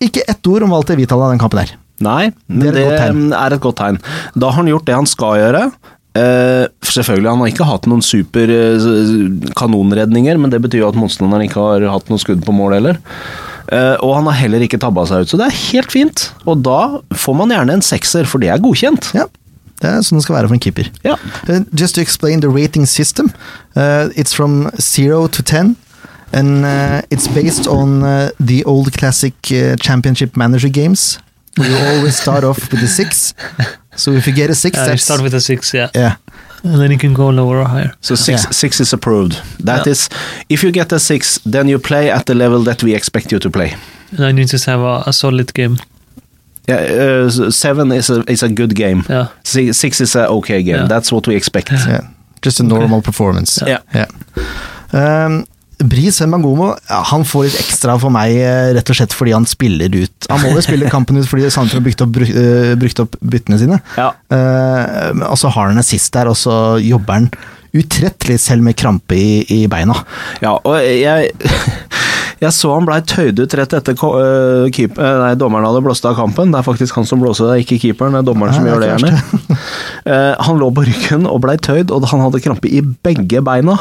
Ikke 0.02 0.24
ett 0.26 0.48
ord 0.48 0.64
om 0.64 0.72
Walter 0.72 0.96
Vitala 0.98 1.28
den 1.30 1.42
kampen 1.42 1.60
her. 1.60 1.74
Nei, 2.02 2.32
Det 2.48 2.72
er 2.72 2.78
et 2.96 3.12
det 3.14 3.36
er 3.38 3.54
et 3.54 3.62
godt 3.62 3.78
tegn. 3.78 4.00
Da 4.34 4.48
har 4.48 4.56
han 4.58 4.70
gjort 4.70 4.86
det 4.88 4.96
han 4.96 5.06
skal 5.06 5.36
gjøre. 5.38 5.66
Eh, 6.14 6.66
selvfølgelig, 6.86 7.30
Han 7.30 7.40
har 7.42 7.50
ikke 7.50 7.66
hatt 7.66 7.88
noen 7.90 8.04
super 8.04 8.50
uh, 8.50 8.84
kanonredninger, 9.58 10.38
men 10.38 10.52
det 10.52 10.60
betyr 10.62 10.84
jo 10.84 10.90
at 10.92 10.98
motstanderen 10.98 11.48
ikke 11.48 11.62
har 11.62 11.86
hatt 11.90 12.12
noe 12.12 12.22
skudd 12.22 12.44
på 12.46 12.54
mål 12.54 12.76
heller. 12.78 13.00
Uh, 13.66 13.96
og 14.04 14.12
han 14.20 14.28
har 14.28 14.38
heller 14.44 14.62
ikke 14.62 14.78
tabba 14.78 15.06
seg 15.08 15.24
ut, 15.24 15.32
så 15.32 15.40
det 15.40 15.48
er 15.48 15.62
helt 15.72 15.94
fint. 15.94 16.28
Og 16.46 16.62
da 16.62 17.00
får 17.18 17.38
man 17.40 17.50
gjerne 17.50 17.78
en 17.78 17.82
sekser, 17.82 18.28
for 18.30 18.42
det 18.42 18.52
er 18.54 18.62
godkjent. 18.62 19.10
Ja, 19.16 19.26
det 19.82 19.90
er 19.90 20.04
sånn 20.06 20.20
det 20.20 20.26
skal 20.28 20.38
være 20.38 20.52
for 20.52 20.58
en 20.58 20.62
keeper. 20.62 20.92
Ja. 21.02 21.18
Uh, 21.48 21.64
just 21.74 21.98
to 21.98 22.04
explain 22.04 22.44
the 22.44 22.52
rating 22.52 22.86
system, 22.86 23.32
uh, 23.74 24.06
it's 24.14 24.36
from 24.36 24.70
0 24.78 25.26
to 25.34 25.42
10, 25.42 25.74
and 26.30 26.64
uh, 26.64 27.02
it's 27.10 27.26
based 27.26 27.66
on 27.66 28.04
uh, 28.04 28.30
the 28.38 28.62
old 28.64 28.92
classic 28.92 29.34
uh, 29.50 29.74
championship 29.82 30.36
manager 30.36 30.68
games. 30.68 31.18
You 31.56 31.76
always 31.76 32.16
start 32.16 32.42
off 32.42 32.70
with 32.70 32.82
a 32.82 32.88
6. 32.88 33.34
So 33.96 34.10
if 34.12 34.26
you 34.26 34.34
get 34.34 34.50
a 34.50 34.54
6, 34.54 34.76
yeah, 34.76 34.84
you 34.84 34.90
that's... 34.90 35.02
start 35.04 35.22
with 35.22 35.34
a 35.34 35.40
six 35.40 35.72
yeah 35.74 35.88
yeah. 35.94 36.16
and 36.64 36.74
then 36.80 36.90
you 36.90 36.98
can 36.98 37.14
go 37.14 37.28
lower 37.30 37.58
or 37.60 37.64
higher 37.68 37.92
So 38.00 38.14
six, 38.16 38.42
Yeah. 38.44 38.50
six 38.52 38.80
is 38.80 38.92
approved. 38.92 39.32
That 39.66 39.86
Ja. 39.86 39.90
is, 39.92 40.08
if 40.48 40.62
you 40.62 40.72
get 40.72 40.92
a 40.92 40.98
six, 40.98 41.38
then 41.52 41.68
you 41.68 41.78
play 41.78 42.10
at 42.10 42.24
the 42.26 42.34
level 42.34 42.64
that 42.64 42.82
we 42.82 42.94
expect 42.94 43.32
you 43.32 43.38
to 43.40 43.50
play. 43.50 43.70
and 44.10 44.18
then 44.18 44.36
you 44.38 44.44
just 44.44 44.66
have 44.66 44.80
a, 44.80 45.02
a 45.06 45.12
solid 45.12 45.52
game 45.54 45.76
Yeah, 46.68 47.26
uh, 47.26 47.50
seven 47.50 47.92
is 47.92 48.10
a 48.10 48.22
is 48.28 48.42
a 48.42 48.48
good 48.48 48.74
game. 48.74 49.02
yeah 49.08 49.26
Si- 49.44 49.72
Six 49.72 50.00
is 50.00 50.16
a 50.16 50.26
okay 50.28 50.62
game. 50.62 50.76
Ja. 50.80 50.86
That's 50.88 51.12
what 51.12 51.26
we 51.26 51.34
expect. 51.36 51.70
Yeah, 51.72 52.00
just 52.46 52.60
a 52.60 52.62
normal 52.62 53.02
performance. 53.02 53.60
Yeah. 53.66 53.78
Yeah. 53.94 54.06
Um, 54.92 55.44
Bris 55.82 56.20
Mangomo 56.30 56.70
ja, 56.88 57.00
han 57.10 57.24
får 57.26 57.48
litt 57.48 57.58
ekstra 57.64 57.96
for 58.00 58.14
meg, 58.14 58.36
eh, 58.38 58.70
rett 58.76 58.90
og 58.92 58.98
slett 58.98 59.16
fordi 59.16 59.34
han 59.34 59.46
spiller 59.48 59.92
ut. 59.94 60.28
Han 60.30 60.42
må 60.42 60.54
jo 60.54 60.62
spille 60.64 60.92
kampen 60.92 61.18
ut 61.18 61.28
fordi 61.28 61.50
Sandefjord 61.50 61.80
har 61.80 61.86
brukt 61.88 62.04
opp, 62.04 62.20
eh, 62.22 62.74
brukt 62.80 63.02
opp 63.02 63.18
byttene 63.20 63.60
sine. 63.60 63.80
Ja. 63.98 64.12
Uh, 64.32 65.24
og 65.30 65.36
så 65.40 65.50
har 65.52 65.70
han 65.70 65.80
en 65.80 65.86
sist 65.86 66.12
der, 66.14 66.30
og 66.30 66.38
så 66.38 66.78
jobber 66.82 67.20
han 67.20 67.28
utrettelig 67.74 68.38
selv 68.42 68.62
med 68.62 68.78
krampe 68.78 69.18
i, 69.18 69.42
i 69.50 69.64
beina. 69.70 69.96
Ja, 70.44 70.56
og 70.62 70.78
jeg 70.78 71.32
Jeg 72.42 72.52
så 72.52 72.72
han 72.74 72.84
blei 72.84 72.98
tøyd 73.06 73.38
ut 73.40 73.54
rett 73.56 73.74
etter 73.76 73.96
keep, 74.74 74.98
nei, 74.98 75.30
dommeren 75.38 75.64
hadde 75.68 75.80
blåst 75.84 76.04
av 76.08 76.16
kampen. 76.18 76.50
Det 76.52 76.60
er 76.60 76.66
faktisk 76.66 76.98
han 76.98 77.06
som 77.08 77.22
blåser 77.22 77.46
det, 77.46 77.54
er 77.54 77.62
ikke 77.62 77.78
keeperen. 77.86 78.16
Det 78.16 78.20
er 78.20 78.28
dommeren 78.28 78.56
som 78.56 78.66
gjør 78.68 78.82
det 78.82 78.90
er 78.90 78.98
gjerne. 78.98 79.58
Uh, 80.04 80.32
han 80.48 80.60
lå 80.60 80.68
på 80.74 80.84
ryggen 80.88 81.28
og 81.30 81.40
blei 81.46 81.56
tøyd, 81.62 81.94
og 81.94 82.04
han 82.10 82.24
hadde 82.26 82.42
krampe 82.44 82.68
i 82.68 82.82
begge 82.82 83.40
beina. 83.46 83.78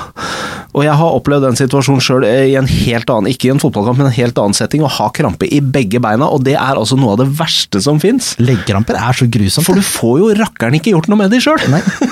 Og 0.74 0.86
jeg 0.88 0.98
har 0.98 1.18
opplevd 1.18 1.46
den 1.46 1.60
situasjonen 1.60 2.02
sjøl 2.02 2.26
i 2.26 2.56
en 2.58 2.70
helt 2.70 3.12
annen, 3.14 3.30
ikke 3.30 3.50
i 3.50 3.54
en 3.54 3.62
fotballkamp, 3.62 4.00
men 4.00 4.10
en 4.10 4.16
helt 4.16 4.40
annen 4.42 4.58
setting, 4.58 4.82
å 4.86 4.90
ha 4.90 5.12
krampe 5.14 5.46
i 5.46 5.62
begge 5.62 6.02
beina, 6.02 6.26
og 6.26 6.46
det 6.48 6.56
er 6.58 6.80
altså 6.80 6.98
noe 6.98 7.14
av 7.14 7.22
det 7.22 7.30
verste 7.38 7.82
som 7.84 8.02
fins. 8.02 8.34
Leggkramper 8.42 8.98
er 8.98 9.18
så 9.18 9.30
grusomt. 9.30 9.68
For 9.68 9.78
du 9.78 9.86
får 9.86 10.18
jo 10.24 10.34
rakkeren 10.42 10.80
ikke 10.80 10.96
gjort 10.96 11.12
noe 11.12 11.22
med 11.22 11.34
de 11.34 11.42
sjøl! 11.44 11.62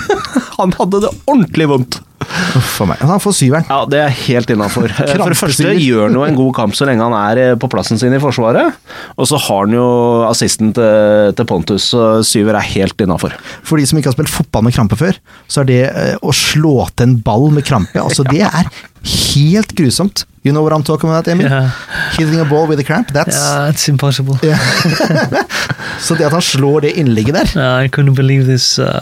Han 0.60 0.78
hadde 0.78 1.02
det 1.08 1.13
ordentlig 1.26 1.69
vondt. 1.71 2.02
A 2.21 2.88
meg. 2.89 3.01
Han 3.05 3.21
får 3.23 3.36
syveren. 3.38 3.67
Ja, 3.69 3.81
det 3.89 3.99
er 4.01 4.15
helt 4.25 4.51
innafor. 4.53 4.91
For 4.95 5.34
det 5.34 5.39
første 5.39 5.73
gjør 5.75 6.07
han 6.07 6.17
jo 6.17 6.25
en 6.25 6.38
god 6.39 6.53
kamp 6.57 6.77
så 6.77 6.88
lenge 6.89 7.05
han 7.05 7.15
er 7.17 7.41
eh, 7.41 7.55
på 7.60 7.69
plassen 7.71 7.99
sin 8.01 8.13
i 8.15 8.21
Forsvaret. 8.21 8.77
Og 9.17 9.29
så 9.29 9.39
har 9.47 9.65
han 9.65 9.75
jo 9.75 9.88
assisten 10.29 10.73
til, 10.77 11.34
til 11.38 11.49
Pontus, 11.49 11.91
så 11.93 12.07
syver 12.27 12.57
er 12.60 12.69
helt 12.73 13.01
innafor. 13.03 13.36
For 13.67 13.81
de 13.81 13.88
som 13.89 13.99
ikke 13.99 14.12
har 14.12 14.17
spilt 14.17 14.34
fotball 14.34 14.67
med 14.67 14.75
krampe 14.77 14.99
før, 14.99 15.17
så 15.51 15.63
er 15.63 15.71
det 15.71 15.81
eh, 15.89 16.15
å 16.21 16.34
slå 16.36 16.88
til 16.95 17.10
en 17.10 17.17
ball 17.25 17.49
med 17.53 17.65
krampe 17.67 18.01
altså 18.01 18.23
Det 18.27 18.41
er 18.49 18.69
helt 19.01 19.75
grusomt. 19.77 20.25
You 20.45 20.51
know 20.53 20.63
what 20.65 20.73
I'm 20.73 20.84
talking 20.84 21.10
about, 21.10 21.27
Emil? 21.27 21.45
yeah 21.45 21.69
Hitting 22.17 22.39
a 22.39 22.45
ball 22.45 22.67
with 22.67 22.79
a 22.79 22.84
cramp. 22.84 23.12
That's 23.13 23.38
yeah 23.38 23.69
it's 23.69 23.88
impossible 23.89 24.38
Så 26.01 26.15
det 26.17 26.25
at 26.25 26.34
han 26.34 26.41
slår 26.41 26.88
det 26.88 26.95
innlegget 26.97 27.36
der 27.36 27.51
Uh, 27.51 27.84
I 27.86 27.88
couldn't 27.89 28.15
believe 28.15 28.45
this 28.45 28.79
uh, 28.79 29.01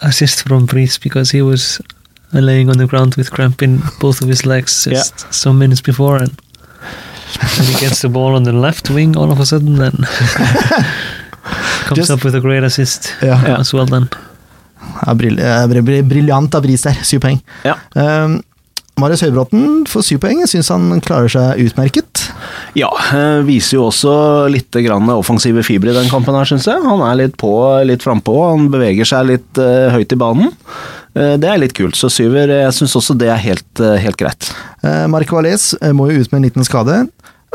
assist 0.00 0.42
from 0.46 0.66
Breeze 0.66 0.98
because 0.98 1.30
he 1.36 1.42
was 1.42 1.80
laying 2.32 2.68
on 2.70 2.76
the 2.78 2.86
ground 2.86 3.14
with 3.16 3.30
cramp 3.30 3.62
in 3.62 3.80
both 4.00 4.20
of 4.22 4.28
his 4.28 4.44
legs 4.46 4.84
just 4.84 5.26
some 5.32 5.58
minutes 5.58 5.80
before, 5.82 6.16
and 6.16 6.32
and 7.40 7.66
he 7.68 7.74
gets 7.80 8.00
the 8.02 8.08
ball 8.08 8.34
on 8.34 8.44
the 8.44 8.52
left 8.52 8.90
wing, 8.90 9.16
all 9.16 9.30
of 9.30 9.40
a 9.40 9.46
sudden, 9.46 9.76
then 9.76 9.92
comes 11.86 11.98
Just- 11.98 12.10
up 12.10 12.24
with 12.24 12.34
a 12.34 12.40
great 12.40 12.62
assist 12.64 13.14
yeah. 13.22 13.42
Yeah, 13.44 13.60
as 13.60 13.72
well. 13.72 13.86
Then 13.86 14.08
ja, 15.06 15.14
brill, 15.14 15.38
eh, 15.38 15.66
br- 15.66 15.80
br- 15.82 16.02
Briljant 16.08 16.54
av 16.54 16.62
Bris 16.62 16.82
der. 16.82 16.96
Syv 17.04 17.20
poeng. 17.24 17.40
Ja. 17.64 17.76
Um, 17.94 18.42
Marius 18.98 19.22
Høybråten 19.22 19.84
får 19.86 20.02
syv 20.08 20.20
poeng. 20.24 20.40
Jeg 20.42 20.50
syns 20.50 20.70
han 20.74 21.00
klarer 21.04 21.30
seg 21.30 21.60
utmerket. 21.68 22.24
Ja, 22.78 22.88
eh, 23.14 23.40
viser 23.46 23.76
jo 23.78 23.84
også 23.88 24.12
litt 24.50 24.74
grann 24.84 25.08
offensive 25.14 25.62
fibre 25.66 25.92
i 25.92 25.96
den 25.96 26.10
kampen 26.10 26.34
her, 26.34 26.48
syns 26.48 26.66
jeg. 26.66 26.82
Han 26.82 27.02
er 27.06 27.14
litt 27.20 27.36
på, 27.38 27.52
litt 27.86 28.02
frampå, 28.02 28.34
han 28.50 28.66
beveger 28.72 29.06
seg 29.08 29.28
litt 29.30 29.60
uh, 29.62 29.88
høyt 29.94 30.14
i 30.14 30.18
banen. 30.18 30.50
Eh, 31.18 31.34
det 31.42 31.48
er 31.50 31.58
litt 31.58 31.74
kult, 31.76 31.98
så 31.98 32.10
syver, 32.12 32.52
jeg 32.52 32.76
syns 32.76 32.94
også 33.00 33.16
det 33.18 33.30
er 33.32 33.40
helt, 33.42 33.80
eh, 33.82 33.96
helt 34.04 34.18
greit. 34.20 34.52
Mark 35.10 35.32
eh, 35.34 35.92
må 35.96 36.08
jo 36.12 36.20
ut 36.22 36.30
med 36.32 36.38
en 36.38 36.46
liten 36.46 36.66
skade. 36.68 37.00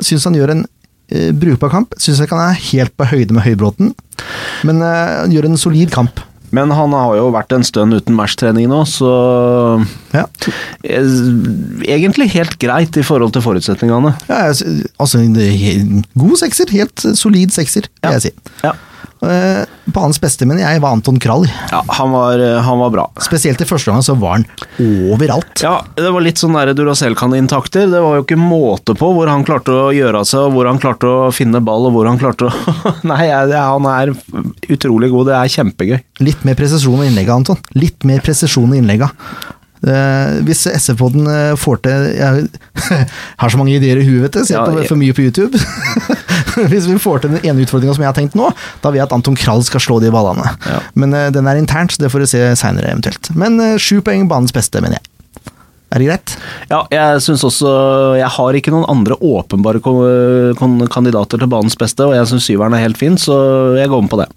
Syns 0.04 0.26
han 0.28 0.36
gjør 0.36 0.52
en 0.58 0.66
eh, 1.14 1.32
brukbar 1.32 1.72
kamp. 1.72 1.96
Syns 2.02 2.20
ikke 2.24 2.36
han 2.36 2.52
er 2.52 2.62
helt 2.74 2.96
på 2.98 3.08
høyde 3.08 3.32
med 3.38 3.46
Høybråten, 3.48 3.94
men 4.68 4.82
eh, 4.84 5.18
han 5.24 5.32
gjør 5.34 5.50
en 5.52 5.58
solid 5.62 5.92
kamp. 5.96 6.20
Men 6.54 6.70
han 6.70 6.92
har 6.94 7.16
jo 7.18 7.32
vært 7.34 7.54
en 7.56 7.64
stund 7.66 7.96
uten 7.98 8.14
matchtrening 8.14 8.68
nå, 8.70 8.84
så 8.86 9.10
Ja. 10.14 10.28
eh, 10.86 11.08
Egentlig 11.90 12.28
helt 12.36 12.60
greit 12.62 12.98
i 13.00 13.06
forhold 13.06 13.34
til 13.34 13.42
forutsetningene. 13.42 14.12
Ja, 14.30 14.44
altså, 15.00 15.18
en 15.24 16.04
god 16.14 16.36
sekser. 16.44 16.70
Helt 16.70 17.06
solid 17.18 17.50
sekser, 17.56 17.88
vil 17.90 18.12
Ja. 18.12 18.12
jeg 18.20 18.22
si. 18.22 18.32
Ja. 18.64 18.74
Eh, 19.24 19.64
Banens 19.94 20.20
beste, 20.22 20.46
mener 20.48 20.64
jeg, 20.64 20.82
var 20.84 20.96
Anton 20.96 21.20
Krall. 21.22 21.46
Ja, 21.72 21.82
han 21.98 22.14
var, 22.16 22.40
eh, 22.40 22.60
han 22.64 22.80
var 22.80 22.92
bra. 22.94 23.06
Spesielt 23.24 23.62
i 23.62 23.68
første 23.68 23.92
gang 23.92 24.04
så 24.06 24.16
var 24.20 24.38
han 24.40 24.46
overalt. 24.80 25.64
Ja, 25.64 25.82
det 25.96 26.12
var 26.14 26.24
litt 26.24 26.42
sånn 26.42 26.56
Duracell-kanintakter. 26.56 27.90
Det 27.92 28.02
var 28.04 28.20
jo 28.20 28.26
ikke 28.26 28.40
måte 28.40 28.96
på 28.98 29.12
hvor 29.16 29.32
han 29.32 29.46
klarte 29.48 29.76
å 29.76 29.92
gjøre 29.96 30.24
av 30.24 30.30
seg, 30.30 30.54
hvor 30.56 30.70
han 30.70 30.80
klarte 30.82 31.10
å 31.10 31.32
finne 31.36 31.62
ball, 31.64 31.90
og 31.90 31.98
hvor 31.98 32.10
han 32.10 32.22
klarte 32.22 32.48
å 32.50 32.94
Nei, 33.12 33.28
han 33.32 33.90
er 33.90 34.14
utrolig 34.72 35.12
god. 35.12 35.32
Det 35.32 35.36
er 35.40 35.54
kjempegøy. 35.58 35.98
Litt 36.24 36.48
mer 36.48 36.58
presisjon 36.60 37.04
i 37.04 37.10
innlegga, 37.12 37.36
Anton. 37.36 37.60
Litt 37.76 38.08
mer 38.08 38.24
presisjon 38.24 38.74
i 38.74 38.80
innlegga. 38.82 39.12
Eh, 39.84 40.38
hvis 40.48 40.64
SF-poden 40.72 41.26
eh, 41.28 41.56
får 41.60 41.82
til 41.84 42.06
Jeg 42.16 42.46
har 43.42 43.52
så 43.52 43.60
mange 43.60 43.76
ideer 43.76 44.00
i 44.00 44.06
huet, 44.08 44.22
vet 44.28 44.38
du. 44.38 44.42
Ser 44.48 44.62
Ja, 44.62 44.66
på 44.68 44.86
for 44.88 45.00
mye 45.00 45.16
på 45.16 45.26
YouTube. 45.26 45.60
hvis 46.72 46.88
vi 46.88 46.96
får 47.02 47.24
til 47.24 47.36
den 47.36 47.44
ene 47.44 47.66
utfordringa 47.66 47.96
som 47.98 48.06
jeg 48.06 48.12
har 48.14 48.18
tenkt 48.18 48.38
nå, 48.40 48.52
da 48.84 48.92
vil 48.94 49.02
jeg 49.02 49.10
at 49.10 49.16
Anton 49.18 49.36
Krall 49.40 49.64
skal 49.68 49.84
slå 49.84 50.00
de 50.04 50.12
ballene. 50.14 50.54
Ja. 50.70 50.80
Men 50.96 51.16
eh, 51.18 51.32
den 51.36 51.50
er 51.50 51.60
internt, 51.60 51.96
så 51.96 52.06
det 52.06 52.14
får 52.14 52.24
vi 52.24 52.30
se 52.32 52.46
seinere 52.60 52.94
eventuelt. 52.94 53.34
Men 53.36 53.60
sju 53.82 54.00
poeng 54.06 54.30
banens 54.32 54.56
beste, 54.56 54.80
mener 54.84 55.00
jeg. 55.02 55.10
Er 55.94 56.02
det 56.02 56.08
greit? 56.08 56.32
Ja, 56.72 56.80
jeg 56.90 57.20
syns 57.22 57.44
også 57.46 57.70
Jeg 58.18 58.26
har 58.34 58.56
ikke 58.58 58.72
noen 58.74 58.88
andre 58.90 59.14
åpenbare 59.22 59.78
kandidater 60.90 61.38
til 61.44 61.52
banens 61.52 61.78
beste, 61.78 62.08
og 62.08 62.16
jeg 62.18 62.32
syns 62.32 62.48
syveren 62.50 62.74
er 62.74 62.82
helt 62.88 62.98
fin, 62.98 63.20
så 63.20 63.36
jeg 63.78 63.92
går 63.92 64.08
med 64.08 64.14
på 64.16 64.24
det. 64.24 64.32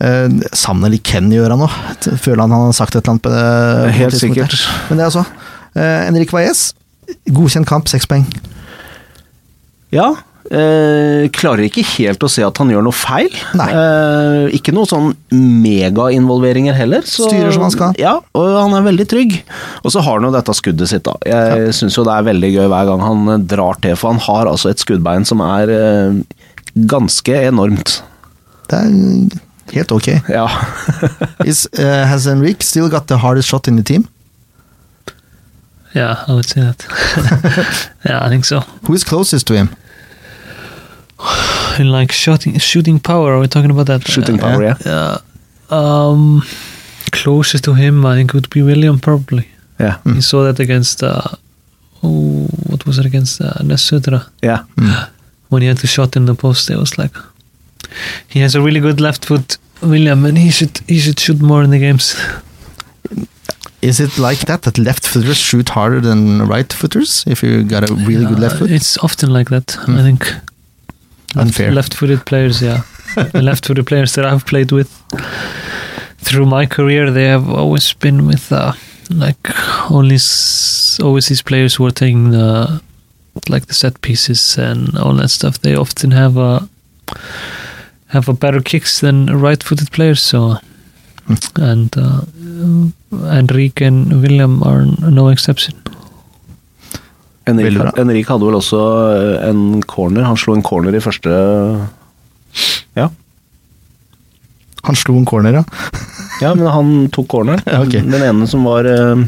Uh, 0.00 0.28
savner 0.56 0.92
litt 0.92 1.06
Ken 1.06 1.30
i 1.32 1.40
øra 1.42 1.58
nå. 1.58 1.68
Føler 2.06 2.44
han 2.44 2.54
han 2.56 2.68
har 2.68 2.76
sagt 2.76 2.96
et 2.96 3.02
eller 3.02 3.16
annet 3.16 3.26
på 3.26 3.34
det. 3.34 3.96
Helt 4.00 4.18
sikkert. 4.20 4.58
Men 4.88 5.00
det 5.00 5.06
er 5.06 5.12
altså. 5.12 5.26
Henrik 5.76 6.30
Valles, 6.32 6.70
godkjent 7.28 7.68
kamp, 7.68 7.90
seks 7.90 8.08
poeng. 8.08 8.24
Ja. 9.92 10.14
Eh, 10.46 11.26
klarer 11.34 11.64
ikke 11.66 11.82
helt 11.96 12.22
å 12.22 12.28
se 12.30 12.44
at 12.46 12.58
han 12.60 12.70
gjør 12.70 12.84
noe 12.86 12.94
feil. 12.94 13.32
Eh, 13.66 14.52
ikke 14.54 14.74
noe 14.76 14.86
sånn 14.88 15.10
megainvolveringer 15.34 16.76
heller. 16.76 17.06
Så, 17.08 17.26
Styrer 17.26 17.54
som 17.54 17.66
han 17.66 17.74
skal. 17.74 17.96
Ja, 18.00 18.16
og 18.36 18.52
han 18.54 18.76
er 18.78 18.84
veldig 18.86 19.08
trygg. 19.10 19.38
Og 19.82 19.94
så 19.94 20.04
har 20.06 20.20
han 20.20 20.28
jo 20.28 20.34
dette 20.34 20.54
skuddet 20.56 20.92
sitt, 20.92 21.06
da. 21.08 21.16
Jeg 21.26 21.72
synes 21.72 21.80
syns 21.82 21.98
jo 21.98 22.06
det 22.06 22.14
er 22.14 22.28
veldig 22.28 22.52
gøy 22.52 22.68
hver 22.72 22.90
gang 22.92 23.02
han 23.06 23.32
eh, 23.34 23.42
drar 23.54 23.80
til, 23.82 23.96
for 23.98 24.14
han 24.14 24.22
har 24.28 24.52
altså 24.52 24.70
et 24.70 24.82
skuddbein 24.82 25.26
som 25.28 25.42
er 25.44 25.72
eh, 25.74 26.20
ganske 26.94 27.42
enormt. 27.50 27.98
Det 28.70 28.82
er 28.82 29.42
helt 29.72 29.90
ok. 29.90 30.20
Ja. 30.28 30.50
Is, 31.44 31.68
uh, 31.78 31.84
has 31.84 32.24
Henrik 32.24 32.62
still 32.62 32.88
got 32.88 33.06
the 33.06 33.16
hardest 33.16 33.48
shot 33.48 33.66
in 33.66 33.76
the 33.76 33.82
team? 33.82 34.08
Yeah, 35.94 36.24
I 36.28 36.32
would 36.32 36.44
say 36.48 36.60
that. 36.60 36.86
yeah, 38.04 38.26
I 38.26 38.28
think 38.28 38.44
so. 38.44 38.60
Who 38.82 38.94
is 38.94 39.04
closest 39.04 39.46
to 39.46 39.54
him? 39.54 39.68
In 41.78 41.90
like 41.90 42.12
shooting, 42.12 42.58
shooting 42.58 43.00
power, 43.00 43.32
are 43.32 43.40
we 43.40 43.48
talking 43.48 43.70
about 43.70 43.86
that? 43.86 44.06
Shooting 44.06 44.38
Uh, 44.38 44.42
power, 44.42 44.62
yeah. 44.62 44.76
Yeah. 44.84 45.18
Um, 45.70 46.42
closest 47.12 47.64
to 47.64 47.74
him, 47.74 48.04
I 48.04 48.16
think 48.16 48.34
would 48.34 48.50
be 48.50 48.62
William 48.62 48.98
probably. 48.98 49.46
Ja. 49.78 49.96
He 50.04 50.20
saw 50.20 50.44
that 50.44 50.60
against. 50.60 51.02
Uh, 51.02 51.22
oh, 52.02 52.46
what 52.66 52.84
was 52.86 52.98
it 52.98 53.06
against 53.06 53.40
uh, 53.40 53.62
Nesutra 53.62 54.20
ja. 54.42 54.64
when 55.48 55.62
he 55.62 55.68
had 55.68 55.78
to 55.78 55.86
shot 55.86 56.16
in 56.16 56.26
the 56.26 56.34
post? 56.34 56.70
It 56.70 56.76
was 56.76 56.98
like 56.98 57.18
he 58.28 58.40
has 58.40 58.54
a 58.54 58.60
really 58.60 58.80
good 58.80 59.00
left 59.00 59.24
foot, 59.24 59.58
William, 59.82 60.24
and 60.24 60.38
he 60.38 60.50
should 60.50 60.78
he 60.86 60.98
should 60.98 61.18
shoot 61.20 61.40
more 61.40 61.62
in 61.64 61.70
the 61.70 61.78
games. 61.78 62.16
Is 63.82 64.00
it 64.00 64.18
like 64.18 64.46
that, 64.46 64.62
that 64.62 64.78
left 64.78 65.06
footers 65.06 65.36
shoot 65.36 65.68
harder 65.68 66.00
than 66.00 66.48
right 66.48 66.72
footers 66.72 67.24
if 67.26 67.42
you 67.42 67.62
got 67.62 67.88
a 67.88 67.94
really 67.94 68.26
good 68.26 68.38
left 68.40 68.56
foot? 68.58 68.70
It's 68.70 68.98
often 68.98 69.32
like 69.32 69.50
that. 69.50 69.72
Hmm. 69.72 69.98
I 69.98 70.02
think. 70.02 70.32
Unfair. 71.36 71.70
Left-footed 71.72 72.24
players, 72.24 72.62
yeah. 72.62 72.82
the 73.14 73.42
left-footed 73.50 73.86
players 73.86 74.14
that 74.14 74.24
I've 74.24 74.46
played 74.46 74.72
with 74.72 74.88
through 76.26 76.46
my 76.46 76.66
career, 76.66 77.10
they 77.10 77.24
have 77.24 77.48
always 77.48 77.92
been 77.92 78.26
with 78.26 78.50
uh, 78.52 78.72
like 79.10 79.38
only 79.90 80.16
s- 80.16 80.98
always 81.02 81.26
these 81.28 81.42
players 81.42 81.74
who 81.76 81.86
are 81.86 81.92
taking 81.92 82.30
the 82.30 82.80
like 83.48 83.66
the 83.66 83.74
set 83.74 84.00
pieces 84.00 84.58
and 84.58 84.96
all 84.98 85.12
that 85.14 85.28
stuff. 85.28 85.60
They 85.60 85.76
often 85.76 86.10
have 86.10 86.36
a 86.36 86.68
have 88.16 88.28
a 88.32 88.34
better 88.34 88.62
kicks 88.62 89.00
than 89.00 89.26
right-footed 89.26 89.92
players. 89.92 90.22
So 90.22 90.56
and 91.58 91.96
uh, 91.96 92.22
Enrique 93.32 93.84
and 93.84 94.22
William 94.22 94.62
are 94.62 94.84
no 95.10 95.28
exception. 95.28 95.74
Enrique, 97.46 97.92
Enrique 98.02 98.32
hadde 98.32 98.46
vel 98.48 98.58
også 98.58 98.80
eh, 99.14 99.48
en 99.48 99.82
corner. 99.86 100.24
Han 100.26 100.38
slo 100.40 100.56
en 100.56 100.64
corner 100.66 100.96
i 100.96 101.02
første 101.02 101.30
Ja. 102.96 103.06
Han 104.86 104.98
slo 104.98 105.14
en 105.18 105.26
corner, 105.26 105.60
ja. 105.60 105.64
Ja, 106.42 106.54
men 106.54 106.66
han 106.66 106.90
tok 107.14 107.28
corneren. 107.30 107.62
Ja, 107.70 107.82
ok. 107.84 108.00
Den 108.02 108.22
ene 108.22 108.48
som 108.50 108.66
var 108.66 108.86
eh, 108.90 109.22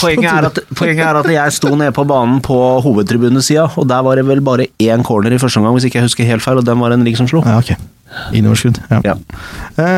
poenget, 0.00 0.30
er 0.30 0.48
at, 0.48 0.60
poenget 0.78 1.04
er 1.04 1.20
at 1.20 1.30
jeg 1.34 1.56
sto 1.58 1.74
nede 1.74 1.94
på 1.96 2.06
banen 2.08 2.40
på 2.44 2.56
hovedtribunesida, 2.84 3.68
og 3.76 3.88
der 3.90 4.02
var 4.06 4.18
det 4.18 4.26
vel 4.28 4.42
bare 4.44 4.70
én 4.82 5.04
corner 5.06 5.34
i 5.34 5.40
første 5.40 5.60
omgang, 5.60 5.76
hvis 5.78 5.88
ikke 5.88 6.00
jeg 6.00 6.08
husker 6.08 6.28
helt 6.28 6.44
feil, 6.44 6.60
og 6.62 6.66
den 6.66 6.80
var 6.82 6.94
en 6.94 7.02
Henrik 7.02 7.20
som 7.20 7.30
slo. 7.30 7.44
ja 7.46 7.58
ok. 7.60 7.74
Innoverskudd. 8.32 8.78
Ja. 8.88 9.02
Ja. 9.04 9.14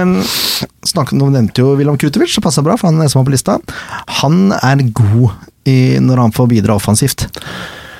Um, 0.02 0.16
snakk, 0.86 1.12
nå 1.14 1.28
nevnte 1.30 1.62
jo 1.62 1.76
William 1.78 1.98
Kutovic, 2.00 2.32
så 2.34 2.42
passa 2.42 2.64
bra, 2.66 2.74
for 2.80 2.90
han 2.90 2.98
er 3.04 3.10
som 3.10 3.20
var 3.20 3.28
på 3.28 3.34
lista. 3.36 3.58
Han 4.20 4.50
er 4.56 4.82
god 4.90 5.30
i, 5.70 6.00
når 6.02 6.24
han 6.24 6.34
får 6.34 6.50
bidra 6.50 6.74
offensivt. 6.74 7.28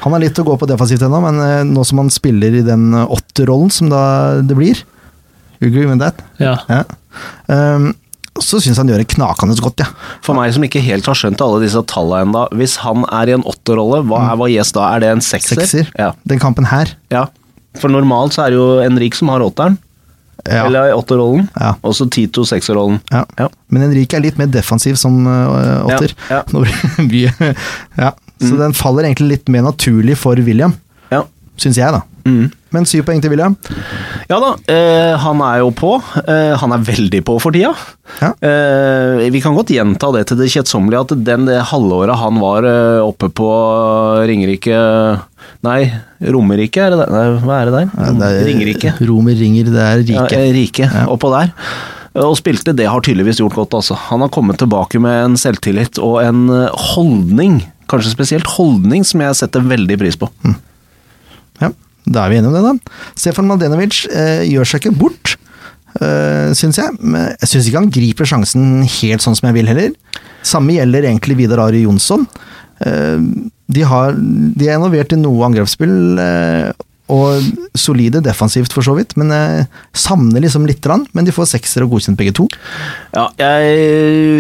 Han 0.01 0.17
har 0.17 0.23
litt 0.23 0.39
å 0.41 0.47
gå 0.47 0.57
på 0.59 0.69
defensivt 0.69 1.05
ennå, 1.07 1.21
men 1.23 1.41
eh, 1.45 1.63
nå 1.69 1.85
som 1.87 2.01
han 2.03 2.11
spiller 2.13 2.57
i 2.57 2.65
den 2.67 2.91
eh, 2.97 3.15
åtterrollen 3.15 3.71
som 3.75 3.91
da 3.93 4.03
det 4.43 4.57
blir 4.59 4.81
You 5.61 5.69
agree 5.69 5.85
with 5.85 6.01
that? 6.01 6.23
Ja. 6.41 6.57
Ja. 6.73 6.85
Um, 7.47 7.93
så 8.43 8.61
syns 8.63 8.79
han 8.81 8.89
gjør 8.91 9.03
det 9.03 9.09
knakende 9.15 9.57
godt, 9.61 9.83
ja. 9.85 9.87
For 10.27 10.35
meg 10.39 10.53
som 10.57 10.65
ikke 10.67 10.81
helt 10.85 11.07
har 11.07 11.19
skjønt 11.19 11.43
alle 11.45 11.61
disse 11.65 11.83
tallene 11.91 12.27
ennå, 12.29 12.47
hvis 12.59 12.79
han 12.85 13.05
er 13.13 13.31
i 13.31 13.37
en 13.37 13.45
åtterrolle, 13.47 14.03
hva 14.09 14.23
er 14.33 14.41
Valles 14.41 14.73
da? 14.77 14.89
Er 14.97 15.05
det 15.05 15.11
en 15.13 15.21
sekser? 15.25 15.61
Sekser. 15.61 15.93
Ja. 15.99 16.13
Den 16.29 16.41
kampen 16.43 16.69
her. 16.73 16.97
ja. 17.13 17.27
For 17.79 17.87
normalt 17.93 18.35
så 18.35 18.43
er 18.49 18.51
det 18.51 18.57
jo 18.59 18.81
Henrik 18.83 19.15
som 19.15 19.29
har 19.31 19.45
åtteren, 19.47 19.77
Ja. 20.49 20.65
eller 20.67 20.95
åtterrollen, 20.97 21.49
Ja. 21.61 21.75
og 21.85 21.93
så 21.95 22.09
Tito 22.11 22.43
sekserrollen. 22.49 23.01
Ja. 23.13 23.25
Ja. 23.39 23.47
Men 23.71 23.83
Henrik 23.83 24.15
er 24.17 24.21
litt 24.25 24.39
mer 24.41 24.47
defensiv 24.51 24.97
som 24.97 25.21
uh, 25.27 25.85
åtter. 25.87 26.15
Ja, 26.31 26.43
ja. 28.05 28.11
Så 28.41 28.57
den 28.59 28.73
faller 28.73 29.05
egentlig 29.05 29.29
litt 29.37 29.49
mer 29.53 29.63
naturlig 29.69 30.17
for 30.17 30.35
William, 30.35 30.75
Ja. 31.13 31.23
syns 31.61 31.77
jeg, 31.79 31.93
da. 31.93 32.01
Mm. 32.25 32.51
Men 32.71 32.87
syv 32.87 33.03
poeng 33.09 33.21
til 33.23 33.33
William. 33.33 33.57
Ja 34.31 34.39
da, 34.43 34.51
eh, 34.71 35.17
han 35.19 35.41
er 35.43 35.59
jo 35.63 35.71
på. 35.75 35.95
Eh, 36.23 36.53
han 36.61 36.73
er 36.77 36.85
veldig 36.87 37.23
på 37.27 37.35
for 37.43 37.51
tida. 37.55 37.73
Ja. 38.21 38.31
Eh, 38.47 39.25
vi 39.35 39.41
kan 39.43 39.57
godt 39.57 39.73
gjenta 39.75 40.13
det 40.15 40.27
til 40.31 40.39
det 40.39 40.51
kjedsommelige, 40.53 41.01
at 41.07 41.25
den 41.27 41.47
det 41.51 41.59
halvåret 41.73 42.17
han 42.21 42.39
var 42.43 42.67
eh, 42.69 43.01
oppe 43.03 43.29
på 43.35 43.49
Ringerike 44.31 44.77
Nei, 45.67 45.91
Romerike, 46.25 46.81
er 46.81 46.95
det 46.95 46.99
der? 47.03 47.11
Nei, 47.13 47.41
hva 47.45 47.57
er 47.61 47.69
det 47.69 47.75
der? 47.75 47.89
Ja, 47.97 48.13
det 48.17 48.29
er- 48.31 48.47
Ringerike. 48.49 48.93
Romer 49.09 49.35
ringer, 49.37 49.65
det 49.75 49.83
er 49.85 49.99
rike. 50.05 50.37
Ja, 50.39 50.53
rike, 50.55 50.87
Ja. 50.95 51.07
oppå 51.13 51.29
der. 51.35 51.53
Og 52.21 52.37
spilte, 52.39 52.73
det 52.75 52.87
har 52.89 53.01
tydeligvis 53.05 53.39
gjort 53.43 53.55
godt, 53.55 53.75
altså. 53.77 53.95
Han 54.09 54.21
har 54.25 54.29
kommet 54.31 54.57
tilbake 54.59 54.99
med 55.01 55.25
en 55.25 55.37
selvtillit 55.37 55.99
og 56.03 56.23
en 56.25 56.49
eh, 56.51 56.71
holdning, 56.95 57.61
kanskje 57.89 58.15
spesielt 58.15 58.47
holdning, 58.57 59.05
som 59.05 59.21
jeg 59.21 59.37
setter 59.37 59.61
veldig 59.61 59.99
pris 60.01 60.17
på. 60.17 60.31
Ja, 61.61 61.69
da 62.07 62.25
er 62.25 62.33
vi 62.33 62.41
enige 62.41 62.51
om 62.51 62.57
det, 62.57 62.65
da. 62.65 62.97
Stefan 63.19 63.49
Maldenovic 63.49 64.05
eh, 64.09 64.45
gjør 64.49 64.69
seg 64.69 64.83
ikke 64.83 64.99
bort, 65.01 65.35
eh, 66.01 66.51
syns 66.57 66.81
jeg. 66.81 66.97
Men 67.01 67.33
jeg 67.37 67.53
syns 67.53 67.69
ikke 67.69 67.83
han 67.83 67.95
griper 67.95 68.31
sjansen 68.31 68.85
helt 69.01 69.25
sånn 69.25 69.39
som 69.39 69.51
jeg 69.51 69.59
vil, 69.61 69.71
heller. 69.71 69.95
Samme 70.47 70.77
gjelder 70.79 71.09
egentlig 71.11 71.39
Vidar 71.43 71.65
Ari 71.67 71.85
Jonsson. 71.85 72.27
Eh, 72.87 73.19
de, 73.71 73.83
har, 73.87 74.17
de 74.17 74.69
er 74.69 74.79
involvert 74.79 75.13
i 75.15 75.21
noe 75.21 75.51
angrepsspill, 75.51 75.99
eh, 76.23 76.71
og 77.11 77.43
solide 77.79 78.23
defensivt 78.25 78.73
for 78.75 78.87
så 78.87 78.95
vidt, 78.97 79.17
men 79.21 79.33
jeg 79.35 79.67
savner 79.99 80.43
liksom 80.45 80.67
lite 80.69 80.85
grann. 80.85 81.05
Men 81.17 81.27
de 81.27 81.35
får 81.35 81.51
sekser 81.53 81.85
og 81.85 81.97
godkjent 81.97 82.19
begge 82.19 82.35
to. 82.39 82.47
Ja, 83.17 83.27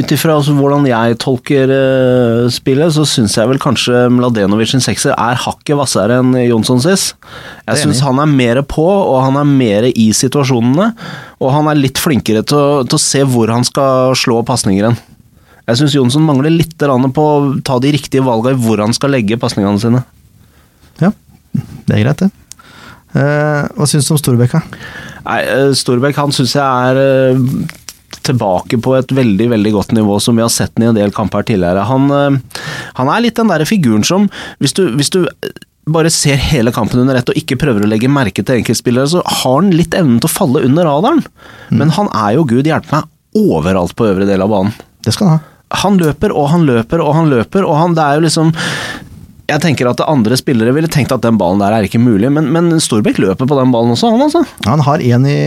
ut 0.00 0.14
ifra 0.14 0.36
altså, 0.38 0.54
hvordan 0.56 0.86
jeg 0.88 1.18
tolker 1.22 1.72
uh, 1.74 2.46
spillet, 2.52 2.94
så 2.94 3.06
syns 3.08 3.36
jeg 3.38 3.50
vel 3.50 3.60
kanskje 3.62 4.06
Mladenovic 4.14 4.72
sin 4.72 4.84
sekser 4.84 5.16
er 5.16 5.40
hakket 5.44 5.76
hvassere 5.78 6.20
enn 6.22 6.34
Jonsson. 6.46 6.80
Er 6.86 6.96
Jeg 6.96 7.82
syns 7.82 8.02
han 8.06 8.22
er 8.22 8.30
mer 8.30 8.62
på, 8.62 8.86
og 8.86 9.20
han 9.26 9.38
er 9.40 9.48
mer 9.48 9.90
i 9.90 10.10
situasjonene. 10.16 10.92
Og 11.40 11.54
han 11.54 11.70
er 11.70 11.78
litt 11.78 12.00
flinkere 12.00 12.44
til 12.46 12.58
å, 12.58 12.82
til 12.86 12.98
å 12.98 13.02
se 13.02 13.24
hvor 13.26 13.50
han 13.52 13.66
skal 13.66 14.14
slå 14.18 14.42
pasninger 14.46 14.90
hen. 14.90 14.98
Jeg 15.70 15.78
syns 15.78 15.94
Jonsson 15.94 16.24
mangler 16.26 16.50
litt 16.50 16.74
på 16.80 17.24
å 17.24 17.54
ta 17.66 17.78
de 17.82 17.92
riktige 17.94 18.24
valgene 18.26 18.58
i 18.58 18.62
hvor 18.64 18.80
han 18.82 18.94
skal 18.96 19.12
legge 19.14 19.38
pasningene 19.38 19.78
sine. 19.82 20.02
Ja, 20.98 21.12
det 21.86 21.94
er 21.96 22.02
greit, 22.04 22.24
det. 22.24 22.30
Eh, 23.16 23.68
hva 23.74 23.88
syns 23.90 24.08
du 24.08 24.14
om 24.14 24.20
Storbekk? 24.20 24.58
Nei, 25.26 25.40
eh, 25.42 25.70
Storbekk 25.76 26.18
han 26.20 26.34
syns 26.34 26.54
jeg 26.54 26.62
er 26.62 27.00
eh, 27.00 27.40
tilbake 28.26 28.78
på 28.82 28.94
et 28.98 29.14
veldig 29.16 29.48
veldig 29.54 29.72
godt 29.74 29.94
nivå, 29.96 30.18
som 30.22 30.38
vi 30.38 30.44
har 30.44 30.52
sett 30.52 30.76
den 30.76 30.86
i 30.86 30.90
en 30.92 31.00
del 31.00 31.14
kamper 31.14 31.46
tidligere. 31.48 31.86
Han, 31.88 32.40
han 32.98 33.10
er 33.10 33.24
litt 33.24 33.38
den 33.38 33.50
der 33.50 33.64
figuren 33.66 34.04
som 34.06 34.28
Hvis 34.60 34.76
du, 34.76 34.84
hvis 34.98 35.10
du 35.10 35.24
bare 35.90 36.10
ser 36.12 36.36
hele 36.36 36.72
kampen 36.74 37.00
under 37.02 37.18
ett 37.18 37.30
og 37.32 37.38
ikke 37.38 37.58
prøver 37.58 37.84
å 37.84 37.90
legge 37.90 38.10
merke 38.12 38.44
til 38.44 38.60
enkeltspillere, 38.60 39.08
så 39.10 39.22
har 39.24 39.56
han 39.56 39.72
litt 39.74 39.96
evnen 39.96 40.20
til 40.20 40.30
å 40.30 40.32
falle 40.32 40.64
under 40.68 40.86
radaren. 40.86 41.24
Men 41.72 41.94
han 41.96 42.10
er 42.12 42.36
jo 42.36 42.46
gud 42.46 42.68
hjelpe 42.68 42.92
meg 43.00 43.40
overalt 43.40 43.96
på 43.96 44.10
øvre 44.10 44.28
del 44.28 44.44
av 44.44 44.52
banen. 44.52 44.76
Det 45.02 45.14
skal 45.16 45.30
han 45.30 45.40
ha. 45.40 45.46
Han 45.80 46.00
løper 46.00 46.32
og 46.34 46.48
han 46.50 46.66
løper 46.66 47.02
og 47.02 47.14
han 47.14 47.30
løper, 47.30 47.64
og 47.66 47.76
han, 47.78 47.94
det 47.94 48.02
er 48.04 48.18
jo 48.18 48.24
liksom 48.26 48.52
jeg 49.50 49.62
tenker 49.62 49.90
at 49.90 50.02
andre 50.06 50.38
spillere 50.38 50.72
ville 50.76 50.90
tenkt 50.90 51.12
at 51.14 51.24
den 51.24 51.38
ballen 51.40 51.60
der 51.62 51.74
er 51.76 51.86
ikke 51.86 52.00
mulig, 52.02 52.30
men, 52.32 52.48
men 52.54 52.72
Storbekk 52.82 53.20
løper 53.22 53.48
på 53.50 53.58
den 53.58 53.74
ballen 53.74 53.94
også, 53.94 54.12
han 54.14 54.24
altså. 54.26 54.44
Han 54.68 54.84
har 54.86 55.04
en 55.10 55.28
i 55.28 55.38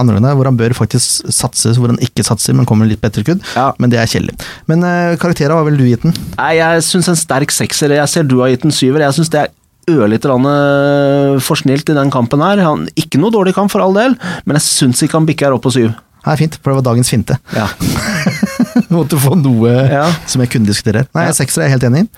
andre 0.00 0.18
runde 0.18 0.34
hvor 0.38 0.50
han 0.50 0.58
bør 0.58 0.74
faktisk 0.76 1.30
satse, 1.34 1.76
hvor 1.78 1.92
han 1.92 2.00
ikke 2.02 2.24
satser, 2.26 2.56
men 2.56 2.68
kommer 2.68 2.88
litt 2.88 3.02
på 3.02 3.10
etterskudd. 3.10 3.44
Ja. 3.54 3.70
Men 3.78 3.92
det 3.92 4.00
er 4.00 4.10
kjedelig. 4.10 4.36
Men 4.70 4.84
uh, 4.86 5.16
karakteren, 5.20 5.56
hva 5.58 5.66
ville 5.68 5.80
du 5.80 5.88
gitt 5.88 6.04
den? 6.06 6.16
Nei, 6.36 6.54
jeg 6.58 6.84
syns 6.86 7.10
en 7.12 7.18
sterk 7.18 7.54
sekser. 7.54 7.96
Jeg 7.96 8.10
ser 8.10 8.28
du 8.28 8.38
har 8.42 8.52
gitt 8.52 8.66
en 8.66 8.74
syver. 8.74 9.04
Jeg 9.06 9.18
syns 9.18 9.32
det 9.32 9.44
er 9.44 9.56
ørlite 9.90 10.28
grann 10.28 10.46
eh, 10.46 11.40
for 11.42 11.58
snilt 11.58 11.90
i 11.90 11.96
den 11.96 12.12
kampen 12.14 12.44
her. 12.44 12.62
Han, 12.66 12.86
ikke 13.00 13.20
noe 13.20 13.34
dårlig 13.34 13.56
kamp 13.56 13.72
for 13.72 13.82
all 13.84 13.96
del, 13.96 14.16
men 14.44 14.58
jeg 14.58 14.66
syns 14.68 15.02
ikke 15.02 15.18
han 15.18 15.28
bikker 15.28 15.56
opp 15.56 15.64
på 15.66 15.74
syv. 15.74 15.92
Nei, 16.26 16.36
fint, 16.36 16.58
for 16.60 16.70
det 16.70 16.80
var 16.82 16.90
dagens 16.92 17.12
finte. 17.12 17.40
Ja. 17.56 17.70
Måtte 18.96 19.18
få 19.20 19.34
noe 19.38 19.72
Ja. 19.90 20.04
som 20.26 20.42
jeg 20.44 20.50
kunne 20.52 20.66
diskutere. 20.70 21.06
Nei, 21.14 21.26
Ja. 21.28 21.32
sekser 21.36 21.62
er 21.62 21.68
jeg 21.68 21.78
helt 21.78 21.86
enig 21.90 22.04
i. 22.04 22.08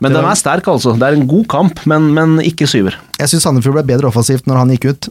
Men 0.00 0.12
den 0.12 0.22
var- 0.22 0.32
er 0.32 0.40
sterk, 0.40 0.66
altså. 0.68 0.94
Det 0.98 1.02
er 1.08 1.18
en 1.18 1.26
god 1.30 1.46
kamp, 1.48 1.84
men, 1.86 2.12
men 2.14 2.38
ikke 2.44 2.66
syver. 2.70 2.96
Jeg 3.18 3.28
syns 3.32 3.42
Sandefjord 3.46 3.78
ble 3.80 3.86
bedre 3.96 4.08
offensivt 4.10 4.46
når 4.50 4.56
han 4.62 4.70
gikk 4.76 4.88
ut. 4.90 5.08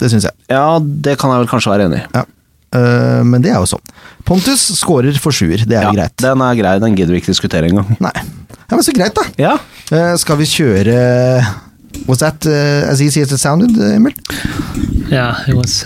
Det 0.00 0.10
syns 0.10 0.24
jeg. 0.24 0.32
Ja, 0.48 0.78
det 0.80 1.18
kan 1.20 1.30
jeg 1.30 1.42
vel 1.44 1.50
kanskje 1.50 1.72
være 1.74 1.88
enig 1.90 2.02
i. 2.02 2.06
Ja. 2.14 2.24
Uh, 2.72 3.24
men 3.26 3.42
det 3.42 3.50
er 3.50 3.58
jo 3.58 3.66
sånn. 3.66 3.82
Pontus 4.24 4.62
scorer 4.78 5.16
for 5.18 5.34
sjuer, 5.34 5.58
det 5.66 5.74
er 5.74 5.82
jo 5.88 5.90
Ja, 5.90 5.96
greit. 6.04 6.14
Den 6.22 6.40
er 6.46 6.54
grei, 6.54 6.74
den 6.78 6.94
gidder 6.94 7.10
vi 7.16 7.20
ikke 7.20 7.32
diskutere 7.34 7.66
engang. 7.68 7.96
Nei. 8.00 8.12
Ja, 8.14 8.76
men 8.76 8.84
så 8.86 8.94
greit, 8.94 9.12
da. 9.18 9.22
Ja. 9.36 9.56
Eh, 9.90 10.14
skal 10.22 10.36
vi 10.38 10.44
kjøre 10.46 11.44
Was 12.06 12.18
that 12.22 12.46
uh, 12.46 12.86
as 12.88 13.00
easy 13.02 13.20
as 13.20 13.32
it 13.32 13.40
sounded, 13.42 13.74
Emil? 13.76 14.12
Yeah, 15.10 15.34
it 15.48 15.54
was. 15.58 15.82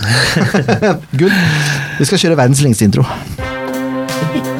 Good. 1.17 1.33
Vi 1.97 2.05
skal 2.05 2.21
kjøre 2.21 2.37
verdens 2.37 2.61
lengste 2.61 2.85
intro. 2.85 3.03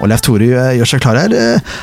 Og 0.00 0.08
Leif 0.10 0.22
Tore 0.24 0.48
eh, 0.50 0.74
gjør 0.80 0.90
seg 0.94 1.02
klar 1.04 1.18
her. 1.20 1.34
Eh, 1.36 1.76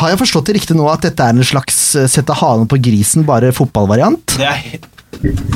Har 0.00 0.12
jeg 0.12 0.20
forstått 0.20 0.46
det 0.50 0.54
riktig 0.60 0.76
nå 0.78 0.86
at 0.90 1.02
dette 1.02 1.24
er 1.26 1.34
en 1.34 1.44
slags 1.46 1.80
eh, 1.98 2.06
sette 2.10 2.36
halen 2.40 2.68
på 2.70 2.78
grisen, 2.82 3.26
bare 3.28 3.50
fotballvariant? 3.56 4.36
Det 4.38 4.46
er, 4.46 4.78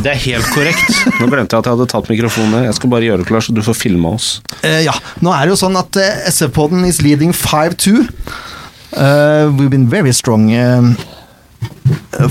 det 0.03 0.11
er 0.11 0.19
helt 0.27 0.49
korrekt. 0.53 0.91
Nå 1.21 1.29
glemte 1.31 1.55
jeg 1.55 1.63
at 1.63 1.69
jeg 1.71 1.77
hadde 1.77 1.87
tatt 1.95 2.11
mikrofonen. 2.11 2.67
Jeg 2.67 2.75
skal 2.77 2.91
bare 2.93 3.07
gjøre 3.07 3.23
det 3.23 3.29
klar, 3.31 3.45
så 3.47 3.55
du 3.55 3.63
får 3.65 3.79
filme 3.79 4.11
oss. 4.19 4.33
Eh, 4.67 4.83
ja, 4.89 4.95
nå 5.23 5.33
er 5.33 5.47
det 5.47 5.55
jo 5.55 5.61
sånn 5.63 5.79
at 5.81 5.97
uh, 6.03 6.27
SF-podden 6.33 6.83
is 6.89 6.99
leading 7.07 7.31
5-2. 7.33 8.03
Uh, 8.95 9.49
we've 9.57 9.71
been 9.73 9.87
very 9.91 10.13
strong, 10.15 10.51
uh, 10.55 10.93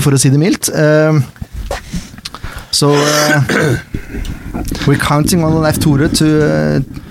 for 0.00 0.14
å 0.14 0.20
si 0.20 0.30
det 0.32 0.38
mildt. 0.40 0.68
Uh, 0.72 1.18
so 2.70 2.92
uh, 2.92 3.40
we're 4.86 5.00
counting 5.00 5.42
on 5.44 5.56
Leif 5.64 5.80
Tore 5.82 6.08
to, 6.08 6.28
uh, 6.44 7.03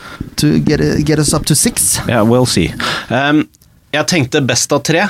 to 0.43 0.59
get, 0.59 0.83
get 1.07 1.19
us 1.23 1.33
up 1.33 1.45
to 1.49 1.55
six. 1.55 1.95
Ja, 2.07 2.23
we'll 2.27 2.47
see. 2.49 2.69
Um, 3.09 3.45
jeg 3.93 4.07
tenkte 4.11 4.41
best 4.43 4.71
av 4.75 4.83
tre. 4.83 5.07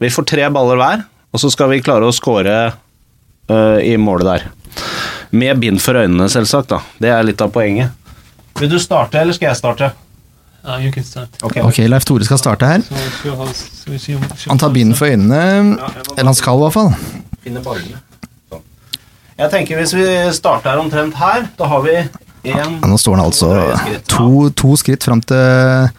Vi 0.00 0.08
får 0.10 0.28
tre 0.32 0.48
baller 0.54 0.80
hver, 0.80 1.02
og 1.30 1.42
så 1.42 1.50
skal 1.52 1.68
vi 1.74 1.82
klare 1.84 2.08
å 2.08 2.14
score 2.16 2.58
uh, 2.72 3.78
i 3.84 3.96
målet 4.00 4.28
der. 4.30 4.46
Med 5.36 5.60
bind 5.62 5.82
for 5.82 5.98
øynene, 6.00 6.28
selvsagt. 6.32 6.72
da. 6.72 6.80
Det 6.98 7.10
er 7.12 7.26
litt 7.26 7.42
av 7.44 7.52
poenget. 7.54 7.92
Vil 8.60 8.70
du 8.72 8.78
starte, 8.82 9.20
eller 9.20 9.36
skal 9.36 9.52
jeg 9.52 9.60
starte? 9.60 9.90
Uh, 10.64 10.76
you 10.84 10.92
can 10.92 11.04
start. 11.04 11.36
Ok. 11.42 11.56
Ok, 11.64 11.78
Leif 11.88 12.04
Tore 12.04 12.24
skal 12.24 12.40
starte 12.40 12.68
her. 12.68 12.82
Han 14.50 14.60
tar 14.60 14.72
bind 14.74 14.96
for 14.98 15.08
øynene. 15.08 15.76
Eller 16.16 16.28
han 16.32 16.36
skal, 16.36 16.58
i 16.60 16.66
hvert 16.66 16.76
fall. 16.76 16.90
Finne 17.44 17.62
ballene. 17.64 18.00
Sånn. 18.50 18.64
Jeg 19.40 19.52
tenker 19.54 19.80
Hvis 19.80 19.94
vi 19.96 20.08
starter 20.36 20.80
omtrent 20.82 21.16
her, 21.16 21.46
da 21.56 21.70
har 21.70 21.86
vi 21.86 21.94
Ja, 22.46 22.64
nå 22.66 22.96
står 23.00 23.18
han 23.18 23.26
altså 23.26 23.48
to, 24.08 24.48
to 24.56 24.76
skritt 24.80 25.04
fram 25.04 25.20
til, 25.20 25.90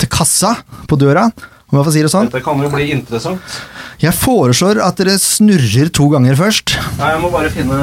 til 0.00 0.08
kassa 0.12 0.54
på 0.88 0.96
døra, 1.00 1.26
om 1.68 1.76
jeg 1.78 1.86
får 1.88 1.94
si 1.96 2.04
det 2.06 2.12
sånn. 2.12 2.30
Dette 2.30 2.44
kan 2.46 2.62
jo 2.64 2.70
bli 2.72 2.86
interessant. 2.94 3.58
Jeg 4.00 4.12
foreslår 4.16 4.80
at 4.84 4.96
dere 5.00 5.16
snurrer 5.20 5.90
to 5.92 6.08
ganger 6.12 6.36
først. 6.38 6.76
Nei, 7.00 7.10
jeg 7.14 7.20
må 7.22 7.30
bare 7.32 7.50
finne 7.52 7.78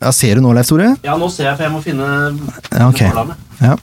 Ja, 0.00 0.10
Ser 0.14 0.38
du 0.38 0.44
nå, 0.44 0.52
Leif 0.56 0.68
Tore? 0.70 0.90
Ja, 1.04 1.16
nå 1.20 1.28
ser 1.32 1.48
jeg, 1.50 1.56
for 1.58 1.66
jeg 1.66 1.72
må 1.74 1.80
finne 1.84 2.08
Ja, 2.70 2.86
ok. 2.88 3.00
Ja. 3.60 3.74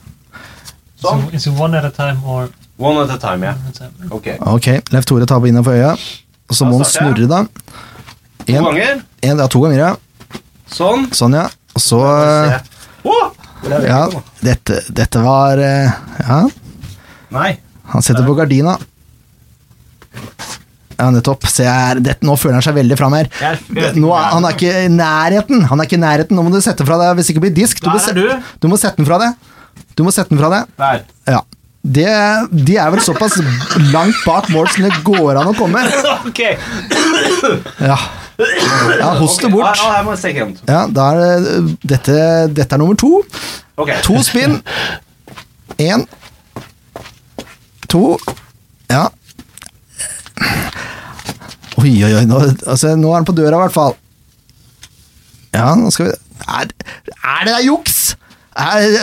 Sånn. 1.02 1.26
So 1.38 1.52
one 1.58 1.78
at 1.78 1.86
a 1.86 1.92
time 1.94 2.22
or 2.26 2.48
One 2.78 3.02
at 3.02 3.10
a 3.10 3.18
time, 3.18 3.42
ja. 3.42 3.54
Yeah. 3.74 4.10
Ok. 4.14 4.26
Ok, 4.54 4.68
Leif 4.94 5.06
Tore 5.10 5.26
tar 5.26 5.40
på 5.42 5.50
innafor 5.50 5.74
øya. 5.74 5.92
Og 6.48 6.54
så 6.56 6.66
må 6.66 6.78
han 6.78 6.86
snurre, 6.86 7.26
da. 7.30 7.40
To 8.46 8.54
En, 8.54 8.64
ganger. 8.70 9.00
en, 9.26 9.38
ja, 9.42 9.46
to 9.50 9.60
ganger, 9.64 9.80
ja. 9.82 10.38
Sånn. 10.72 11.08
Sånn, 11.12 11.34
ja. 11.36 11.48
Og 11.78 11.82
så 11.86 12.02
Ja, 13.86 14.02
dette, 14.42 14.80
dette 14.94 15.22
var 15.22 15.58
eh, 15.62 15.90
Ja, 16.24 16.38
Nei. 17.34 17.50
han 17.92 18.02
setter 18.04 18.24
på 18.26 18.34
gardina. 18.38 18.76
Ja, 20.98 21.10
nettopp. 21.14 21.44
Se 21.46 21.62
her, 21.68 22.00
dette, 22.02 22.24
nå 22.26 22.34
føler 22.40 22.56
han 22.58 22.64
seg 22.66 22.74
veldig 22.80 22.96
fram 22.98 23.14
her. 23.14 23.28
Nå, 23.94 24.08
han 24.18 24.46
er 24.48 24.56
ikke 24.56 24.72
i 24.86 24.88
nærheten. 24.90 25.62
Han 25.70 25.78
er 25.82 25.86
ikke 25.86 25.98
i 25.98 26.02
nærheten. 26.02 26.34
Nå 26.38 26.42
må 26.46 26.50
du 26.54 26.58
sette 26.64 26.86
fra 26.88 26.96
deg 27.02 27.12
hvis 27.20 27.30
ikke 27.34 27.44
blir 27.44 27.54
disk. 27.54 27.78
Du 27.84 27.90
må 27.92 28.00
sette, 28.02 28.24
se- 28.24 28.58
du. 28.58 28.66
må 28.72 28.78
sette 28.80 28.98
den 28.98 29.06
fra 29.06 29.20
deg. 29.22 29.36
Du 29.94 30.02
må 30.06 30.14
sette 30.14 30.32
den 30.34 30.40
fra 30.42 30.50
deg. 30.56 31.04
Ja. 31.30 31.44
Det, 31.88 32.08
de 32.66 32.74
er 32.82 32.90
vel 32.90 33.00
såpass 33.04 33.36
langt 33.94 34.18
bak 34.26 34.48
mål 34.50 34.66
som 34.74 34.88
det 34.88 34.96
går 35.06 35.38
an 35.38 35.52
å 35.52 35.54
komme. 35.58 35.84
Ja, 37.78 37.94
ja 38.38 39.10
host 39.18 39.42
det 39.42 39.50
bort. 39.52 39.66
Ja, 39.66 39.88
ja, 39.88 39.94
jeg 39.98 40.06
må 40.06 40.16
se 40.16 40.30
igjen. 40.30 40.54
Ja, 40.68 40.84
da 40.94 41.06
er 41.12 41.18
det, 41.18 41.62
dette, 41.90 42.18
dette 42.54 42.76
er 42.76 42.80
nummer 42.80 42.98
to. 42.98 43.22
Ok. 43.78 43.90
To 44.06 44.20
spinn. 44.22 44.60
Én. 45.78 46.04
To. 47.90 48.18
Ja. 48.90 49.08
Oi, 51.78 51.92
oi, 52.04 52.12
oi. 52.14 52.24
Nå, 52.26 52.38
altså, 52.66 52.94
nå 52.98 53.10
er 53.10 53.20
han 53.20 53.26
på 53.28 53.34
døra, 53.38 53.56
i 53.58 53.62
hvert 53.66 53.74
fall. 53.74 53.98
Ja, 55.54 55.72
nå 55.78 55.90
skal 55.94 56.10
vi 56.10 56.16
Er, 56.48 56.68
er 56.68 57.44
det 57.44 57.52
der 57.54 57.64
juks? 57.66 58.16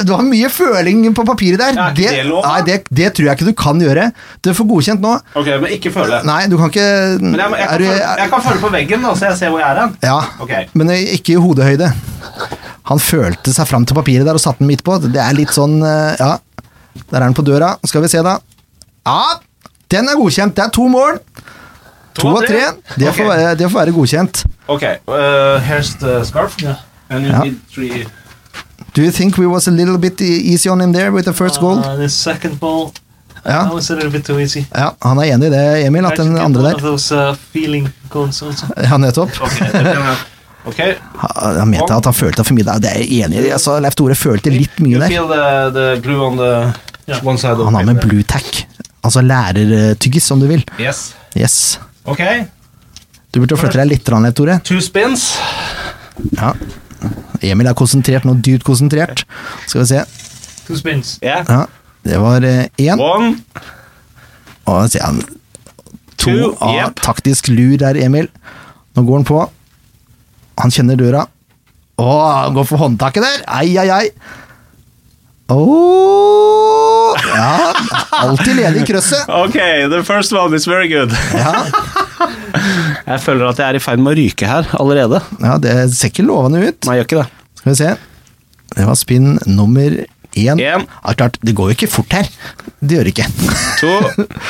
Du 0.06 0.12
har 0.12 0.24
mye 0.28 0.50
føling 0.52 1.06
på 1.16 1.24
papiret 1.28 1.62
der. 1.62 1.78
Er 1.80 1.94
ikke 1.96 2.12
det 2.12 2.26
lov, 2.28 2.44
nei, 2.44 2.58
det, 2.68 2.78
det 2.92 3.12
tror 3.16 3.30
jeg 3.30 3.38
ikke 3.38 3.48
du 3.48 3.54
kan 3.62 3.80
gjøre. 3.80 4.10
Du 4.44 4.50
får 4.58 4.68
godkjent 4.68 5.04
nå. 5.06 5.14
Ok, 5.40 5.48
men 5.64 5.72
ikke 5.78 5.92
føle. 5.96 6.20
Nei, 6.28 6.42
du 6.52 6.58
kan 6.60 6.72
ikke 6.74 6.88
Men 7.22 7.40
jeg, 7.40 7.52
jeg, 7.56 7.62
er 7.64 7.70
kan 7.70 7.80
du- 7.80 7.86
føle, 7.88 8.10
jeg 8.20 8.32
kan 8.34 8.44
føle, 8.50 8.62
på 8.66 8.72
veggen, 8.76 9.06
da, 9.08 9.14
så 9.16 9.30
jeg 9.30 9.38
ser 9.40 9.54
hvor 9.54 9.64
jeg 9.64 9.70
er 9.72 9.82
hen. 9.82 9.96
Ja, 10.04 10.18
okay. 10.44 10.66
men 10.74 10.92
ikke 10.98 11.38
i 11.38 11.40
hodehøyde. 11.40 11.92
Han 12.92 13.00
følte 13.02 13.54
seg 13.56 13.68
fram 13.70 13.86
til 13.88 13.96
papiret 13.98 14.28
der 14.28 14.38
og 14.38 14.44
satte 14.44 14.60
den 14.60 14.68
midt 14.70 14.84
på. 14.86 14.98
Det 15.08 15.22
er 15.24 15.34
litt 15.38 15.56
sånn 15.56 15.80
eh, 15.82 16.20
Ja, 16.20 16.36
der 17.10 17.18
er 17.22 17.26
den 17.30 17.38
på 17.38 17.46
døra. 17.48 17.72
Skal 17.88 18.04
vi 18.04 18.12
se, 18.12 18.22
da. 18.26 18.36
Ja, 19.08 19.40
den 19.96 20.12
er 20.12 20.20
godkjent. 20.20 20.54
Det 20.58 20.66
er 20.68 20.76
to 20.76 20.86
mål. 20.92 21.18
To 22.20 22.36
av 22.36 22.46
tre. 22.48 22.62
Det 23.00 23.10
får, 23.16 23.26
være, 23.32 23.56
det 23.60 23.72
får 23.72 23.80
være 23.82 23.96
godkjent. 23.96 24.44
Ok, 24.72 24.84
uh, 25.08 25.58
here's 25.64 25.96
the 26.00 26.20
scarf. 26.28 26.56
Yeah. 26.62 26.78
And 27.10 27.26
you 27.26 27.32
Ja. 27.32 27.42
need 27.44 27.58
three 27.72 28.06
Do 28.96 29.02
you 29.04 29.12
think 29.12 29.38
we 29.38 29.46
was 29.46 29.68
a 29.68 29.72
little 29.72 29.98
bit 29.98 30.22
e- 30.22 30.54
easy 30.54 30.70
on 30.70 30.82
him 30.82 30.94
there 30.94 31.12
with 31.12 31.26
the 31.26 31.34
first 31.34 31.60
goal? 31.60 31.80
Uh, 31.80 31.96
the 31.98 32.10
second 32.10 32.60
ball, 32.60 32.92
Ja, 33.46 33.64
that 33.64 33.74
was 33.74 33.92
a 33.92 33.96
little 33.96 34.10
bit 34.10 34.26
too 34.26 34.40
easy. 34.40 34.64
ja 34.74 34.94
han 35.02 35.20
er 35.20 35.24
enig 35.36 35.48
i 35.48 35.50
det, 35.54 35.86
Emil, 35.86 36.06
at 36.06 36.18
den 36.18 36.38
andre 36.38 36.64
der 36.64 36.80
those 36.80 37.12
uh, 37.16 37.36
feeling 37.54 37.90
goals 38.10 38.42
also. 38.44 38.66
Ja, 38.90 38.98
nettopp. 38.98 39.30
Ok, 39.46 39.60
det 39.60 39.84
kan 39.84 40.08
jeg. 40.08 40.16
Ok, 40.66 40.80
Han 41.60 41.70
mente 41.70 41.94
at 41.94 42.06
han 42.06 42.14
følte 42.14 42.44
for 42.44 42.56
mye 42.58 42.66
der. 42.66 42.80
Det 42.82 42.90
er 42.90 43.04
jeg 43.04 43.26
enig 43.28 43.44
i. 43.44 43.50
Altså, 43.54 43.76
Leif 43.80 43.94
Tore 44.00 44.16
følte 44.18 44.50
litt 44.50 44.80
mye 44.82 44.96
you 44.96 45.02
der. 45.04 45.08
feel 45.14 45.28
the, 45.30 46.00
the 46.02 46.16
on 46.16 46.38
the 46.40 46.54
yeah. 47.08 47.20
one 47.28 47.38
side 47.38 47.60
of 47.60 47.66
Han 47.68 47.76
har 47.76 47.84
med 47.86 48.02
blue 48.02 48.24
tack. 48.24 48.64
Altså 49.04 49.22
lærertyggis, 49.22 50.32
om 50.32 50.40
du 50.40 50.48
vil. 50.48 50.64
Yes. 50.80 51.14
Yes. 51.38 51.80
Ok, 52.06 52.22
Du 53.34 53.40
burde 53.44 53.58
flytte 53.60 53.78
deg 53.78 53.88
litt, 53.92 54.10
Leif 54.10 54.34
Tore. 54.34 54.60
two 54.64 54.80
spins. 54.82 55.36
Ja. 56.40 56.54
Emil 57.46 57.70
er 57.70 57.78
konsentrert 57.78 58.26
nå, 58.28 58.38
dypt 58.46 58.66
konsentrert. 58.68 59.26
Skal 59.68 59.84
vi 59.84 59.88
se. 59.92 60.04
To 60.66 60.78
spins. 60.80 61.18
Yeah. 61.24 61.46
Ja, 61.50 61.66
det 62.08 62.22
var 62.22 62.46
én. 62.46 63.02
One. 63.02 63.36
Og 64.66 64.88
sier 64.90 65.06
han 65.06 65.22
To 66.26 66.56
av 66.64 66.74
yep. 66.74 67.02
taktisk 67.04 67.50
lur 67.52 67.76
der, 67.82 67.98
Emil. 68.02 68.30
Nå 68.96 69.04
går 69.06 69.20
han 69.20 69.28
på. 69.28 69.42
Han 70.64 70.72
kjenner 70.74 70.98
døra. 70.98 71.26
Å, 72.02 72.08
han 72.42 72.56
går 72.56 72.68
for 72.68 72.82
håndtaket 72.82 73.24
der! 73.24 73.44
Ai, 73.52 73.76
ai, 73.80 73.88
ai. 73.92 74.08
Åh, 75.48 77.16
ja, 77.36 77.74
alltid 78.12 78.56
ledig 78.58 78.82
i 78.82 78.86
krøsset. 78.90 79.28
Ok, 79.30 79.58
the 79.92 80.02
first 80.08 80.34
one 80.34 80.56
is 80.58 80.66
very 80.68 80.88
good. 80.90 81.14
Ja, 81.34 81.66
Jeg 83.06 83.22
føler 83.22 83.46
at 83.52 83.60
jeg 83.62 83.68
er 83.68 83.78
i 83.78 83.82
ferd 83.84 84.02
med 84.02 84.16
å 84.16 84.18
ryke 84.18 84.48
her 84.50 84.66
allerede. 84.80 85.20
ja, 85.44 85.58
det 85.62 85.74
ser 85.94 86.10
ikke 86.10 86.26
lovende 86.26 86.64
ut. 86.66 86.80
Nei, 86.88 86.96
jeg 86.98 87.04
gjør 87.04 87.10
ikke 87.10 87.20
det. 87.22 87.28
Skal 87.60 87.70
vi 87.72 87.76
se. 87.78 87.90
Det 88.76 88.88
var 88.88 88.98
spinn 88.98 89.36
nummer 89.46 90.00
én. 90.34 90.58
En. 90.58 90.60
Ja, 90.64 91.14
klart, 91.14 91.38
det 91.46 91.54
går 91.56 91.70
jo 91.72 91.76
ikke 91.78 91.92
fort 91.94 92.16
her. 92.18 92.26
Det 92.82 92.98
gjør 92.98 93.06
det 93.10 93.14
ikke. 93.14 93.30
To. 93.84 93.94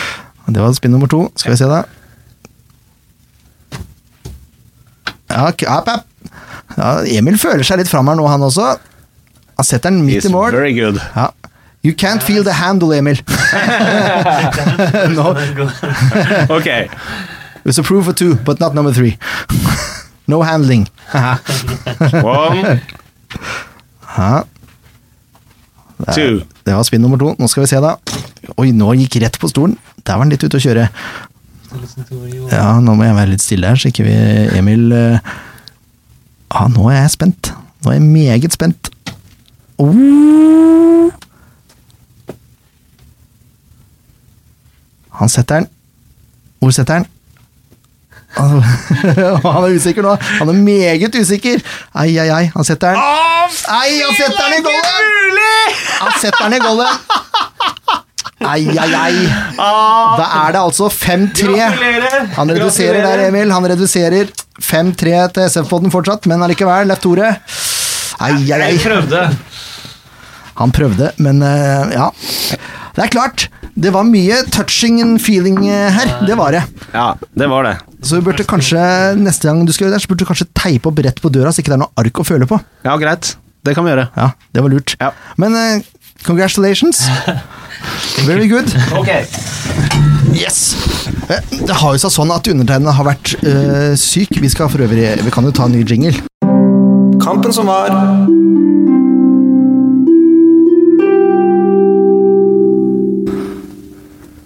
Det 0.56 0.62
var 0.62 0.76
spinn 0.78 0.94
nummer 0.94 1.10
to. 1.10 1.24
Skal 1.42 1.56
vi 1.56 1.58
se, 1.60 1.66
da. 1.68 1.82
Ja, 6.76 6.90
Emil 7.18 7.38
føler 7.42 7.66
seg 7.66 7.82
litt 7.82 7.90
fram 7.92 8.08
her 8.12 8.16
nå, 8.20 8.28
han 8.30 8.46
også. 8.46 8.76
Han 9.58 9.64
setter 9.66 9.90
den 9.90 10.04
midt 10.06 10.24
He's 10.24 10.30
i 10.30 10.32
mål. 10.34 10.52
very 10.52 10.74
good. 10.76 11.00
Ja. 11.16 11.30
You 11.86 11.94
can't 11.94 12.24
feel 12.24 12.44
the 12.44 12.54
handle, 12.54 12.92
Emil. 12.98 13.16
no. 15.16 15.36
Ok. 16.58 16.68
It's 17.66 17.78
a 17.80 17.84
proof 17.84 18.08
of 18.08 18.16
two, 18.16 18.36
but 18.46 18.60
not 18.60 18.74
number 18.76 18.92
three. 18.94 19.18
no 20.28 20.42
handling. 20.44 20.88
One, 22.24 22.80
Ja, 24.18 26.12
two. 26.14 26.42
det 26.66 26.74
var 26.76 26.84
spinn 26.84 27.02
nummer 27.02 27.18
to. 27.18 27.36
Nå 27.40 27.48
skal 27.48 27.64
vi 27.64 27.68
se, 27.72 27.80
da. 27.82 27.96
Oi, 28.58 28.72
nå 28.76 28.92
gikk 29.00 29.16
rett 29.24 29.38
på 29.42 29.48
stolen. 29.50 29.78
Der 30.06 30.14
var 30.18 30.26
han 30.26 30.30
litt 30.34 30.44
ute 30.44 30.58
å 30.60 30.62
kjøre. 30.64 30.88
Ja, 32.52 32.80
nå 32.84 32.94
må 32.96 33.04
jeg 33.08 33.16
være 33.18 33.32
litt 33.34 33.44
stille 33.44 33.68
her, 33.72 33.80
så 33.80 33.90
ikke 33.92 34.06
vi 34.08 34.14
Emil 34.60 34.92
eh, 34.96 35.18
Ja, 36.54 36.68
nå 36.72 36.86
er 36.92 37.02
jeg 37.02 37.14
spent. 37.16 37.52
Nå 37.84 37.92
er 37.92 37.98
jeg 38.00 38.06
meget 38.10 38.54
spent. 38.56 38.92
Oh. 39.78 41.12
Han 45.20 45.30
setter 45.32 45.64
den. 45.64 45.70
Hvor 46.60 46.72
setter 46.76 46.94
han? 47.02 47.06
Han 48.36 49.64
er 49.64 49.76
usikker 49.78 50.04
nå. 50.04 50.16
Han 50.42 50.50
er 50.52 50.58
meget 50.60 51.16
usikker. 51.16 51.62
Ai, 51.96 52.18
ai, 52.20 52.28
ai. 52.36 52.46
Han 52.56 52.68
setter 52.68 52.96
den. 52.96 53.00
Ai, 53.72 53.92
han 54.02 54.18
setter 54.18 54.42
den 54.42 54.58
i 54.58 54.64
golden! 54.66 55.78
Han 56.02 56.18
setter 56.20 56.44
den 56.44 56.58
i 56.58 56.60
golden. 56.60 57.00
Ai, 58.46 58.66
ai, 58.76 58.90
ai. 59.00 59.24
Da 59.56 60.26
er 60.42 60.52
det 60.58 60.62
altså 60.66 60.90
5-3. 60.92 61.56
Han 62.36 62.52
reduserer 62.52 63.00
der, 63.06 63.24
Emil. 63.30 63.54
Han 63.56 63.70
reduserer 63.72 64.28
5-3 64.60 65.16
til 65.38 65.48
SF-podden 65.48 65.94
fortsatt, 65.94 66.28
men 66.28 66.44
allikevel. 66.44 66.92
Lett 66.92 67.04
Tore. 67.06 67.32
Ai, 68.20 68.36
ai, 68.36 68.60
ai. 68.60 68.74
Jeg 68.76 68.84
prøvde. 68.84 69.24
Han 70.60 70.72
prøvde, 70.76 71.12
men 71.20 71.42
eh, 71.44 71.96
ja. 71.96 72.10
Det 72.96 73.04
er 73.04 73.12
klart. 73.12 73.48
Det 73.76 73.92
var 73.92 74.06
mye 74.08 74.38
touching 74.56 75.02
and 75.04 75.20
feeling 75.20 75.66
eh, 75.68 75.92
her. 75.92 76.14
Det 76.28 76.38
var 76.40 76.56
det. 76.56 76.64
Ja, 76.94 77.10
det 77.36 77.50
var 77.52 77.68
det. 77.68 77.74
Så 78.06 78.20
du 78.20 78.28
burde 78.28 78.46
kanskje, 78.48 78.80
neste 79.20 79.50
gang 79.50 79.66
du 79.68 79.74
skal 79.76 79.88
gjøre 79.88 79.98
det, 79.98 80.04
så 80.06 80.12
burde 80.12 80.24
du 80.24 80.30
kanskje 80.30 80.48
teipe 80.56 80.88
opp 80.92 81.02
rett 81.04 81.20
på 81.20 81.32
døra, 81.34 81.52
så 81.52 81.60
ikke 81.60 81.74
det 81.74 81.80
er 81.80 81.84
noe 81.84 82.00
ark 82.00 82.22
å 82.22 82.28
føle 82.28 82.48
på. 82.48 82.60
Ja, 82.88 82.96
greit. 83.02 83.34
Det 83.66 83.74
kan 83.76 83.84
vi 83.84 83.92
gjøre. 83.92 84.08
Ja, 84.16 84.30
det 84.54 84.64
var 84.64 84.72
lurt. 84.72 84.96
Ja. 85.02 85.10
Men 85.42 85.58
uh, 85.58 85.82
congratulations. 86.24 87.04
Very 88.30 88.48
good. 88.48 88.70
Ok. 88.96 89.10
Yes! 90.36 90.76
Det 91.28 91.76
har 91.82 91.96
jo 91.96 92.00
seg 92.00 92.14
sånn 92.14 92.32
at 92.36 92.48
undertegnede 92.52 92.94
har 92.96 93.08
vært 93.08 93.34
uh, 93.42 93.92
syk. 94.00 94.38
Vi 94.40 94.52
skal 94.54 94.70
for 94.72 94.86
øvrig 94.86 95.16
Vi 95.26 95.34
kan 95.34 95.48
jo 95.48 95.54
ta 95.56 95.68
en 95.68 95.76
ny 95.76 95.84
jingle. 95.84 96.14
Kampen 97.24 97.56
som 97.56 97.72
var. 97.72 97.92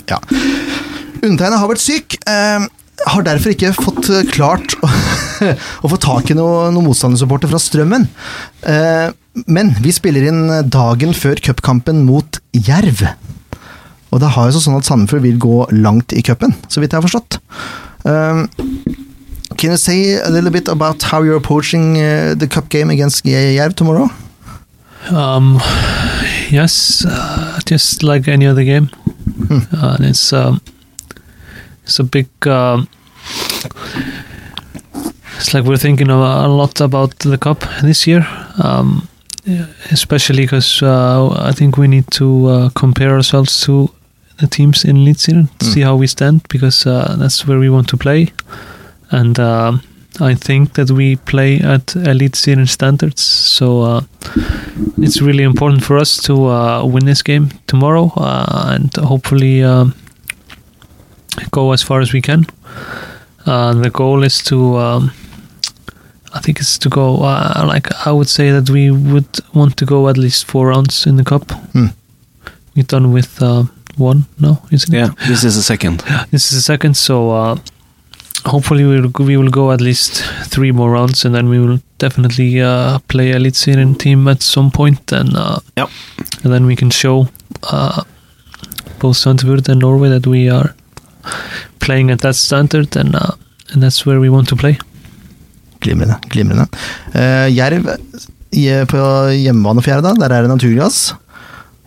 Ja. 0.09 0.19
Undertegnede 1.19 1.61
har 1.61 1.71
vært 1.71 1.83
syk. 1.83 2.17
Eh, 2.29 2.67
har 3.07 3.25
derfor 3.25 3.53
ikke 3.53 3.71
fått 3.77 4.09
eh, 4.11 4.27
klart 4.31 4.75
å, 4.83 4.89
å 5.83 5.91
få 5.91 5.99
tak 6.01 6.31
i 6.31 6.37
noen 6.37 6.75
noe 6.75 6.89
motstandersupporter 6.89 7.51
fra 7.51 7.61
Strømmen. 7.61 8.07
Eh, 8.67 9.09
men 9.47 9.73
vi 9.83 9.93
spiller 9.95 10.25
inn 10.29 10.45
dagen 10.71 11.13
før 11.15 11.39
cupkampen 11.45 12.03
mot 12.07 12.41
Jerv. 12.55 13.05
Og 14.09 14.21
det 14.23 14.31
har 14.33 14.49
jo 14.49 14.61
sånn 14.61 14.79
at 14.79 14.87
Sandefjord 14.87 15.23
vil 15.25 15.37
gå 15.41 15.57
langt 15.75 16.15
i 16.17 16.23
cupen, 16.25 16.55
så 16.67 16.81
vidt 16.81 16.95
jeg 16.95 16.99
har 16.99 17.05
forstått. 17.05 17.37
Um, 18.09 18.47
can 19.55 19.71
you 19.71 19.77
say 19.77 20.15
a 20.17 20.29
little 20.29 20.49
bit 20.49 20.67
about 20.67 21.03
how 21.03 21.21
you're 21.21 21.37
approaching 21.37 21.97
uh, 21.97 22.33
the 22.33 22.47
cup 22.47 22.69
game 22.69 22.89
against 22.89 23.25
Jerv 23.25 23.75
tomorrow? 23.75 24.09
Um, 25.11 25.59
yes, 26.49 27.05
uh, 27.05 27.59
just 27.65 28.03
like 28.03 28.27
any 28.27 28.47
other 28.47 28.63
game, 28.63 28.89
uh, 29.49 29.95
and 29.97 30.05
it's 30.05 30.33
um, 30.33 30.61
it's 31.83 31.99
a 31.99 32.03
big. 32.03 32.27
Um, 32.47 32.87
it's 35.37 35.53
like 35.53 35.63
we're 35.63 35.77
thinking 35.77 36.09
a, 36.09 36.15
a 36.15 36.47
lot 36.47 36.81
about 36.81 37.17
the 37.19 37.37
cup 37.37 37.63
this 37.81 38.05
year, 38.07 38.27
um, 38.63 39.07
especially 39.91 40.43
because 40.43 40.81
uh, 40.83 41.29
I 41.49 41.51
think 41.53 41.77
we 41.77 41.87
need 41.87 42.05
to 42.11 42.47
uh, 42.47 42.69
compare 42.75 43.11
ourselves 43.15 43.61
to 43.61 43.89
the 44.39 44.47
teams 44.47 44.83
in 44.85 44.97
Eliteserien, 44.97 45.47
Mm. 45.59 45.63
see 45.73 45.81
how 45.81 45.95
we 45.95 46.07
stand, 46.07 46.41
because 46.49 46.85
uh, 46.85 47.15
that's 47.19 47.45
where 47.47 47.59
we 47.59 47.69
want 47.69 47.87
to 47.89 47.97
play, 47.97 48.31
and. 49.11 49.39
um 49.39 49.81
I 50.21 50.35
think 50.35 50.73
that 50.73 50.91
we 50.91 51.15
play 51.15 51.59
at 51.59 51.95
elite 51.95 52.35
Syrian 52.35 52.67
standards, 52.67 53.21
so 53.21 53.81
uh, 53.81 54.01
it's 54.97 55.21
really 55.21 55.43
important 55.43 55.83
for 55.83 55.97
us 55.97 56.21
to 56.23 56.47
uh, 56.47 56.85
win 56.85 57.05
this 57.05 57.21
game 57.21 57.49
tomorrow 57.67 58.11
uh, 58.17 58.75
and 58.75 58.93
hopefully 58.97 59.63
um, 59.63 59.93
go 61.51 61.71
as 61.71 61.81
far 61.81 62.01
as 62.01 62.13
we 62.13 62.21
can. 62.21 62.45
Uh, 63.45 63.73
the 63.73 63.89
goal 63.89 64.23
is 64.23 64.43
to, 64.43 64.77
um, 64.77 65.11
I 66.33 66.39
think 66.39 66.59
it's 66.59 66.77
to 66.79 66.89
go. 66.89 67.23
Uh, 67.23 67.63
like 67.65 67.87
I 68.05 68.11
would 68.11 68.29
say 68.29 68.51
that 68.51 68.69
we 68.69 68.91
would 68.91 69.39
want 69.53 69.77
to 69.77 69.85
go 69.85 70.09
at 70.09 70.17
least 70.17 70.45
four 70.45 70.67
rounds 70.67 71.07
in 71.07 71.15
the 71.15 71.23
cup. 71.23 71.51
Hmm. 71.73 71.87
We've 72.75 72.87
done 72.87 73.11
with 73.11 73.41
uh, 73.41 73.63
one, 73.97 74.25
no, 74.39 74.61
isn't 74.71 74.93
it? 74.93 74.97
Yeah, 74.97 75.09
this 75.27 75.43
is 75.43 75.55
the 75.55 75.63
second. 75.63 76.03
This 76.31 76.51
is 76.51 76.57
the 76.57 76.61
second, 76.61 76.95
so 76.95 77.31
uh, 77.31 77.57
hopefully 78.51 78.83
we'll, 78.85 79.11
we 79.27 79.37
will 79.37 79.49
go 79.51 79.71
at 79.71 79.81
least 79.81 80.23
three 80.53 80.71
more 80.71 80.91
rounds, 80.91 81.25
and 81.25 81.33
then 81.35 81.49
we 81.49 81.59
will 81.59 81.79
definitely 81.97 82.61
uh, 82.61 82.99
play 83.07 83.31
Elite 83.31 83.55
Syrian 83.55 83.95
team 83.95 84.27
at 84.27 84.41
some 84.43 84.69
point, 84.71 85.11
and 85.11 85.35
uh, 85.35 85.59
Yep. 85.77 85.89
and 86.43 86.53
then 86.53 86.65
we 86.65 86.75
can 86.75 86.89
show 86.91 87.27
uh, 87.71 88.03
both 88.99 89.17
Sandefjord 89.17 89.69
and 89.69 89.79
Norway 89.81 90.09
that 90.09 90.27
we 90.27 90.49
are 90.49 90.73
playing 91.79 92.11
at 92.11 92.19
that 92.21 92.35
standard, 92.35 92.95
and 92.97 93.15
uh, 93.15 93.31
and 93.73 93.83
that's 93.83 94.05
where 94.05 94.19
we 94.19 94.29
want 94.29 94.47
to 94.49 94.55
play. 94.55 94.77
Glimrende. 95.81 96.15
glimrende. 96.29 96.65
Uh, 97.15 97.47
Jerv 97.55 97.87
i- 98.51 98.85
på 98.89 98.97
hjemmebane 99.31 99.81
fjerde, 99.81 100.01
da. 100.15 100.27
Der 100.27 100.35
er 100.35 100.41
det 100.41 100.49
naturgass. 100.49 101.13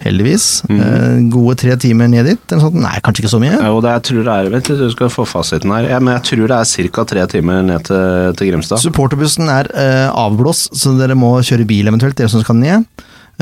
Heldigvis. 0.03 0.47
Mm. 0.71 0.81
Eh, 0.83 1.17
gode 1.33 1.57
tre 1.63 1.77
timer 1.81 2.11
ned 2.11 2.27
dit. 2.31 2.43
Eller 2.51 2.65
sånt. 2.65 2.79
Nei, 2.83 2.95
kanskje 3.05 3.25
ikke 3.25 3.33
så 3.35 3.41
mye. 3.43 3.55
Jo, 3.57 3.79
det 3.85 3.95
jeg 3.95 4.05
tror 4.09 4.27
det 4.27 4.35
er 4.35 4.51
Vent 4.53 4.71
litt, 4.73 4.83
du 4.83 4.93
skal 4.95 5.13
få 5.13 5.27
fasiten 5.29 5.73
her. 5.75 5.89
Ja, 5.91 6.01
men 6.03 6.17
jeg 6.17 6.27
tror 6.31 6.51
det 6.51 6.59
er 6.59 6.91
ca. 6.97 7.07
tre 7.15 7.27
timer 7.37 7.63
ned 7.67 7.87
til, 7.89 8.35
til 8.39 8.53
Grimstad. 8.53 8.83
Supporterbussen 8.83 9.51
er 9.53 9.71
eh, 9.73 10.09
avblåst, 10.11 10.75
så 10.79 10.95
dere 10.99 11.19
må 11.19 11.35
kjøre 11.47 11.69
bil 11.69 11.91
eventuelt, 11.91 12.19
dere 12.19 12.33
som 12.33 12.43
skal 12.45 12.59
ned. 12.61 12.89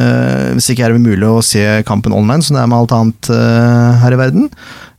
Eh, 0.00 0.50
hvis 0.56 0.70
ikke 0.72 0.86
er 0.86 0.94
det 0.94 1.02
mulig 1.02 1.26
å 1.26 1.40
se 1.44 1.62
kampen 1.88 2.14
online, 2.16 2.44
som 2.46 2.56
det 2.56 2.62
er 2.62 2.70
med 2.70 2.78
alt 2.78 2.94
annet 2.96 3.32
eh, 3.34 4.02
her 4.04 4.16
i 4.16 4.20
verden. 4.20 4.50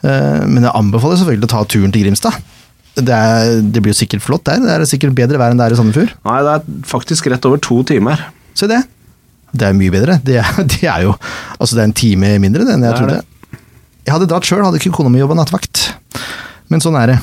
Eh, 0.04 0.42
men 0.48 0.66
jeg 0.66 0.76
anbefaler 0.78 1.22
selvfølgelig 1.22 1.50
å 1.50 1.54
ta 1.56 1.64
turen 1.70 1.94
til 1.94 2.06
Grimstad. 2.06 2.42
Det, 2.92 3.16
er, 3.16 3.62
det 3.64 3.80
blir 3.80 3.94
jo 3.94 4.02
sikkert 4.02 4.24
flott 4.26 4.44
der. 4.50 4.60
Det 4.62 4.74
er 4.74 4.90
sikkert 4.90 5.16
bedre 5.18 5.40
vær 5.40 5.54
enn 5.54 5.62
det 5.62 5.70
er 5.70 5.78
i 5.78 5.80
Sandefjord. 5.80 6.12
Nei, 6.28 6.40
det 6.44 6.58
er 6.58 6.88
faktisk 6.90 7.30
rett 7.32 7.48
over 7.48 7.62
to 7.64 7.80
timer. 7.88 8.26
Se 8.58 8.68
det. 8.70 8.82
Det 9.52 9.68
er 9.68 9.76
mye 9.78 9.94
bedre. 9.94 10.20
Det 10.24 10.38
er, 10.42 10.52
det 10.74 10.84
er 10.88 11.08
jo 11.08 11.16
Altså, 11.60 11.76
det 11.76 11.82
er 11.82 11.90
en 11.90 11.98
time 11.98 12.36
mindre 12.44 12.66
enn 12.66 12.86
jeg 12.86 12.92
Det 12.92 13.00
trodde. 13.00 13.22
Jeg 14.02 14.16
hadde 14.16 14.30
dratt 14.32 14.48
sjøl, 14.48 14.64
hadde 14.66 14.80
ikke 14.82 14.94
kona 14.96 15.12
mi 15.14 15.22
jobba 15.22 15.38
nattevakt. 15.38 15.92
Men 16.72 16.82
sånn 16.84 16.98
er 16.98 17.14
det. 17.14 17.18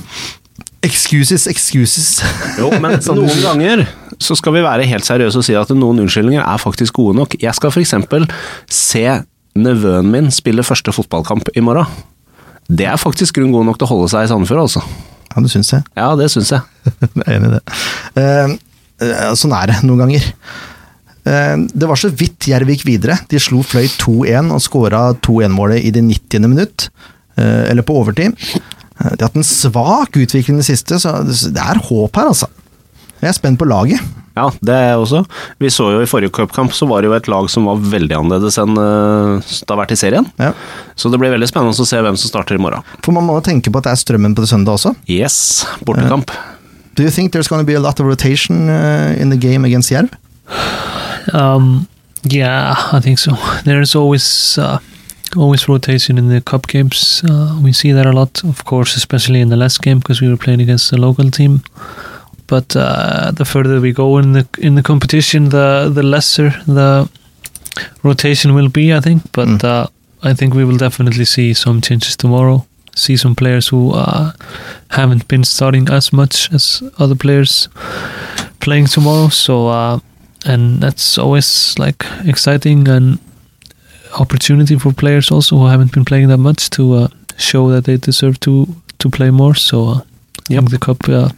Excuses, 0.87 1.49
excuses. 1.51 2.21
Jo, 2.61 2.71
men 2.79 3.01
noen 3.19 3.43
ganger 3.43 3.83
så 4.23 4.37
skal 4.39 4.55
vi 4.55 4.63
være 4.63 4.87
helt 4.91 5.07
seriøse 5.07 5.41
og 5.41 5.47
si 5.47 5.57
at 5.59 5.71
noen 5.75 6.05
unnskyldninger 6.05 6.43
er 6.43 6.63
faktisk 6.63 7.01
gode 7.01 7.19
nok. 7.19 7.35
Jeg 7.43 7.55
skal 7.59 7.73
f.eks. 7.75 7.95
se 8.71 9.05
nevøen 9.59 10.11
min 10.13 10.31
spille 10.35 10.63
første 10.67 10.95
fotballkamp 10.95 11.51
i 11.59 11.65
morgen. 11.65 11.91
Det 12.69 12.87
er 12.87 13.01
faktisk 13.01 13.39
grunn 13.39 13.55
god 13.55 13.71
nok 13.71 13.79
til 13.81 13.89
å 13.89 13.93
holde 13.95 14.11
seg 14.13 14.27
i 14.27 14.31
Sandefjord, 14.31 14.67
altså. 14.67 14.83
Ja, 15.33 15.43
du 15.43 15.49
syns 15.51 15.71
det? 15.73 15.83
Ja, 15.97 16.09
det 16.19 16.31
syns 16.33 16.53
jeg. 16.53 16.61
Jeg 17.17 17.25
er 17.27 17.37
enig 17.39 17.49
i 17.49 17.57
det. 17.57 17.63
Uh, 18.19 19.33
sånn 19.39 19.55
er 19.57 19.71
det 19.73 19.79
noen 19.87 20.05
ganger. 20.05 20.27
Eh, 21.29 21.57
det 21.75 21.89
var 21.89 21.99
så 22.01 22.11
vidt 22.15 22.49
Jerv 22.49 22.71
gikk 22.73 22.87
videre. 22.89 23.19
De 23.29 23.41
slo 23.43 23.63
Fløy 23.67 23.89
2-1 24.01 24.53
og 24.55 24.63
skåra 24.65 25.09
2-1-målet 25.25 25.85
i 25.85 25.93
det 25.95 26.05
90. 26.07 26.49
minutt, 26.49 26.89
eh, 27.37 27.69
eller 27.71 27.85
på 27.85 27.97
overtid. 28.01 28.37
Eh, 28.39 29.11
de 29.11 29.19
har 29.21 29.29
hatt 29.29 29.37
en 29.37 29.47
svak 29.47 30.17
utvikling 30.17 30.59
i 30.59 30.63
det 30.63 30.71
siste, 30.71 31.01
så 31.03 31.21
det 31.27 31.61
er 31.61 31.85
håp 31.91 32.17
her, 32.17 32.33
altså. 32.33 32.49
Jeg 33.19 33.33
er 33.33 33.37
spent 33.37 33.59
på 33.59 33.67
laget. 33.67 34.01
Ja, 34.39 34.53
det 34.63 34.71
er 34.71 34.85
jeg 34.93 34.99
også. 35.03 35.25
Vi 35.59 35.71
så 35.75 35.89
jo 35.91 36.03
i 36.05 36.07
forrige 36.07 36.31
cupkamp 36.31 36.71
så 36.71 36.87
var 36.87 37.03
det 37.03 37.09
jo 37.09 37.17
et 37.17 37.27
lag 37.27 37.49
som 37.51 37.65
var 37.67 37.81
veldig 37.83 38.15
annerledes 38.15 38.55
enn 38.63 38.77
det 38.79 39.67
har 39.67 39.81
vært 39.81 39.97
i 39.97 39.99
serien. 39.99 40.29
Ja. 40.39 40.53
Så 40.95 41.11
det 41.11 41.19
blir 41.19 41.35
veldig 41.35 41.49
spennende 41.51 41.75
å 41.75 41.89
se 41.89 41.99
hvem 41.99 42.15
som 42.15 42.31
starter 42.31 42.55
i 42.55 42.63
morgen. 42.63 42.87
For 43.03 43.11
man 43.11 43.27
må 43.27 43.41
tenke 43.43 43.73
på 43.75 43.83
at 43.83 43.89
det 43.89 43.97
er 43.97 44.03
strømmen 44.05 44.39
på 44.39 44.47
det 44.47 44.53
søndag 44.53 44.79
også. 44.79 44.95
Yes, 45.11 45.67
bortekamp. 45.83 46.31
Do 46.95 47.03
you 47.03 47.11
think 47.11 47.33
there's 47.33 47.51
going 47.51 47.59
to 47.59 47.67
be 47.67 47.75
a 47.75 47.83
lot 47.83 47.99
of 47.99 48.07
rotation 48.07 48.71
uh, 48.71 49.19
in 49.19 49.31
the 49.35 49.37
game 49.37 49.67
against 49.67 49.91
Jerv? 49.91 50.15
Um, 51.33 51.89
yeah, 52.25 52.75
I 52.93 53.01
think 53.01 53.19
so. 53.19 53.33
There's 53.65 53.95
always 53.95 54.59
uh, 54.59 54.79
always 55.37 55.69
rotation 55.69 56.19
in 56.19 56.29
the 56.29 56.41
cup 56.41 56.67
games. 56.67 57.23
Uh, 57.29 57.59
we 57.63 57.73
see 57.73 57.93
that 57.93 58.07
a 58.07 58.13
lot, 58.13 58.43
of 58.45 58.65
course, 58.65 58.97
especially 58.97 59.41
in 59.41 59.49
the 59.49 59.57
last 59.57 59.83
game 59.83 59.99
because 59.99 60.21
we 60.21 60.29
were 60.29 60.37
playing 60.37 60.61
against 60.61 60.91
the 60.91 60.97
local 61.01 61.31
team. 61.31 61.61
But 62.47 62.75
uh, 62.77 63.31
the 63.33 63.45
further 63.45 63.81
we 63.81 63.93
go 63.93 64.19
in 64.19 64.33
the 64.33 64.47
in 64.59 64.75
the 64.75 64.83
competition, 64.83 65.51
the 65.51 65.91
the 65.95 66.03
lesser 66.03 66.51
the 66.67 67.09
rotation 68.03 68.55
will 68.55 68.69
be. 68.71 68.93
I 68.95 69.01
think, 69.01 69.23
but 69.33 69.49
Mm. 69.49 69.65
uh, 69.65 69.87
I 70.23 70.35
think 70.35 70.55
we 70.55 70.65
will 70.65 70.79
definitely 70.79 71.25
see 71.27 71.55
some 71.55 71.81
changes 71.81 72.17
tomorrow. 72.17 72.65
See 72.97 73.17
some 73.17 73.35
players 73.35 73.69
who 73.69 73.93
uh, 73.93 74.33
haven't 74.89 75.29
been 75.29 75.45
starting 75.45 75.89
as 75.91 76.13
much 76.13 76.51
as 76.55 76.83
other 76.99 77.15
players 77.17 77.69
playing 78.61 78.87
tomorrow. 78.89 79.29
So. 79.29 80.01
Uh, 80.47 80.53
and 80.53 80.81
that's 80.81 81.19
always 81.19 81.79
like 81.79 82.05
exciting 82.25 82.89
and 82.89 83.19
opportunity 84.19 84.79
for 84.79 84.93
players 84.93 85.31
also 85.31 85.57
who 85.57 85.67
haven't 85.67 85.93
been 85.93 86.05
playing 86.05 86.29
that 86.29 86.39
much 86.39 86.71
to 86.71 86.95
uh, 86.95 87.09
show 87.37 87.71
that 87.71 87.85
they 87.85 87.97
deserve 87.97 88.39
to 88.41 88.67
to 88.99 89.11
play 89.11 89.31
more. 89.31 89.55
So 89.55 89.87
uh, 89.87 90.01
I 90.51 90.55
think 90.55 90.71
the 90.71 90.79
cup 90.79 91.09
uh, 91.09 91.29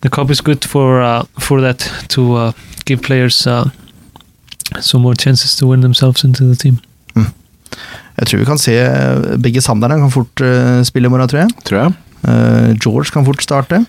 the 0.00 0.10
cup 0.10 0.30
is 0.30 0.40
good 0.40 0.64
for 0.64 1.00
uh, 1.02 1.24
for 1.38 1.60
that 1.60 1.90
to 2.08 2.34
uh, 2.34 2.52
give 2.84 3.02
players 3.02 3.46
uh, 3.46 3.64
some 4.80 5.02
more 5.02 5.14
chances 5.14 5.56
to 5.56 5.66
win 5.66 5.80
themselves 5.80 6.24
into 6.24 6.44
the 6.44 6.56
team. 6.56 6.80
Jeg 8.18 8.26
tror 8.26 8.38
vi 8.38 8.44
kan 8.44 8.58
se 8.58 8.72
begge 9.38 9.60
Sanderne 9.62 10.00
kan 10.00 10.10
fort 10.10 10.40
uh, 10.40 10.82
spille 10.82 11.06
i 11.06 11.10
morgen, 11.10 11.28
tror 11.28 11.38
jeg. 11.38 11.48
Tror 11.64 11.78
jeg. 11.78 11.92
Uh, 12.26 12.74
George 12.82 13.12
kan 13.14 13.24
fort 13.24 13.42
starte. 13.42 13.86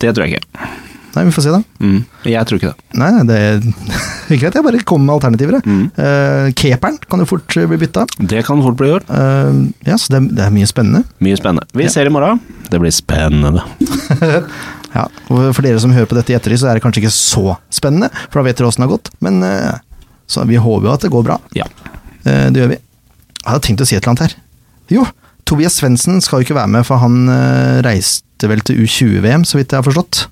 Det 0.00 0.14
tror 0.14 0.24
jeg 0.24 0.38
ikke. 0.38 0.91
Nei, 1.12 1.24
vi 1.28 1.32
får 1.36 1.44
se, 1.44 1.50
da. 1.52 1.58
Mm. 1.84 1.98
Jeg 2.24 2.48
tror 2.48 2.56
ikke 2.58 2.70
det. 2.72 2.98
Nei, 3.00 3.08
det 3.28 3.36
er 3.36 3.58
greit. 4.40 4.54
Jeg 4.56 4.64
bare 4.64 4.78
kommer 4.88 5.04
med 5.10 5.14
alternativer. 5.18 5.58
jeg. 5.58 5.66
Mm. 5.68 5.82
Uh, 5.98 6.46
Keperen 6.56 6.96
kan 7.04 7.20
jo 7.20 7.26
fort 7.28 7.56
uh, 7.58 7.66
bli 7.68 7.78
bytta. 7.82 8.06
Det 8.32 8.40
kan 8.46 8.62
fort 8.64 8.78
bli 8.80 8.88
gjort. 8.94 9.10
Uh, 9.12 9.66
ja, 9.84 9.98
så 10.00 10.14
det 10.14 10.22
det 10.38 10.46
er 10.46 10.54
mye 10.54 10.68
spennende. 10.70 11.02
Mye 11.20 11.36
spennende. 11.36 11.66
Vi 11.76 11.84
Ja. 11.84 11.90
ser 11.92 12.08
i 12.08 12.12
morgen. 12.14 12.40
Det 12.72 12.80
blir 12.80 12.94
spennende. 12.94 13.64
Ja, 14.92 15.06
og 15.32 15.54
For 15.56 15.64
dere 15.64 15.80
som 15.80 15.92
hører 15.96 16.04
på 16.04 16.16
dette 16.18 16.34
i 16.34 16.36
ettertid, 16.36 16.60
så 16.60 16.66
er 16.68 16.76
det 16.76 16.82
kanskje 16.84 17.00
ikke 17.00 17.12
så 17.16 17.54
spennende, 17.72 18.10
for 18.28 18.42
da 18.42 18.44
vet 18.44 18.58
dere 18.60 18.68
åssen 18.68 18.82
det 18.84 18.88
har 18.90 18.96
gått. 18.98 19.08
Men 19.24 19.38
uh, 19.40 19.78
så 20.28 20.44
vi 20.48 20.58
håper 20.60 20.84
jo 20.88 20.92
at 20.92 21.04
det 21.06 21.10
går 21.14 21.24
bra. 21.24 21.38
Ja. 21.56 21.64
Det 22.24 22.60
gjør 22.60 22.74
vi. 22.74 22.76
Jeg 23.40 23.48
hadde 23.48 23.64
tenkt 23.64 23.80
å 23.80 23.86
si 23.88 23.96
et 23.96 24.02
eller 24.04 24.12
annet 24.12 24.26
her. 24.26 24.34
Jo, 24.92 25.06
Tobias 25.48 25.78
Svendsen 25.80 26.20
skal 26.20 26.42
jo 26.42 26.46
ikke 26.46 26.58
være 26.60 26.70
med, 26.76 26.84
for 26.84 27.00
han 27.00 27.24
reiste 27.86 28.50
vel 28.52 28.60
til 28.68 28.84
U20-VM, 28.84 29.46
så 29.48 29.58
vidt 29.58 29.72
jeg 29.72 29.80
har 29.80 29.86
forstått. 29.88 30.26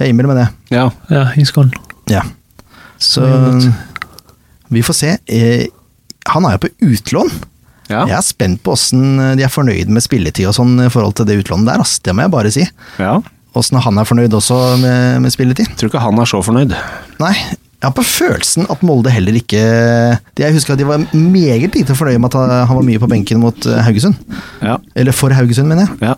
Jeg 0.00 0.10
innbiller 0.10 0.32
meg 0.32 0.40
det. 0.42 0.46
Ja. 0.74 0.88
ja 1.10 1.24
gone. 1.54 1.82
Ja. 2.10 2.22
Så 2.98 3.24
vi 4.74 4.82
får 4.82 4.96
se. 4.98 5.16
Eh, 5.26 5.66
han 6.32 6.46
er 6.48 6.56
jo 6.56 6.64
på 6.64 6.72
utlån. 6.88 7.30
ja. 7.90 8.06
Jeg 8.08 8.16
er 8.16 8.24
spent 8.24 8.62
på 8.64 8.72
åssen 8.74 9.18
de 9.38 9.44
er 9.44 9.52
fornøyd 9.52 9.92
med 9.92 10.02
spilletid 10.04 10.48
og 10.48 10.56
sånn 10.56 10.78
i 10.86 10.90
forhold 10.90 11.18
til 11.18 11.28
det 11.28 11.38
utlånet 11.42 11.68
der. 11.68 11.84
Ass. 11.84 11.98
Det 12.00 12.14
må 12.14 12.24
jeg 12.26 12.34
bare 12.34 12.54
si. 12.54 12.66
ja. 12.98 13.18
Åssen 13.54 13.78
han 13.78 13.98
er 14.02 14.06
fornøyd 14.08 14.32
også 14.34 14.56
med, 14.82 15.20
med 15.22 15.30
spilletid. 15.30 15.68
Tror 15.78 15.92
ikke 15.92 16.02
han 16.02 16.18
er 16.18 16.26
så 16.26 16.40
fornøyd. 16.42 16.72
Nei, 17.20 17.34
jeg 17.84 17.86
har 17.86 17.92
på 17.94 18.02
følelsen 18.08 18.66
at 18.72 18.80
Molde 18.86 19.12
heller 19.12 19.36
ikke 19.36 19.60
Jeg 19.60 20.54
husker 20.56 20.72
at 20.74 20.80
de 20.80 20.86
var 20.88 21.02
meget 21.12 21.76
lite 21.76 21.94
fornøyd 21.94 22.18
med 22.18 22.34
at 22.34 22.66
han 22.66 22.78
var 22.78 22.86
mye 22.86 22.98
på 23.02 23.10
benken 23.12 23.42
mot 23.42 23.66
eh, 23.68 23.82
Haugesund. 23.86 24.16
Ja. 24.64 24.78
Eller 24.96 25.14
for 25.14 25.34
Haugesund, 25.36 25.68
mener 25.70 25.86
jeg. 25.86 26.10
ja. 26.10 26.14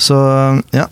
Så 0.00 0.16
ja. 0.72 0.86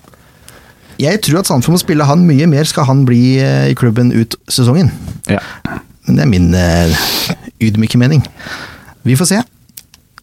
Jeg 1.01 1.23
tror 1.25 1.41
at 1.41 1.49
Sandefjord 1.49 1.79
må 1.79 1.81
spille 1.81 2.09
han 2.09 2.27
mye 2.29 2.49
mer, 2.51 2.67
skal 2.69 2.85
han 2.89 3.07
bli 3.09 3.39
eh, 3.41 3.71
i 3.73 3.77
klubben 3.79 4.13
ut 4.13 4.37
sesongen. 4.53 4.93
ja. 5.31 5.41
Men 6.09 6.17
det 6.17 6.23
er 6.25 6.31
min 6.31 6.47
uh, 6.57 7.03
ydmyke 7.63 7.99
mening. 8.01 8.25
Vi 9.07 9.15
får 9.15 9.29
se. 9.31 9.41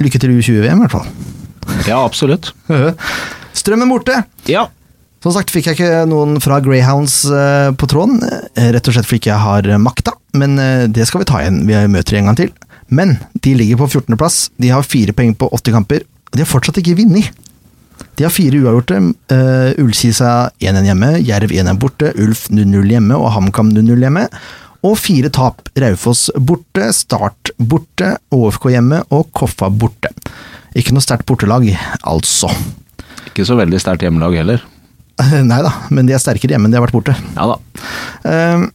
Lykke 0.04 0.20
til 0.20 0.34
U20-VM, 0.36 0.82
i 0.82 0.84
hvert 0.84 0.96
fall. 0.98 1.06
Ja, 1.88 2.02
absolutt. 2.02 2.50
Strømmen 3.60 3.88
borte! 3.94 4.18
Ja. 4.52 4.66
Som 5.24 5.34
sagt 5.34 5.54
fikk 5.54 5.70
jeg 5.70 5.78
ikke 5.78 6.04
noen 6.10 6.42
fra 6.44 6.60
Greyhounds 6.66 7.22
uh, 7.32 7.72
på 7.78 7.90
tråden, 7.90 8.20
rett 8.58 8.90
og 8.90 8.98
slett 8.98 9.08
fordi 9.08 9.22
ikke 9.22 9.32
jeg 9.32 9.44
har 9.46 9.70
eh, 9.70 9.82
makta, 9.82 10.14
men 10.38 10.60
uh, 10.60 10.86
det 10.92 11.08
skal 11.10 11.24
vi 11.24 11.30
ta 11.30 11.42
igjen. 11.42 11.64
Vi 11.70 11.80
møter 11.94 12.20
en 12.20 12.30
gang 12.30 12.42
til. 12.42 12.54
Men 12.88 13.18
de 13.44 13.56
ligger 13.58 13.82
på 13.82 13.90
14.-plass, 13.90 14.48
de 14.62 14.72
har 14.72 14.86
fire 14.86 15.16
poeng 15.16 15.34
på 15.40 15.50
80 15.56 15.76
kamper, 15.80 16.06
de 16.36 16.44
har 16.44 16.50
fortsatt 16.50 16.80
ikke 16.84 17.00
vunnet. 17.00 17.32
De 18.18 18.26
har 18.26 18.34
fire 18.34 18.62
uavgjorte. 18.64 19.02
Uh, 19.32 19.72
Ullkisa 19.84 20.50
1-1 20.64 20.88
hjemme, 20.90 21.12
Jerv 21.26 21.54
1-1 21.54 21.82
borte, 21.82 22.14
Ulf 22.18 22.48
0-0 22.50 22.94
hjemme 22.96 23.18
og 23.18 23.32
HamKam 23.36 23.74
0-0 23.76 24.08
hjemme. 24.08 24.28
Og 24.86 24.98
fire 25.02 25.30
tap. 25.34 25.64
Raufoss 25.78 26.28
borte, 26.38 26.92
Start 26.96 27.54
borte, 27.58 28.16
ÅFK 28.34 28.72
hjemme 28.76 29.04
og 29.14 29.30
Koffa 29.38 29.70
borte. 29.74 30.14
Ikke 30.78 30.94
noe 30.94 31.04
sterkt 31.04 31.28
bortelag, 31.30 31.70
altså. 32.06 32.50
Ikke 33.30 33.46
så 33.48 33.58
veldig 33.58 33.80
sterkt 33.82 34.06
hjemmelag 34.06 34.38
heller. 34.38 34.66
Nei 35.50 35.62
da, 35.66 35.72
men 35.94 36.08
de 36.08 36.14
er 36.14 36.22
sterkere 36.22 36.54
hjemme 36.54 36.70
enn 36.70 36.76
de 36.76 36.78
har 36.80 36.86
vært 36.86 36.98
borte. 36.98 37.16
Ja 37.34 37.48
da. 37.50 37.58
Eh, 38.28 38.66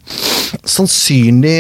sannsynlig 0.68 1.54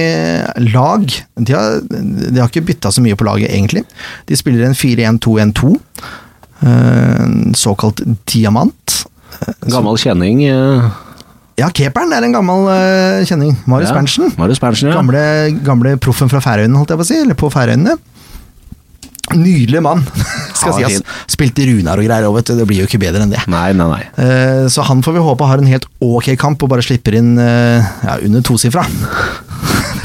lag 0.72 1.06
de 1.38 1.54
har, 1.54 1.78
de 1.86 2.40
har 2.40 2.50
ikke 2.50 2.64
bytta 2.72 2.90
så 2.94 3.04
mye 3.04 3.18
på 3.18 3.26
laget, 3.28 3.52
egentlig. 3.54 3.84
De 4.26 4.38
spiller 4.38 4.66
en 4.66 4.76
4-1-2-1-2. 4.78 5.76
Eh, 6.62 7.24
såkalt 7.58 8.00
diamant. 8.30 8.98
Gammel 9.66 9.96
kjenning. 9.98 10.44
eh, 10.46 10.90
Ja, 11.58 11.68
keeperen 11.68 12.12
er 12.16 12.24
en 12.24 12.32
gammel 12.32 12.68
eh, 12.72 13.24
kjenning. 13.28 13.56
Marius 13.68 13.90
ja. 13.90 13.96
Berntsen. 13.98 14.30
Marius 14.38 14.58
Berntsen, 14.62 14.88
ja. 14.88 14.94
Gamle, 14.96 15.24
gamle 15.66 15.96
proffen 16.00 16.30
fra 16.32 16.40
Færøyene, 16.40 16.78
holdt 16.78 16.94
jeg 16.94 16.98
på 17.02 17.04
å 17.04 17.10
si. 17.10 17.18
Eller 17.22 17.34
på 17.38 17.50
Færøyene. 17.52 17.96
Nydelig 19.32 19.80
mann, 19.84 20.02
skal 20.62 20.80
Ja, 20.80 20.88
sies. 20.88 21.02
fint. 21.02 21.30
Spilte 21.36 21.68
Runar 21.68 22.00
og 22.00 22.08
greier 22.08 22.28
òg, 22.28 22.36
vet 22.40 22.50
du. 22.50 22.56
Det 22.60 22.68
blir 22.70 22.82
jo 22.82 22.88
ikke 22.90 23.02
bedre 23.02 23.26
enn 23.26 23.34
det. 23.34 23.42
Nei, 23.52 23.68
nei, 23.76 23.88
nei. 23.92 24.02
Uh, 24.16 24.68
Så 24.72 24.86
han 24.88 25.02
får 25.04 25.18
vi 25.18 25.26
håpe 25.28 25.48
har 25.50 25.62
en 25.62 25.70
helt 25.70 25.88
ok 26.00 26.32
kamp, 26.40 26.62
og 26.62 26.72
bare 26.72 26.84
slipper 26.86 27.18
inn 27.18 27.34
uh, 27.40 27.82
ja, 28.06 28.18
under 28.22 28.44
tosifra. 28.46 28.86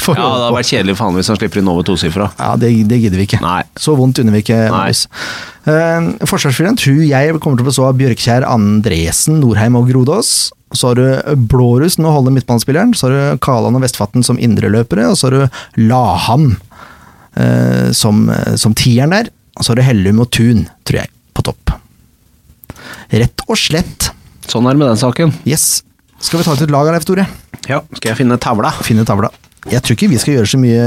Ja, 0.08 0.24
det 0.24 0.24
hadde 0.24 0.56
vært 0.56 0.70
kjedelig 0.70 0.96
for 0.96 1.10
han 1.10 1.18
hvis 1.18 1.30
han 1.32 1.40
slipper 1.40 1.62
inn 1.62 1.70
over 1.72 1.84
tosifra. 1.88 2.30
Ja, 2.40 2.54
det, 2.60 2.70
det 2.88 3.00
gidder 3.02 3.20
vi 3.20 3.26
ikke. 3.28 3.42
Nei. 3.44 3.62
Så 3.80 3.96
vondt 3.98 4.22
unner 4.22 4.38
vi 4.38 4.44
ikke. 4.46 4.60
Uh. 4.72 4.88
Eh, 5.68 6.10
tror 6.80 7.02
jeg 7.04 7.40
kommer 7.44 7.60
til 7.60 7.66
å 7.66 7.68
bestå 7.68 7.88
av 7.90 7.98
Bjørkjær, 8.00 8.46
Andresen, 8.48 9.42
Norheim 9.44 9.80
og 9.80 9.90
Grodås. 9.92 10.52
Så 10.76 10.92
har 10.92 11.00
du 11.00 11.36
Blårus, 11.52 11.98
nå 12.00 12.12
holder 12.12 12.36
midtbanespilleren. 12.36 12.94
Så 12.96 13.10
har 13.10 13.16
du 13.16 13.42
Kaland 13.44 13.80
og 13.80 13.84
Vestfatten 13.84 14.24
som 14.26 14.40
indreløpere. 14.40 15.10
Og 15.12 15.20
så 15.20 15.30
har 15.30 15.38
du 15.38 15.88
Laham 15.90 16.54
uh, 16.54 17.90
som, 17.96 18.28
som 18.60 18.76
tieren 18.78 19.16
der. 19.16 19.32
Så 19.62 19.72
har 19.74 19.80
du 19.80 19.86
Hellum 19.88 20.22
og 20.24 20.30
Thun, 20.36 20.66
tror 20.88 21.02
jeg, 21.02 21.12
på 21.38 21.44
topp. 21.48 21.74
Rett 23.12 23.44
og 23.48 23.58
slett. 23.60 24.12
Sånn 24.48 24.68
er 24.68 24.76
det 24.76 24.82
med 24.82 24.90
den 24.92 25.00
saken. 25.02 25.34
Yes. 25.48 25.82
Skal 26.24 26.40
vi 26.42 26.48
ta 26.48 26.56
ut 26.58 26.64
et 26.66 26.72
lag 26.74 26.88
av 26.90 26.96
Leif 26.96 27.06
Tore? 27.08 27.26
Ja, 27.68 27.82
skal 27.98 28.12
jeg 28.14 28.20
finne 28.22 28.38
tavla? 28.42 28.72
Finne 28.86 29.04
tavla. 29.08 29.30
Jeg 29.68 29.84
tror 29.84 29.98
ikke 29.98 30.10
vi 30.14 30.20
skal 30.22 30.38
gjøre 30.38 30.50
så 30.54 30.60
mye 30.62 30.84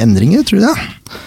endringer, 0.00 0.44
tror 0.46 0.60
du 0.62 0.66
det? 0.68 1.18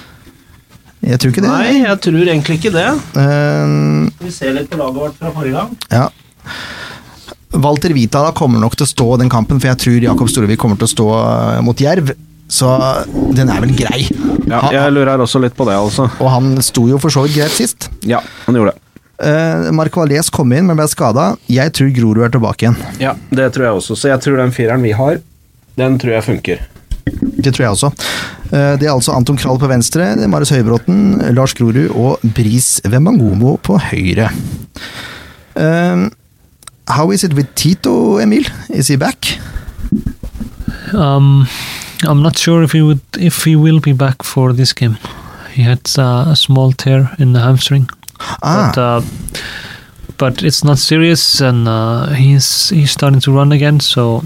Jeg 1.04 1.20
tror 1.20 1.34
ikke 1.34 1.44
det. 1.44 1.52
Nei, 1.52 1.74
jeg 1.84 2.00
tror 2.06 2.22
egentlig 2.32 2.56
ikke 2.62 2.72
det. 2.78 2.86
Uh, 3.18 4.08
Vi 4.24 4.32
ser 4.32 4.54
litt 4.56 4.70
på 4.72 4.80
laget 4.80 5.02
vårt 5.02 5.18
fra 5.20 5.34
forrige 5.36 5.58
gang. 5.60 5.74
ja. 5.92 6.08
Walter 7.54 7.94
Vitala 7.94 8.32
kommer 8.34 8.58
nok 8.58 8.74
til 8.80 8.88
å 8.88 8.90
stå 8.90 9.06
den 9.22 9.30
kampen, 9.30 9.60
for 9.62 9.70
jeg 9.70 9.78
tror 9.84 10.06
Jakob 10.08 10.30
Storevik 10.32 10.58
kommer 10.62 10.80
til 10.80 10.88
å 10.88 10.90
stå 10.90 11.06
eh, 11.20 11.60
mot 11.62 11.78
Jerv. 11.78 12.10
Så 12.54 12.70
den 13.34 13.50
er 13.50 13.62
vel 13.64 13.74
grei. 13.78 14.04
Ja, 14.46 14.62
jeg 14.74 14.94
lurer 14.94 15.22
også 15.24 15.42
litt 15.42 15.56
på 15.58 15.66
det, 15.66 15.76
altså. 15.80 16.06
Og 16.22 16.30
han 16.30 16.54
sto 16.66 16.86
jo 16.90 17.00
for 17.02 17.14
så 17.14 17.26
vidt 17.26 17.40
greit 17.40 17.56
sist. 17.56 17.90
Ja, 18.06 18.22
han 18.46 18.60
gjorde 18.60 18.76
det. 18.76 18.80
Uh, 19.24 19.70
Marco 19.74 20.02
Valles 20.02 20.30
kom 20.34 20.52
inn, 20.54 20.68
men 20.68 20.78
ble 20.78 20.86
skada. 20.92 21.32
Jeg 21.52 21.74
tror 21.78 21.90
Grorud 21.96 22.26
er 22.28 22.34
tilbake 22.34 22.68
igjen. 22.68 22.78
Ja, 23.02 23.16
det 23.32 23.52
tror 23.56 23.70
jeg 23.70 23.80
også. 23.80 23.98
Så 23.98 24.12
jeg 24.12 24.22
tror 24.26 24.38
den 24.42 24.54
fireren 24.54 24.86
vi 24.86 24.94
har, 24.98 25.20
den 25.80 25.98
tror 26.02 26.18
jeg 26.18 26.28
funker. 26.28 26.64
Det 27.06 27.52
tror 27.54 27.66
jeg 27.66 27.74
også. 27.74 27.92
Uh, 28.52 28.74
det 28.78 28.88
er 28.88 28.94
altså 28.94 29.16
Anton 29.18 29.40
Krall 29.40 29.62
på 29.62 29.70
venstre, 29.72 30.12
det 30.20 30.30
Marius 30.30 30.54
Høybråten, 30.54 31.00
Lars 31.34 31.56
Grorud 31.58 31.90
og 31.90 32.26
Bris 32.36 32.76
Wembangomo 32.86 33.56
på 33.64 33.80
høyre. 33.90 34.30
Uh, 35.58 36.10
how 36.90 37.10
is 37.14 37.24
it 37.24 37.34
with 37.34 37.50
Tito, 37.56 38.20
Emil? 38.22 38.46
Is 38.70 38.90
he 38.94 38.98
back? 38.98 39.38
Um, 40.94 41.48
I'm 42.06 42.22
not 42.22 42.38
sure 42.38 42.64
if 42.64 42.72
he 42.74 42.82
would 42.82 43.02
if 43.20 43.44
he 43.44 43.56
will 43.56 43.80
be 43.80 43.94
back 43.94 44.24
for 44.24 44.54
this 44.54 44.74
game. 44.74 44.98
He 45.54 45.64
had 45.64 45.82
uh, 45.98 46.32
a 46.32 46.36
small 46.36 46.72
tear 46.72 47.12
in 47.20 47.34
the 47.34 47.40
hamstring, 47.40 47.90
Ah, 48.20 48.72
but 48.74 48.78
uh, 48.82 49.02
but 50.18 50.44
it's 50.44 50.64
not 50.64 50.78
serious, 50.80 51.42
and 51.42 51.68
uh, 51.68 52.08
he's 52.14 52.70
he's 52.70 52.92
starting 52.92 53.22
to 53.22 53.32
run 53.32 53.52
again. 53.52 53.80
So 53.80 54.24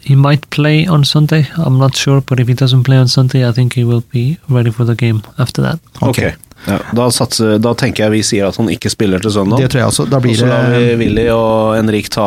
he 0.00 0.14
might 0.14 0.48
play 0.50 0.86
on 0.86 1.04
Sunday. 1.04 1.46
I'm 1.56 1.78
not 1.78 1.96
sure, 1.96 2.20
but 2.20 2.40
if 2.40 2.48
he 2.48 2.54
doesn't 2.54 2.84
play 2.84 2.96
on 2.96 3.08
Sunday, 3.08 3.48
I 3.48 3.52
think 3.52 3.74
he 3.74 3.84
will 3.84 4.02
be 4.12 4.38
ready 4.48 4.70
for 4.70 4.84
the 4.84 4.94
game 4.94 5.22
after 5.38 5.62
that. 5.62 5.80
Ok. 6.00 6.34
Ja, 6.66 6.78
da, 6.94 7.08
satser, 7.10 7.56
da 7.58 7.72
tenker 7.74 8.04
jeg 8.04 8.12
vi 8.12 8.20
sier 8.22 8.46
at 8.46 8.56
han 8.60 8.68
ikke 8.70 8.90
spiller 8.92 9.18
til 9.18 9.32
søndag. 9.34 9.58
Det 9.64 9.70
tror 9.72 9.80
jeg 9.80 9.86
også. 9.90 10.04
Da 10.10 10.20
Og 10.20 10.22
blir 10.22 10.36
så 10.38 10.46
lar 10.46 10.68
vi 10.70 10.84
det 10.84 10.98
Willy 11.00 11.24
og 11.34 11.74
Henrik 11.74 12.10
ta 12.14 12.26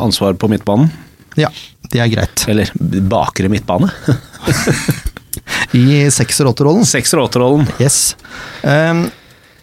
ansvar 0.00 0.38
på 0.40 0.48
midtbanen. 0.48 0.88
Ja, 1.36 1.50
det 1.92 2.00
er 2.04 2.10
greit. 2.12 2.44
Eller 2.50 2.72
bakre 3.08 3.48
midtbane. 3.52 3.88
I 5.76 6.08
sekser-åtterrollen. 6.12 6.84
Sekser- 6.88 7.20
og 7.20 7.28
åtterrollen. 7.28 7.68
Yes. 7.80 8.16
Um, 8.62 9.06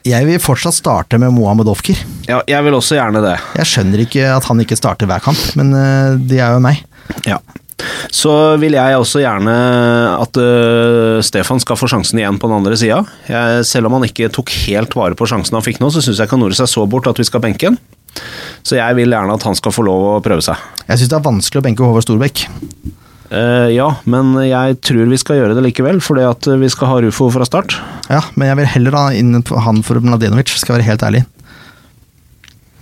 jeg 0.06 0.28
vil 0.28 0.42
fortsatt 0.42 0.78
starte 0.78 1.18
med 1.22 1.34
Mohammed 1.34 1.70
Ofker. 1.70 1.98
Ja, 2.30 2.40
jeg 2.50 2.66
vil 2.66 2.78
også 2.78 2.98
gjerne 2.98 3.22
det. 3.26 3.36
Jeg 3.60 3.70
skjønner 3.72 4.04
ikke 4.06 4.26
at 4.36 4.48
han 4.50 4.62
ikke 4.62 4.78
starter 4.78 5.10
hver 5.10 5.24
kamp, 5.26 5.42
men 5.60 5.74
uh, 5.74 6.18
det 6.18 6.40
er 6.42 6.56
jo 6.56 6.64
meg. 6.66 6.82
Ja. 7.26 7.40
Så 8.14 8.32
vil 8.62 8.78
jeg 8.78 8.98
også 8.98 9.20
gjerne 9.22 9.54
at 10.16 10.38
uh, 10.40 11.20
Stefan 11.26 11.60
skal 11.62 11.78
få 11.78 11.90
sjansen 11.92 12.22
igjen 12.22 12.40
på 12.42 12.50
den 12.50 12.58
andre 12.62 12.78
sida. 12.80 13.02
Selv 13.68 13.90
om 13.90 13.98
han 13.98 14.08
ikke 14.08 14.32
tok 14.34 14.54
helt 14.66 14.96
vare 14.98 15.18
på 15.18 15.28
sjansen 15.30 15.58
han 15.58 15.66
fikk 15.66 15.82
nå, 15.84 15.92
så 15.94 16.02
syns 16.06 16.22
jeg 16.24 16.32
Kanore 16.32 16.56
seg 16.58 16.72
så 16.72 16.86
bort 16.90 17.10
at 17.12 17.20
vi 17.20 17.28
skal 17.28 17.44
benke 17.44 17.74
han. 17.74 17.82
Så 18.66 18.78
jeg 18.80 18.98
vil 18.98 19.14
gjerne 19.14 19.36
at 19.36 19.46
han 19.46 19.58
skal 19.58 19.74
få 19.76 19.86
lov 19.86 20.06
å 20.10 20.22
prøve 20.26 20.44
seg. 20.46 20.62
Jeg 20.86 21.02
syns 21.02 21.12
det 21.12 21.18
er 21.20 21.28
vanskelig 21.28 21.62
å 21.62 21.66
benke 21.66 21.86
Håvard 21.86 22.06
Storbekk. 22.06 22.46
Uh, 23.26 23.68
ja, 23.74 23.88
men 24.06 24.36
jeg 24.46 24.78
tror 24.86 25.10
vi 25.10 25.18
skal 25.20 25.40
gjøre 25.40 25.56
det 25.58 25.64
likevel, 25.66 25.98
fordi 26.04 26.26
at 26.30 26.48
vi 26.62 26.70
skal 26.72 26.92
ha 26.92 27.00
Rufo 27.04 27.30
fra 27.34 27.48
start. 27.48 27.78
Ja, 28.12 28.22
men 28.38 28.52
jeg 28.52 28.60
vil 28.62 28.70
heller 28.76 29.00
ha 29.00 29.06
inn 29.18 29.34
han 29.40 29.82
for 29.86 30.02
Mladenovic, 30.04 30.54
skal 30.54 30.76
jeg 30.76 30.84
være 30.84 30.90
helt 30.92 31.08
ærlig. 31.08 31.24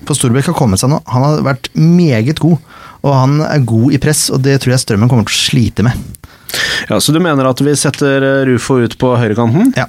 For 0.03 0.19
Storbekk 0.19 0.51
har 0.51 0.57
kommet 0.57 0.81
seg 0.81 0.91
nå. 0.91 0.99
Han 1.13 1.23
har 1.23 1.45
vært 1.47 1.71
meget 1.79 2.41
god, 2.43 2.59
og 3.03 3.15
han 3.15 3.39
er 3.45 3.63
god 3.67 3.95
i 3.95 4.01
press, 4.03 4.27
og 4.35 4.43
det 4.43 4.59
tror 4.61 4.75
jeg 4.75 4.83
Strømmen 4.83 5.11
kommer 5.11 5.27
til 5.27 5.35
å 5.35 5.43
slite 5.47 5.87
med. 5.87 5.95
Ja, 6.89 6.99
Så 6.99 7.15
du 7.15 7.21
mener 7.23 7.47
at 7.49 7.61
vi 7.63 7.73
setter 7.79 8.43
Rufo 8.49 8.81
ut 8.83 8.97
på 8.99 9.15
høyrekanten? 9.17 9.73
Ja. 9.79 9.87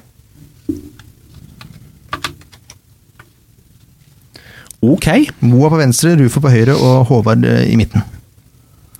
Ok. 4.85 5.07
Moa 5.45 5.71
på 5.73 5.79
venstre, 5.79 6.13
Rufo 6.19 6.41
på 6.43 6.51
høyre 6.53 6.75
og 6.75 7.07
Håvard 7.09 7.45
eh, 7.47 7.63
i 7.71 7.77
midten. 7.79 8.03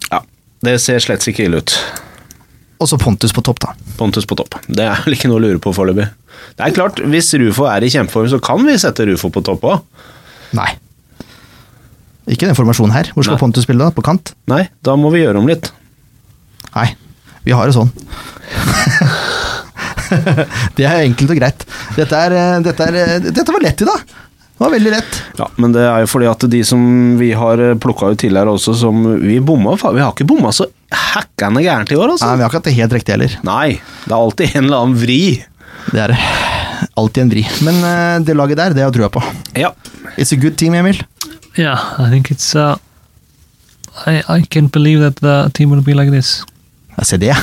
Ja, 0.10 0.22
Det 0.66 0.80
ser 0.82 1.04
slett 1.04 1.26
ikke 1.30 1.46
ille 1.46 1.62
ut. 1.62 1.76
Og 2.82 2.90
så 2.90 2.98
Pontus 3.00 3.34
på 3.36 3.44
topp, 3.46 3.62
da. 3.64 3.76
Pontus 4.00 4.26
på 4.28 4.36
topp. 4.40 4.58
Det 4.68 4.84
er 4.84 5.04
vel 5.06 5.16
ikke 5.16 5.30
noe 5.32 5.40
å 5.40 5.44
lure 5.46 5.62
på 5.64 5.72
foreløpig. 5.76 6.08
Det 6.58 6.66
er 6.66 6.74
klart, 6.76 7.00
hvis 7.12 7.30
Rufo 7.40 7.68
er 7.70 7.86
i 7.86 7.92
kjempeform, 7.92 8.28
så 8.32 8.42
kan 8.44 8.60
vi 8.66 8.76
sette 8.82 9.06
Rufo 9.08 9.30
på 9.34 9.44
topp 9.46 9.64
òg. 9.70 9.78
Nei. 10.58 10.72
Ikke 12.32 12.50
den 12.50 12.58
formasjonen 12.58 12.96
her. 12.96 13.12
Hvor 13.14 13.28
skal 13.28 13.38
Nei. 13.38 13.44
Pontus 13.44 13.68
spille, 13.68 13.86
da? 13.86 13.94
På 13.96 14.04
kant? 14.06 14.34
Nei, 14.52 14.64
da 14.86 14.96
må 15.00 15.12
vi 15.14 15.22
gjøre 15.22 15.42
om 15.42 15.50
litt. 15.50 15.70
Nei, 16.76 16.90
vi 17.46 17.56
har 17.56 17.70
det 17.70 17.78
sånn. 17.78 17.92
det 20.78 20.88
er 20.88 21.06
enkelt 21.06 21.32
og 21.32 21.40
greit. 21.40 21.66
Dette, 21.96 22.20
er, 22.28 22.36
eh, 22.36 22.58
dette, 22.66 22.90
er, 22.90 22.98
eh, 23.02 23.30
dette 23.30 23.54
var 23.54 23.64
lett 23.64 23.86
i 23.86 23.88
dag. 23.88 24.16
Det 24.56 24.64
var 24.64 24.72
veldig 24.72 24.92
lett. 24.94 25.18
Ja, 25.36 25.50
Men 25.60 25.74
det 25.76 25.82
er 25.84 26.06
jo 26.06 26.08
fordi 26.08 26.28
at 26.32 26.44
de 26.52 26.62
som 26.64 26.84
vi 27.20 27.34
har 27.36 27.60
plukka 27.84 28.14
ut 28.14 28.22
tidligere 28.22 28.54
også, 28.56 28.76
som 28.80 29.02
vi 29.20 29.42
bomma 29.44 29.76
Vi 29.76 30.00
har 30.00 30.14
ikke 30.14 30.28
bomma 30.30 30.54
så 30.56 30.70
hackende 30.96 31.64
gærent 31.66 31.92
i 31.92 31.98
år, 32.00 32.14
altså. 32.14 32.30
Nei, 32.30 32.38
vi 32.38 32.46
har 32.46 32.54
ikke 32.54 32.62
hatt 32.62 32.70
det 32.70 32.78
helt 32.78 32.96
riktig 32.96 33.16
heller. 33.18 33.36
Nei, 33.44 33.68
det 34.06 34.14
er 34.14 34.18
alltid 34.22 34.56
en 34.56 34.64
eller 34.64 34.86
annen 34.86 35.02
vri. 35.02 35.20
Det 35.92 36.02
er 36.06 36.14
det. 36.14 36.20
Alltid 36.96 37.26
en 37.26 37.34
vri. 37.36 37.44
Men 37.68 37.84
uh, 37.84 38.24
det 38.24 38.38
laget 38.40 38.62
der, 38.62 38.78
det 38.78 38.86
har 38.86 38.94
jeg 38.94 38.98
trua 39.02 39.12
på. 39.12 39.24
Ja. 39.60 39.74
It's 40.16 40.32
a 40.32 40.40
good 40.40 40.56
team, 40.62 40.74
Emil. 40.74 41.04
Yeah, 41.60 41.80
I 42.00 42.10
think 42.10 42.32
it's. 42.32 42.56
Uh, 42.56 42.78
I 44.08 44.24
I 44.28 44.42
can't 44.48 44.72
believe 44.72 45.04
that 45.04 45.20
the 45.20 45.52
team 45.54 45.72
will 45.72 45.84
be 45.84 45.94
like 45.94 46.12
this. 46.12 46.44
Jeg 46.96 47.06
ser 47.12 47.18
det. 47.18 47.36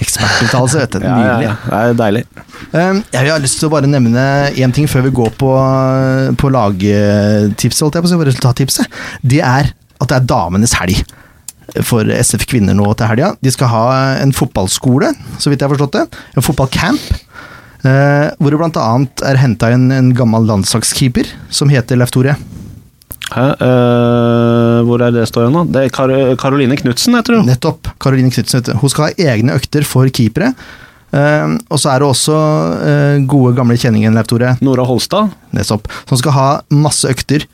Ekspertuttalelse, 0.00 0.80
vet 0.82 0.96
du. 0.96 1.04
Ja, 1.04 1.16
ja, 1.20 1.36
ja. 1.44 1.54
Det 1.66 1.80
er 1.80 1.98
deilig. 1.98 2.22
Um, 2.72 3.02
jeg 3.12 3.28
har 3.28 3.42
lyst 3.42 3.58
til 3.60 3.68
å 3.68 3.72
bare 3.74 3.90
nevne 3.90 4.24
én 4.56 4.72
ting 4.74 4.88
før 4.90 5.06
vi 5.08 5.14
går 5.18 5.34
på, 5.40 5.50
på 6.40 6.52
lagtipset, 6.54 7.84
holdt 7.84 7.98
jeg 7.98 8.06
på 8.06 8.10
å 8.10 8.12
si, 8.12 8.20
resultattipset. 8.30 9.02
Det 9.20 9.42
er 9.44 9.72
at 9.72 10.08
det 10.10 10.18
er 10.18 10.30
damenes 10.32 10.74
helg 10.80 11.02
for 11.86 12.08
SF 12.10 12.46
Kvinner 12.50 12.76
nå 12.76 12.88
til 12.98 13.08
helga. 13.08 13.32
De 13.40 13.52
skal 13.54 13.70
ha 13.72 13.84
en 14.20 14.34
fotballskole, 14.36 15.12
så 15.38 15.52
vidt 15.52 15.62
jeg 15.62 15.68
har 15.68 15.74
forstått 15.76 15.98
det. 16.00 16.22
En 16.36 16.44
fotballcamp. 16.44 17.04
eh, 17.82 18.28
hvor 18.38 18.54
det 18.54 18.82
annet 18.82 19.22
er 19.26 19.40
henta 19.40 19.72
inn 19.74 19.90
en 19.90 20.12
gammel 20.14 20.44
landslagskeeper 20.46 21.30
som 21.50 21.72
heter 21.72 21.98
Leif 21.98 22.12
Tore. 22.14 22.36
Eh, 23.32 24.78
hvor 24.86 25.02
er 25.04 25.14
det 25.14 25.26
står 25.30 25.48
hen, 25.48 25.56
da? 25.56 25.64
Det 25.74 25.82
er 25.86 25.92
Kar 25.94 26.12
Karoline 26.40 26.76
Knutsen, 26.78 27.16
jeg 27.18 27.28
tror. 27.28 27.44
Nettopp. 27.46 27.92
Karoline 28.02 28.32
Knutsen. 28.32 28.72
Hun 28.80 28.92
skal 28.92 29.08
ha 29.08 29.32
egne 29.32 29.56
økter 29.58 29.86
for 29.88 30.10
keepere. 30.12 30.52
Uh, 31.12 31.58
og 31.68 31.76
så 31.76 31.90
er 31.92 32.00
det 32.00 32.06
også 32.08 32.34
uh, 32.80 33.16
gode, 33.28 33.50
gamle 33.58 33.74
kjenningen 33.76 34.14
Leif 34.16 34.30
Tore. 34.30 34.54
Nora 34.64 34.86
Holstad. 34.88 35.32
Nettopp. 35.52 35.90
Som 36.08 36.20
skal 36.20 36.36
ha 36.38 36.48
masse 36.72 37.08
økter 37.10 37.48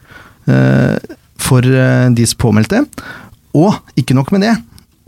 for 1.38 1.60
de 1.60 2.24
påmeldte. 2.40 2.78
Og 3.58 3.98
ikke 4.00 4.14
nok 4.16 4.30
med 4.32 4.46
det. 4.46 4.54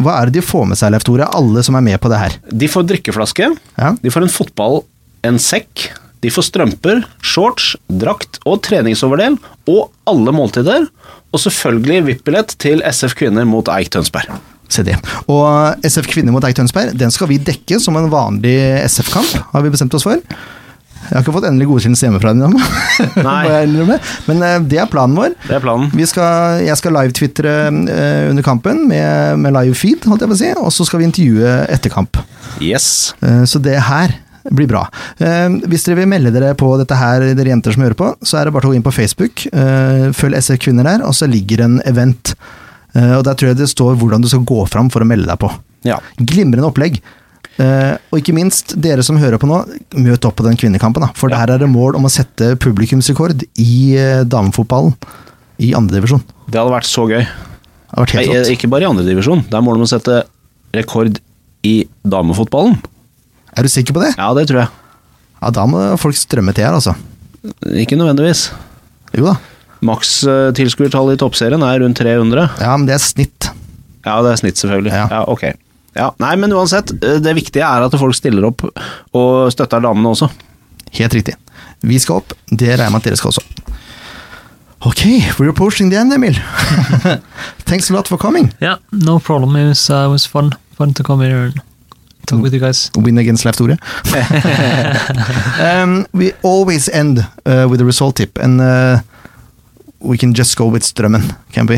Hva 0.05 0.19
er 0.19 0.29
det 0.29 0.41
de 0.41 0.45
får 0.45 0.67
med 0.69 0.77
seg, 0.81 0.93
Leif 0.93 1.07
Tore? 1.07 1.29
Alle 1.37 1.63
som 1.65 1.79
er 1.79 1.85
med 1.87 1.97
på 2.03 2.11
det 2.13 2.19
her. 2.21 2.37
De 2.53 2.69
får 2.69 2.85
drikkeflaske. 2.91 3.49
Ja. 3.81 3.95
De 4.03 4.13
får 4.13 4.27
en 4.27 4.35
fotball, 4.35 4.83
en 5.25 5.41
sekk. 5.41 5.87
De 6.21 6.31
får 6.33 6.49
strømper, 6.51 7.03
shorts, 7.25 7.73
drakt 7.89 8.41
og 8.45 8.61
treningsoverdel. 8.67 9.39
Og 9.71 9.89
alle 10.11 10.35
måltider. 10.37 10.87
Og 11.31 11.41
selvfølgelig 11.41 12.05
VIP-billett 12.09 12.57
til 12.61 12.83
SF 12.91 13.15
Kvinner 13.21 13.47
mot 13.49 13.69
Eik 13.73 13.93
Tønsberg. 13.95 14.33
Se 14.71 14.85
det. 14.87 14.97
Og 15.31 15.81
SF 15.87 16.07
Kvinner 16.13 16.35
mot 16.35 16.45
Eik 16.47 16.59
Tønsberg, 16.59 16.93
den 16.99 17.11
skal 17.15 17.31
vi 17.31 17.41
dekke 17.43 17.81
som 17.83 17.97
en 17.99 18.11
vanlig 18.13 18.55
SF-kamp, 18.87 19.33
har 19.55 19.65
vi 19.65 19.73
bestemt 19.73 19.95
oss 19.99 20.07
for. 20.07 20.21
Jeg 21.01 21.17
har 21.17 21.25
ikke 21.25 21.33
fått 21.35 21.47
endelig 21.49 21.67
godkjennelse 21.67 22.05
hjemmefra 22.07 22.31
ennå, 22.37 22.51
men 24.29 24.43
eh, 24.47 24.59
det 24.71 24.79
er 24.79 24.91
planen 24.93 25.17
vår. 25.19 25.33
Det 25.49 25.57
er 25.57 25.63
planen. 25.65 25.89
Vi 25.97 26.07
skal, 26.07 26.61
jeg 26.63 26.77
skal 26.79 26.95
live-twitre 26.95 27.55
eh, 27.73 28.29
under 28.31 28.45
kampen 28.47 28.85
med, 28.91 29.41
med 29.43 29.57
live 29.57 29.75
feed, 29.79 30.05
holdt 30.07 30.23
jeg 30.23 30.31
på 30.31 30.37
å 30.37 30.41
si, 30.43 30.51
og 30.61 30.71
så 30.77 30.87
skal 30.87 31.03
vi 31.03 31.09
intervjue 31.09 31.55
etter 31.73 31.91
kamp. 31.95 32.21
Yes. 32.63 33.15
Eh, 33.25 33.43
Så 33.49 33.59
det 33.65 33.79
her 33.89 34.15
blir 34.49 34.67
bra. 34.71 34.87
Eh, 35.19 35.49
Hvis 35.69 35.85
dere 35.85 35.97
vil 36.01 36.09
melde 36.09 36.33
dere 36.33 36.55
på 36.55 36.71
dette 36.81 36.97
her, 36.97 37.21
dere 37.35 37.53
jenter 37.53 37.73
som 37.77 37.83
hører 37.85 37.95
på, 37.99 38.11
så 38.25 38.39
er 38.41 38.45
det 38.49 38.55
bare 38.55 38.69
å 38.69 38.73
gå 38.73 38.77
inn 38.79 38.83
på 38.87 38.93
Facebook. 38.95 39.47
eh, 39.53 40.11
Følg 40.17 40.35
SF 40.41 40.59
Kvinner 40.65 40.85
der, 40.85 41.05
og 41.07 41.13
så 41.15 41.29
ligger 41.29 41.61
en 41.65 41.81
event. 41.85 42.35
Eh, 42.95 43.17
Og 43.19 43.25
Der 43.25 43.35
tror 43.35 43.49
jeg 43.53 43.57
det 43.59 43.69
står 43.69 43.97
hvordan 43.97 44.23
du 44.23 44.29
skal 44.29 44.41
gå 44.45 44.67
fram 44.69 44.89
for 44.91 45.01
å 45.01 45.07
melde 45.07 45.27
deg 45.27 45.39
på. 45.39 45.51
Ja. 45.85 45.99
Glimrende 46.19 46.67
opplegg. 46.73 47.01
Eh, 47.61 47.97
og 48.13 48.19
ikke 48.21 48.33
minst, 48.33 48.75
dere 48.81 49.03
som 49.03 49.19
hører 49.19 49.37
på 49.39 49.47
nå, 49.47 49.61
møt 50.01 50.25
opp 50.25 50.37
på 50.37 50.45
den 50.47 50.57
kvinnekampen. 50.57 51.01
Da. 51.03 51.09
For 51.15 51.29
Ja. 51.29 51.45
der 51.45 51.55
er 51.55 51.59
det 51.59 51.69
mål 51.69 51.97
om 51.97 52.05
å 52.05 52.11
sette 52.11 52.57
publikumsrekord 52.57 53.45
i 53.59 53.95
damefotballen 54.25 54.95
i 55.61 55.73
andredivisjon. 55.75 56.23
Det 56.49 56.57
hadde 56.59 56.73
vært 56.73 56.89
så 56.89 57.05
gøy. 57.07 57.27
Vært 57.97 58.15
Nei, 58.15 58.55
ikke 58.57 58.71
bare 58.71 58.83
i 58.83 58.91
andredivisjon. 58.91 59.45
Det 59.51 59.55
er 59.55 59.61
målet 59.67 59.77
om 59.83 59.83
å 59.83 59.93
sette 59.93 60.23
rekord 60.73 61.19
i 61.65 61.87
damefotballen. 62.07 62.79
Er 63.57 63.67
du 63.67 63.71
sikker 63.73 63.97
på 63.97 64.03
det? 64.05 64.13
Ja, 64.19 64.31
det 64.37 64.47
tror 64.51 64.63
jeg. 64.65 64.71
Ja, 65.41 65.51
Da 65.57 65.65
må 65.67 65.81
folk 66.01 66.17
strømme 66.19 66.53
til 66.55 66.67
her, 66.67 66.77
altså. 66.77 66.95
Ikke 67.73 67.97
nødvendigvis. 67.99 68.51
Jo 69.17 69.31
da. 69.31 69.35
Makstilskuertallet 69.87 71.17
i 71.17 71.21
toppserien 71.23 71.63
er 71.65 71.81
rundt 71.81 71.99
300. 71.99 72.49
Ja, 72.61 72.75
men 72.77 72.87
det 72.89 72.95
er 72.99 73.03
snitt. 73.03 73.49
Ja, 74.05 74.19
det 74.25 74.35
er 74.35 74.41
snitt, 74.43 74.61
selvfølgelig. 74.61 74.93
Ja. 74.93 75.07
Ja, 75.11 75.23
ok. 75.29 75.47
Ja, 75.97 76.11
nei, 76.23 76.35
men 76.39 76.53
uansett, 76.55 76.93
eh, 77.03 77.19
det 77.25 77.33
viktige 77.35 77.65
er 77.67 77.87
at 77.89 77.97
folk 77.99 78.15
stiller 78.15 78.47
opp 78.47 78.63
og 78.69 79.51
støtter 79.53 79.83
damene 79.83 80.13
også. 80.13 80.29
Helt 81.01 81.17
riktig. 81.17 81.35
Vi 81.83 81.99
skal 81.99 82.21
opp. 82.21 82.35
Det 82.51 82.69
regner 82.69 82.87
jeg 82.87 82.93
med 82.95 83.01
at 83.03 83.09
dere 83.09 83.19
skal 83.19 83.33
også. 83.33 83.43
Ok, 84.87 85.03
we're 85.39 85.51
approaching 85.51 85.91
the 85.91 85.99
end, 86.01 86.13
Emil. 86.13 86.39
Thanks 87.69 87.91
a 87.91 87.95
lot 87.95 88.09
for 88.09 88.17
coming. 88.17 88.53
Yeah, 88.63 88.77
no 88.93 89.19
problem. 89.19 89.57
It 89.57 89.67
was 89.69 89.91
uh, 89.91 90.07
it 90.07 90.13
was 90.13 90.25
fun 90.27 90.55
fun 90.77 90.95
to 90.95 91.03
come 91.03 91.21
here 91.25 91.45
and 91.51 91.61
talk 92.27 92.41
with 92.43 92.53
you 92.55 92.61
guys. 92.61 92.91
Win 92.97 93.19
against 93.19 93.45
Leif 93.45 93.57
Tore. 93.57 93.77
um, 95.61 96.07
we 96.13 96.33
always 96.43 96.89
end 96.89 97.19
uh, 97.47 97.67
with 97.71 97.81
a 97.81 97.85
result 97.85 98.17
tip, 98.17 98.39
and 98.39 98.61
uh, 98.61 99.01
we 100.01 100.17
can 100.19 100.35
just 100.35 100.57
go 100.57 100.67
with 100.67 100.83
Strømmen, 100.83 101.37
can 101.53 101.67
we? 101.67 101.77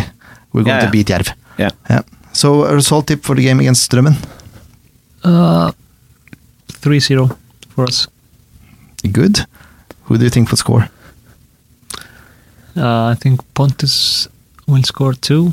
We're 0.53 0.65
going 0.65 0.77
Yeah, 0.81 0.87
to 0.87 0.91
beat 0.91 1.07
Jerv. 1.09 1.33
Yeah. 1.59 1.71
Yeah. 1.91 2.03
So 2.33 2.65
a 2.65 2.75
result 2.75 3.07
tip 3.07 3.23
for 3.25 3.35
the 3.37 3.43
game 3.43 3.61
against 3.61 3.91
Strømmen. 3.91 4.15
Uh, 5.25 5.73
3-0 6.69 7.37
for 7.75 7.85
us. 7.85 8.09
Good. 9.13 9.47
Who 10.05 10.17
do 10.19 10.25
you 10.25 10.31
think 10.31 10.51
will 10.51 10.57
score? 10.59 10.89
Uh, 12.77 13.07
I 13.13 13.15
think 13.15 13.41
Pontus 13.55 14.29
will 14.67 14.83
score 14.83 15.13
two, 15.15 15.53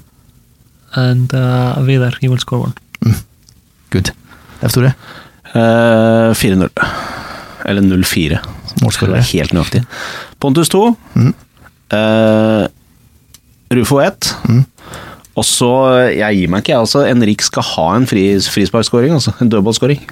and 0.95 1.33
uh, 1.33 1.81
Vidar 1.83 2.11
he 2.21 2.27
will 2.29 2.37
score 2.37 2.59
one. 2.59 2.73
Good. 3.89 4.11
Leif 4.63 4.75
Tore, 4.75 4.93
Uh, 5.49 6.29
4-0. 6.37 6.67
Eller 7.65 7.81
0-4. 7.81 8.37
Målskårer. 8.83 9.15
være 9.15 9.25
helt 9.31 9.53
nøyaktig. 9.55 9.79
Pontus 10.39 10.69
2. 10.69 10.81
Mm. 11.17 11.31
Uh, 11.89 12.67
Rufo 13.73 13.97
1. 14.03 14.29
Mm. 14.45 14.59
Og 15.33 15.45
så, 15.47 15.69
jeg 16.13 16.37
gir 16.37 16.51
meg 16.53 16.61
ikke, 16.61 16.75
jeg 16.75 16.83
altså. 16.83 17.01
Henrik 17.07 17.41
skal 17.41 17.65
ha 17.65 17.87
en 17.97 18.05
fri, 18.09 18.27
frisparkskåring, 18.37 19.15
altså. 19.17 19.33
En 19.41 19.49
dødballskåring. 19.49 20.03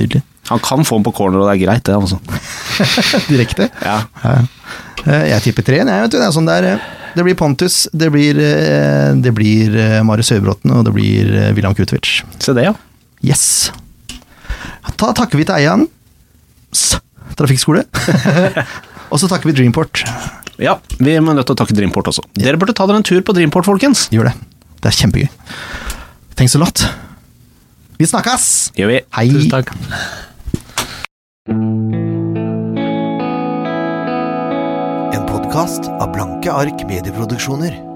Nydelig. 0.00 0.24
Han 0.50 0.58
kan 0.66 0.82
få 0.88 0.98
den 0.98 1.06
på 1.06 1.14
corner, 1.14 1.44
og 1.44 1.46
det 1.46 1.54
er 1.54 1.62
greit, 1.62 1.86
det, 1.86 1.94
altså. 1.94 2.18
Direkte. 3.30 3.68
Ja. 3.86 4.00
Ja. 4.24 4.34
Eh, 5.06 5.28
Jeg 5.30 5.44
tipper 5.46 5.62
tre. 5.68 5.78
Jeg 5.84 5.86
vet 6.08 6.10
du, 6.10 6.18
det 6.18 6.26
er 6.26 6.34
sånn 6.34 6.50
der 6.50 6.66
eh, 6.72 6.90
Det 7.14 7.22
blir 7.22 7.38
Pontus, 7.38 7.84
det 7.94 8.10
blir, 8.10 8.42
det 9.22 9.30
blir 9.38 9.78
Marius 10.04 10.34
Høybråten, 10.34 10.74
og 10.74 10.82
det 10.90 10.96
blir 10.98 11.30
William 11.54 11.78
Kutovic. 11.78 12.24
Se 12.42 12.50
det, 12.58 12.66
ja. 12.66 12.74
Yes. 13.26 13.72
Da 14.96 15.10
takker 15.16 15.40
vi 15.40 15.44
til 15.46 15.56
Eian 15.58 15.86
S. 16.72 16.96
trafikkskole. 17.36 17.82
og 19.10 19.18
så 19.20 19.28
takker 19.28 19.50
vi 19.50 19.56
Dreamport. 19.58 20.04
Ja, 20.62 20.78
vi 20.96 21.12
er 21.12 21.24
nødt 21.24 21.44
til 21.48 21.56
å 21.56 21.58
takke 21.58 21.74
Dreamport 21.76 22.08
også. 22.12 22.24
Dere 22.38 22.56
burde 22.60 22.76
ta 22.76 22.86
dere 22.88 23.02
en 23.02 23.06
tur 23.06 23.20
på 23.26 23.34
Dreamport, 23.36 23.66
folkens. 23.68 24.06
Gjør 24.14 24.30
det. 24.30 24.36
Det 24.80 24.92
er 24.92 25.00
kjempegøy. 25.02 25.28
Thanks 26.38 26.56
a 26.56 26.62
lot. 26.62 26.86
Vi 27.98 28.08
snakkes! 28.08 28.46
Gjør 28.78 28.92
vi. 28.92 29.02
Hei. 29.16 29.26
Tusen 29.32 29.52
takk. 29.52 29.74
En 35.16 35.28
podkast 35.28 35.90
av 35.96 36.12
Blanke 36.14 36.52
ark 36.52 36.86
medieproduksjoner. 36.88 37.95